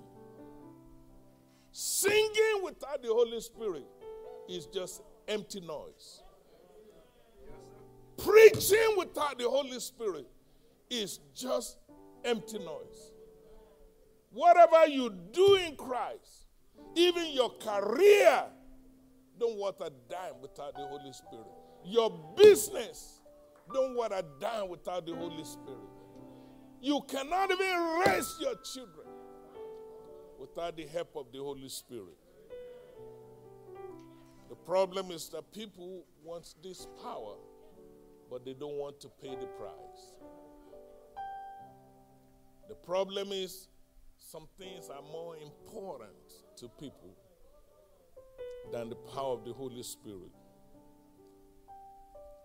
Singing 1.72 2.62
without 2.64 3.02
the 3.02 3.08
Holy 3.08 3.40
Spirit 3.40 3.86
is 4.48 4.66
just 4.66 5.02
empty 5.28 5.60
noise. 5.60 6.22
Preaching 8.24 8.94
without 8.96 9.38
the 9.38 9.48
Holy 9.48 9.78
Spirit 9.80 10.26
is 10.88 11.20
just 11.34 11.78
empty 12.24 12.58
noise. 12.58 13.12
Whatever 14.32 14.86
you 14.86 15.14
do 15.32 15.54
in 15.56 15.76
Christ, 15.76 16.46
even 16.94 17.26
your 17.32 17.50
career, 17.58 18.44
don't 19.38 19.56
want 19.56 19.76
a 19.80 19.90
dime 20.08 20.40
without 20.42 20.74
the 20.74 20.86
Holy 20.86 21.12
Spirit. 21.12 21.46
Your 21.84 22.10
business, 22.36 23.20
don't 23.72 23.96
want 23.96 24.12
a 24.12 24.24
dime 24.40 24.68
without 24.68 25.06
the 25.06 25.14
Holy 25.14 25.44
Spirit. 25.44 25.78
You 26.82 27.00
cannot 27.08 27.50
even 27.50 28.02
raise 28.06 28.36
your 28.40 28.54
children 28.56 29.06
without 30.38 30.76
the 30.76 30.86
help 30.86 31.14
of 31.16 31.26
the 31.32 31.38
Holy 31.38 31.68
Spirit. 31.68 32.16
The 34.48 34.56
problem 34.56 35.10
is 35.10 35.28
that 35.28 35.52
people 35.52 36.04
want 36.24 36.54
this 36.62 36.86
power, 37.02 37.34
but 38.30 38.44
they 38.44 38.54
don't 38.54 38.76
want 38.76 39.00
to 39.00 39.08
pay 39.20 39.30
the 39.30 39.46
price. 39.58 40.14
The 42.68 42.76
problem 42.76 43.32
is 43.32 43.68
some 44.16 44.46
things 44.56 44.88
are 44.88 45.02
more 45.02 45.34
important 45.36 46.12
to 46.58 46.68
people 46.78 47.16
than 48.72 48.88
the 48.88 48.94
power 48.94 49.34
of 49.34 49.44
the 49.44 49.52
Holy 49.52 49.82
Spirit. 49.82 50.30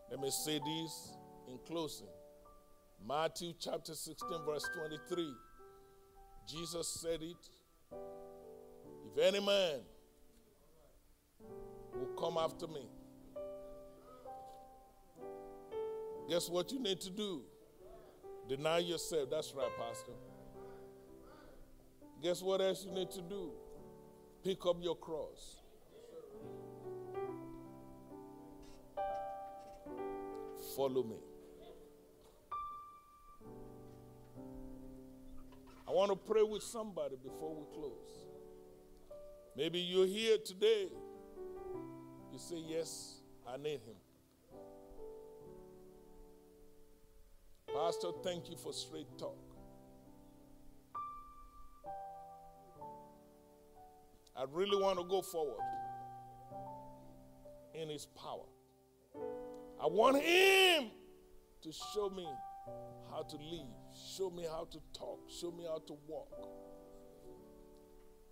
Let 0.10 0.20
me 0.20 0.32
say 0.32 0.60
this 0.60 1.18
in 1.48 1.60
closing. 1.68 2.07
Matthew 3.07 3.53
chapter 3.60 3.94
16, 3.94 4.28
verse 4.45 4.68
23. 4.76 5.34
Jesus 6.48 6.88
said 7.02 7.22
it. 7.22 7.49
If 9.12 9.22
any 9.22 9.45
man 9.45 9.82
will 11.94 12.14
come 12.20 12.38
after 12.38 12.68
me, 12.68 12.88
guess 16.30 16.50
what 16.50 16.72
you 16.72 16.80
need 16.80 17.02
to 17.02 17.10
do? 17.10 17.42
Deny 18.48 18.80
yourself. 18.80 19.30
That's 19.30 19.54
right, 19.56 19.72
Pastor. 19.78 20.12
Guess 22.22 22.42
what 22.42 22.62
else 22.62 22.86
you 22.86 22.92
need 22.92 23.12
to 23.12 23.22
do? 23.22 23.52
Pick 24.44 24.66
up 24.66 24.78
your 24.82 24.96
cross. 24.96 25.58
Follow 30.76 31.04
me. 31.04 31.18
I 35.88 35.92
want 35.92 36.12
to 36.12 36.16
pray 36.16 36.44
with 36.44 36.64
somebody 36.64 37.16
before 37.24 37.56
we 37.56 37.64
close. 37.74 38.26
Maybe 39.56 39.80
you're 39.80 40.08
here 40.08 40.38
today. 40.38 40.88
You 42.32 42.40
say, 42.40 42.58
Yes, 42.68 43.22
I 43.48 43.58
need 43.58 43.80
him. 43.82 43.96
Pastor, 47.76 48.12
thank 48.24 48.50
you 48.50 48.56
for 48.56 48.72
straight 48.72 49.18
talk. 49.18 49.38
I 54.34 54.46
really 54.50 54.82
want 54.82 54.98
to 54.98 55.04
go 55.04 55.22
forward 55.22 55.60
in 57.74 57.90
his 57.90 58.06
power. 58.06 58.46
I 59.82 59.88
want 59.88 60.22
him 60.24 60.90
to 61.64 61.72
show 61.94 62.10
me 62.10 62.26
how 63.12 63.24
to 63.24 63.36
live, 63.36 63.68
show 64.16 64.30
me 64.30 64.44
how 64.50 64.70
to 64.72 64.80
talk, 64.98 65.20
show 65.30 65.52
me 65.52 65.66
how 65.66 65.80
to 65.86 65.98
walk. 66.08 66.48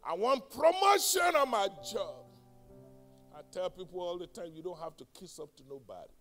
I 0.07 0.13
want 0.13 0.49
promotion 0.51 1.35
on 1.35 1.51
my 1.51 1.67
job. 1.91 2.23
I 3.35 3.41
tell 3.51 3.69
people 3.69 3.99
all 3.99 4.17
the 4.17 4.27
time 4.27 4.51
you 4.53 4.63
don't 4.63 4.79
have 4.79 4.95
to 4.97 5.05
kiss 5.13 5.37
up 5.37 5.53
to 5.57 5.63
nobody. 5.69 6.13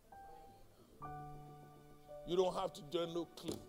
You 2.32 2.38
don't 2.38 2.56
have 2.56 2.72
to 2.72 2.80
join 2.90 3.12
no 3.12 3.26
clique. 3.36 3.60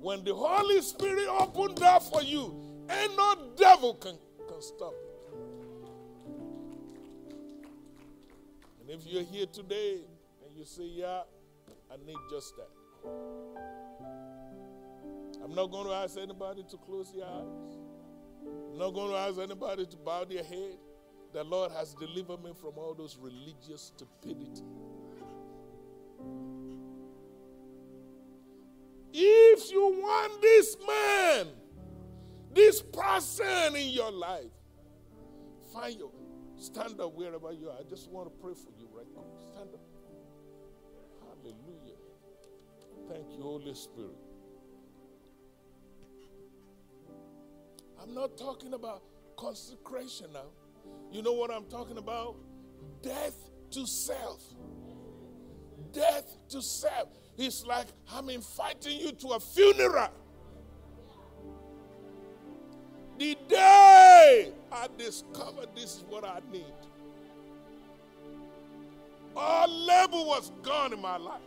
When 0.00 0.24
the 0.24 0.34
Holy 0.34 0.80
Spirit 0.80 1.28
opened 1.28 1.76
that 1.76 2.02
for 2.02 2.22
you, 2.22 2.86
ain't 2.90 3.14
no 3.14 3.50
devil 3.58 3.92
can, 3.92 4.16
can 4.48 4.62
stop 4.62 4.94
it. 4.94 5.36
And 8.80 8.88
if 8.88 9.06
you're 9.06 9.24
here 9.24 9.44
today 9.44 9.98
and 10.46 10.56
you 10.56 10.64
say, 10.64 10.84
Yeah, 10.84 11.24
I 11.92 11.96
need 12.06 12.16
just 12.30 12.54
that. 12.56 12.70
I'm 15.44 15.54
not 15.54 15.70
going 15.70 15.88
to 15.88 15.92
ask 15.92 16.16
anybody 16.16 16.64
to 16.70 16.76
close 16.78 17.12
their 17.12 17.26
eyes. 17.26 17.76
I'm 18.72 18.78
not 18.78 18.94
going 18.94 19.10
to 19.10 19.18
ask 19.18 19.38
anybody 19.38 19.84
to 19.84 19.96
bow 19.98 20.24
their 20.24 20.42
head. 20.42 20.78
The 21.34 21.44
Lord 21.44 21.70
has 21.72 21.92
delivered 21.92 22.42
me 22.42 22.52
from 22.58 22.78
all 22.78 22.94
those 22.94 23.18
religious 23.20 23.92
stupidity. 23.94 24.62
You 29.74 30.00
want 30.00 30.40
this 30.40 30.76
man, 30.86 31.48
this 32.54 32.80
person 32.80 33.74
in 33.74 33.88
your 33.88 34.12
life, 34.12 34.52
find 35.72 35.98
your 35.98 36.12
stand 36.56 37.00
up 37.00 37.12
wherever 37.14 37.52
you 37.52 37.68
are. 37.68 37.78
I 37.80 37.82
just 37.90 38.08
want 38.08 38.32
to 38.32 38.40
pray 38.40 38.54
for 38.54 38.70
you 38.78 38.88
right 38.96 39.06
now. 39.14 39.24
Stand 39.52 39.70
up. 39.74 39.80
Hallelujah. 41.20 41.98
Thank 43.08 43.36
you, 43.36 43.42
Holy 43.42 43.74
Spirit. 43.74 44.16
I'm 48.00 48.14
not 48.14 48.38
talking 48.38 48.74
about 48.74 49.02
consecration 49.36 50.32
now. 50.32 50.52
You 51.10 51.22
know 51.22 51.32
what 51.32 51.50
I'm 51.50 51.64
talking 51.64 51.98
about? 51.98 52.36
Death 53.02 53.50
to 53.72 53.86
self. 53.86 54.42
Death 55.94 56.36
to 56.50 56.60
self. 56.60 57.08
It's 57.38 57.64
like 57.64 57.86
I'm 58.12 58.28
inviting 58.28 59.00
you 59.00 59.12
to 59.12 59.28
a 59.28 59.40
funeral. 59.40 60.08
The 63.18 63.38
day 63.48 64.52
I 64.72 64.88
discovered 64.98 65.68
this 65.74 65.96
is 65.96 66.04
what 66.08 66.24
I 66.24 66.40
need, 66.52 66.64
all 69.36 69.68
labor 69.68 70.26
was 70.26 70.50
gone 70.62 70.92
in 70.92 71.00
my 71.00 71.16
life. 71.16 71.40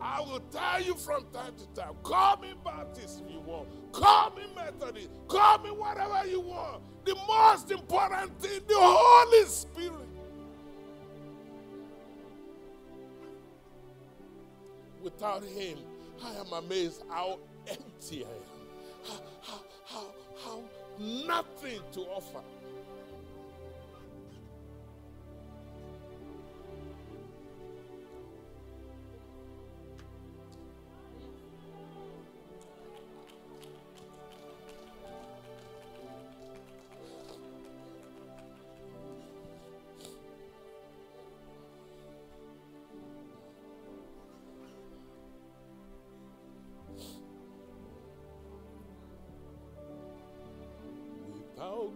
I 0.00 0.20
will 0.20 0.40
tell 0.50 0.80
you 0.80 0.94
from 0.94 1.26
time 1.32 1.54
to 1.56 1.80
time. 1.80 1.94
Call 2.02 2.38
me 2.38 2.54
Baptist 2.64 3.22
if 3.26 3.32
you 3.32 3.40
want. 3.40 3.68
Call 3.92 4.30
me 4.30 4.42
Methodist. 4.56 5.10
Call 5.28 5.58
me 5.58 5.70
whatever 5.70 6.26
you 6.26 6.40
want. 6.40 6.82
The 7.04 7.14
most 7.28 7.70
important 7.70 8.40
thing, 8.40 8.60
the 8.66 8.74
Holy 8.78 9.44
Spirit. 9.46 10.09
Without 15.02 15.42
Him, 15.42 15.78
I 16.22 16.34
am 16.34 16.52
amazed 16.52 17.02
how 17.08 17.38
empty 17.68 18.24
I 18.24 18.28
am. 18.28 18.60
How, 19.04 19.20
how, 19.42 19.60
how, 19.86 20.06
how 20.44 20.62
nothing 20.98 21.80
to 21.92 22.00
offer. 22.00 22.42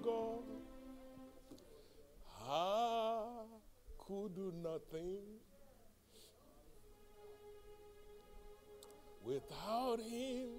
God, 0.04 0.44
I 2.46 3.24
could 3.96 4.34
do 4.34 4.52
nothing. 4.62 5.22
Without 9.24 10.00
Him, 10.00 10.50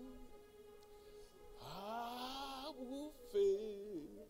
I 1.61 2.71
will 2.79 3.13
fail. 3.31 4.25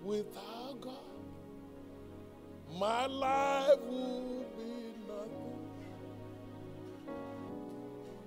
Without 0.00 0.80
God, 0.80 0.92
my 2.78 3.06
life 3.06 3.80
will 3.80 4.46
be 4.56 4.94
nothing. 5.08 5.58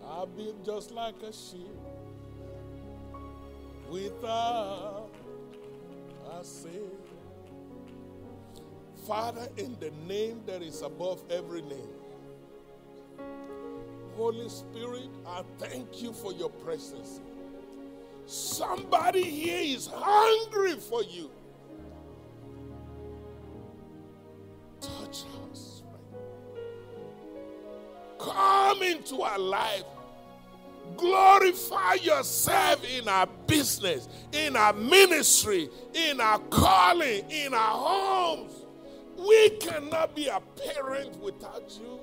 I'll 0.03 0.27
be 0.27 0.53
just 0.65 0.91
like 0.91 1.21
a 1.23 1.31
sheep 1.31 1.69
a 4.29 5.03
Savior. 6.43 6.81
Father, 9.07 9.47
in 9.57 9.75
the 9.79 9.91
name 10.07 10.41
that 10.45 10.61
is 10.61 10.81
above 10.81 11.23
every 11.29 11.61
name, 11.61 11.89
Holy 14.15 14.49
Spirit, 14.49 15.09
I 15.25 15.43
thank 15.57 16.01
you 16.01 16.13
for 16.13 16.31
your 16.33 16.49
presence. 16.49 17.19
Somebody 18.25 19.23
here 19.23 19.61
is 19.61 19.87
hungry 19.91 20.75
for 20.75 21.03
you. 21.03 21.29
Touch 24.79 25.23
us. 25.51 25.83
Come 28.19 28.83
into 28.83 29.21
our 29.21 29.39
life. 29.39 29.83
Glorify 31.01 31.95
yourself 31.95 32.85
in 32.85 33.07
our 33.07 33.25
business, 33.47 34.07
in 34.33 34.55
our 34.55 34.71
ministry, 34.71 35.67
in 35.95 36.21
our 36.21 36.37
calling, 36.37 37.27
in 37.31 37.55
our 37.55 37.75
homes. 37.75 38.53
We 39.17 39.49
cannot 39.57 40.15
be 40.15 40.27
a 40.27 40.39
parent 40.39 41.17
without 41.19 41.71
you. 41.81 41.99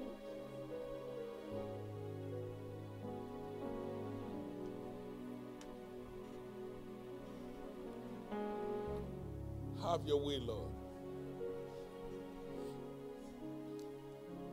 Have 9.80 10.04
your 10.04 10.20
way, 10.26 10.40
Lord. 10.40 10.72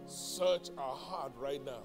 Search 0.05 0.69
our 0.77 0.95
heart 0.95 1.31
right 1.39 1.65
now. 1.65 1.81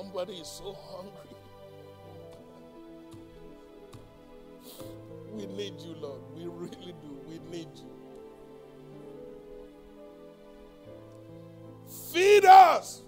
Somebody 0.00 0.32
is 0.36 0.48
so 0.48 0.74
hungry. 0.88 1.12
We 5.34 5.44
need 5.44 5.78
you, 5.78 5.94
Lord. 6.00 6.22
We 6.34 6.46
really 6.46 6.94
do. 7.02 7.20
We 7.28 7.38
need 7.50 7.68
you. 7.76 7.90
Feed 12.10 12.46
us. 12.46 13.02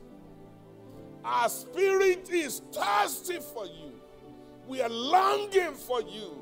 Our 1.25 1.49
spirit 1.49 2.29
is 2.31 2.61
thirsty 2.71 3.39
for 3.41 3.65
you. 3.65 3.95
We 4.69 4.83
are 4.83 4.91
longing 4.91 5.73
for 5.73 6.03
you. 6.03 6.37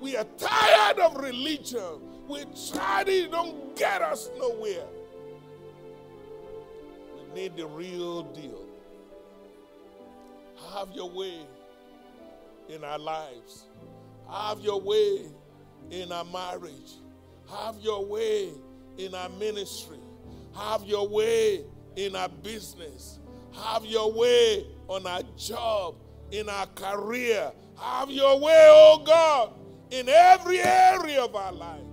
We 0.00 0.16
are 0.16 0.26
tired 0.38 1.00
of 1.00 1.16
religion. 1.16 2.00
We 2.28 2.44
tried 2.72 3.08
it, 3.08 3.32
don't 3.32 3.74
get 3.74 4.02
us 4.02 4.30
nowhere. 4.38 4.86
We 7.16 7.40
need 7.42 7.56
the 7.56 7.66
real 7.66 8.22
deal. 8.22 8.65
Have 10.76 10.92
your 10.92 11.08
way 11.08 11.38
in 12.68 12.84
our 12.84 12.98
lives. 12.98 13.64
Have 14.30 14.60
your 14.60 14.78
way 14.78 15.22
in 15.90 16.12
our 16.12 16.24
marriage. 16.26 16.98
Have 17.50 17.76
your 17.80 18.04
way 18.04 18.50
in 18.98 19.14
our 19.14 19.30
ministry. 19.30 19.96
Have 20.54 20.84
your 20.84 21.08
way 21.08 21.64
in 21.96 22.14
our 22.14 22.28
business. 22.28 23.20
Have 23.54 23.86
your 23.86 24.12
way 24.12 24.66
on 24.86 25.06
our 25.06 25.22
job, 25.38 25.94
in 26.30 26.46
our 26.50 26.66
career. 26.66 27.52
Have 27.80 28.10
your 28.10 28.38
way, 28.38 28.66
oh 28.68 29.02
God, 29.06 29.54
in 29.90 30.10
every 30.10 30.58
area 30.60 31.22
of 31.24 31.34
our 31.34 31.52
lives. 31.52 31.84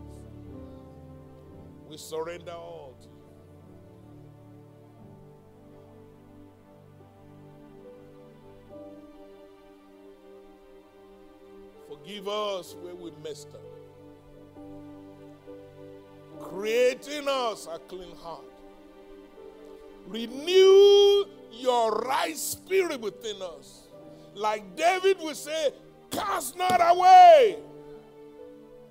We 1.88 1.96
surrender 1.96 2.52
all 2.52 2.73
Forgive 12.04 12.28
us 12.28 12.76
where 12.82 12.96
we 12.96 13.12
messed 13.24 13.48
up. 13.54 13.62
Create 16.42 17.08
in 17.08 17.30
us 17.30 17.68
a 17.74 17.80
clean 17.80 18.14
heart. 18.18 18.44
Renew 20.08 21.24
your 21.54 21.92
right 21.92 22.36
spirit 22.36 23.00
within 23.00 23.42
us. 23.42 23.88
Like 24.36 24.76
David 24.76 25.18
would 25.22 25.38
say, 25.38 25.72
cast 26.12 26.58
not 26.58 26.82
away. 26.82 27.60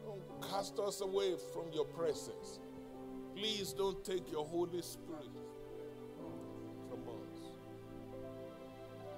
Don't 0.06 0.51
cast 0.51 0.78
us 0.78 1.02
away 1.02 1.34
from 1.52 1.64
your 1.70 1.84
presence. 1.84 2.60
Please 3.36 3.74
don't 3.74 4.02
take 4.05 4.32
your 4.32 4.47
Holy 4.47 4.80
Spirit 4.80 5.28
from 6.89 7.01
us. 7.09 7.40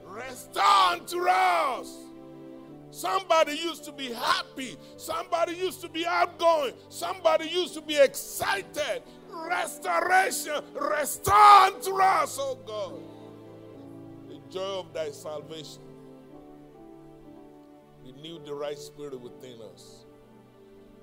Restore 0.04 1.06
to 1.06 1.28
us. 1.30 2.03
Somebody 2.94 3.56
used 3.56 3.82
to 3.86 3.92
be 3.92 4.12
happy. 4.12 4.76
Somebody 4.96 5.54
used 5.54 5.80
to 5.80 5.88
be 5.88 6.06
outgoing. 6.06 6.74
Somebody 6.88 7.48
used 7.48 7.74
to 7.74 7.80
be 7.80 7.96
excited. 7.98 9.02
Restoration. 9.28 10.62
Restore 10.74 11.72
to 11.82 11.94
us, 12.00 12.38
oh 12.40 12.56
God. 12.64 13.02
The 14.28 14.38
joy 14.48 14.78
of 14.78 14.94
thy 14.94 15.10
salvation. 15.10 15.82
Renew 18.04 18.38
the 18.44 18.54
right 18.54 18.78
spirit 18.78 19.20
within 19.20 19.60
us. 19.74 20.04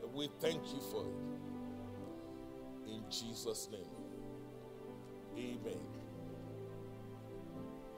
And 0.02 0.14
we 0.14 0.30
thank 0.40 0.66
you 0.74 0.80
for 0.92 1.04
it. 1.04 2.90
In 2.90 3.04
Jesus' 3.10 3.68
name. 3.70 3.82
Amen. 5.38 5.82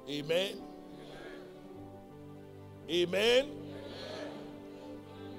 Amen. 0.10 0.62
Amen. 2.90 3.63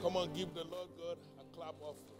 Come 0.04 0.18
on, 0.18 0.34
give 0.34 0.52
the 0.52 0.64
Lord 0.64 0.90
God 0.98 1.16
a 1.40 1.56
clap 1.56 1.76
of. 1.82 2.13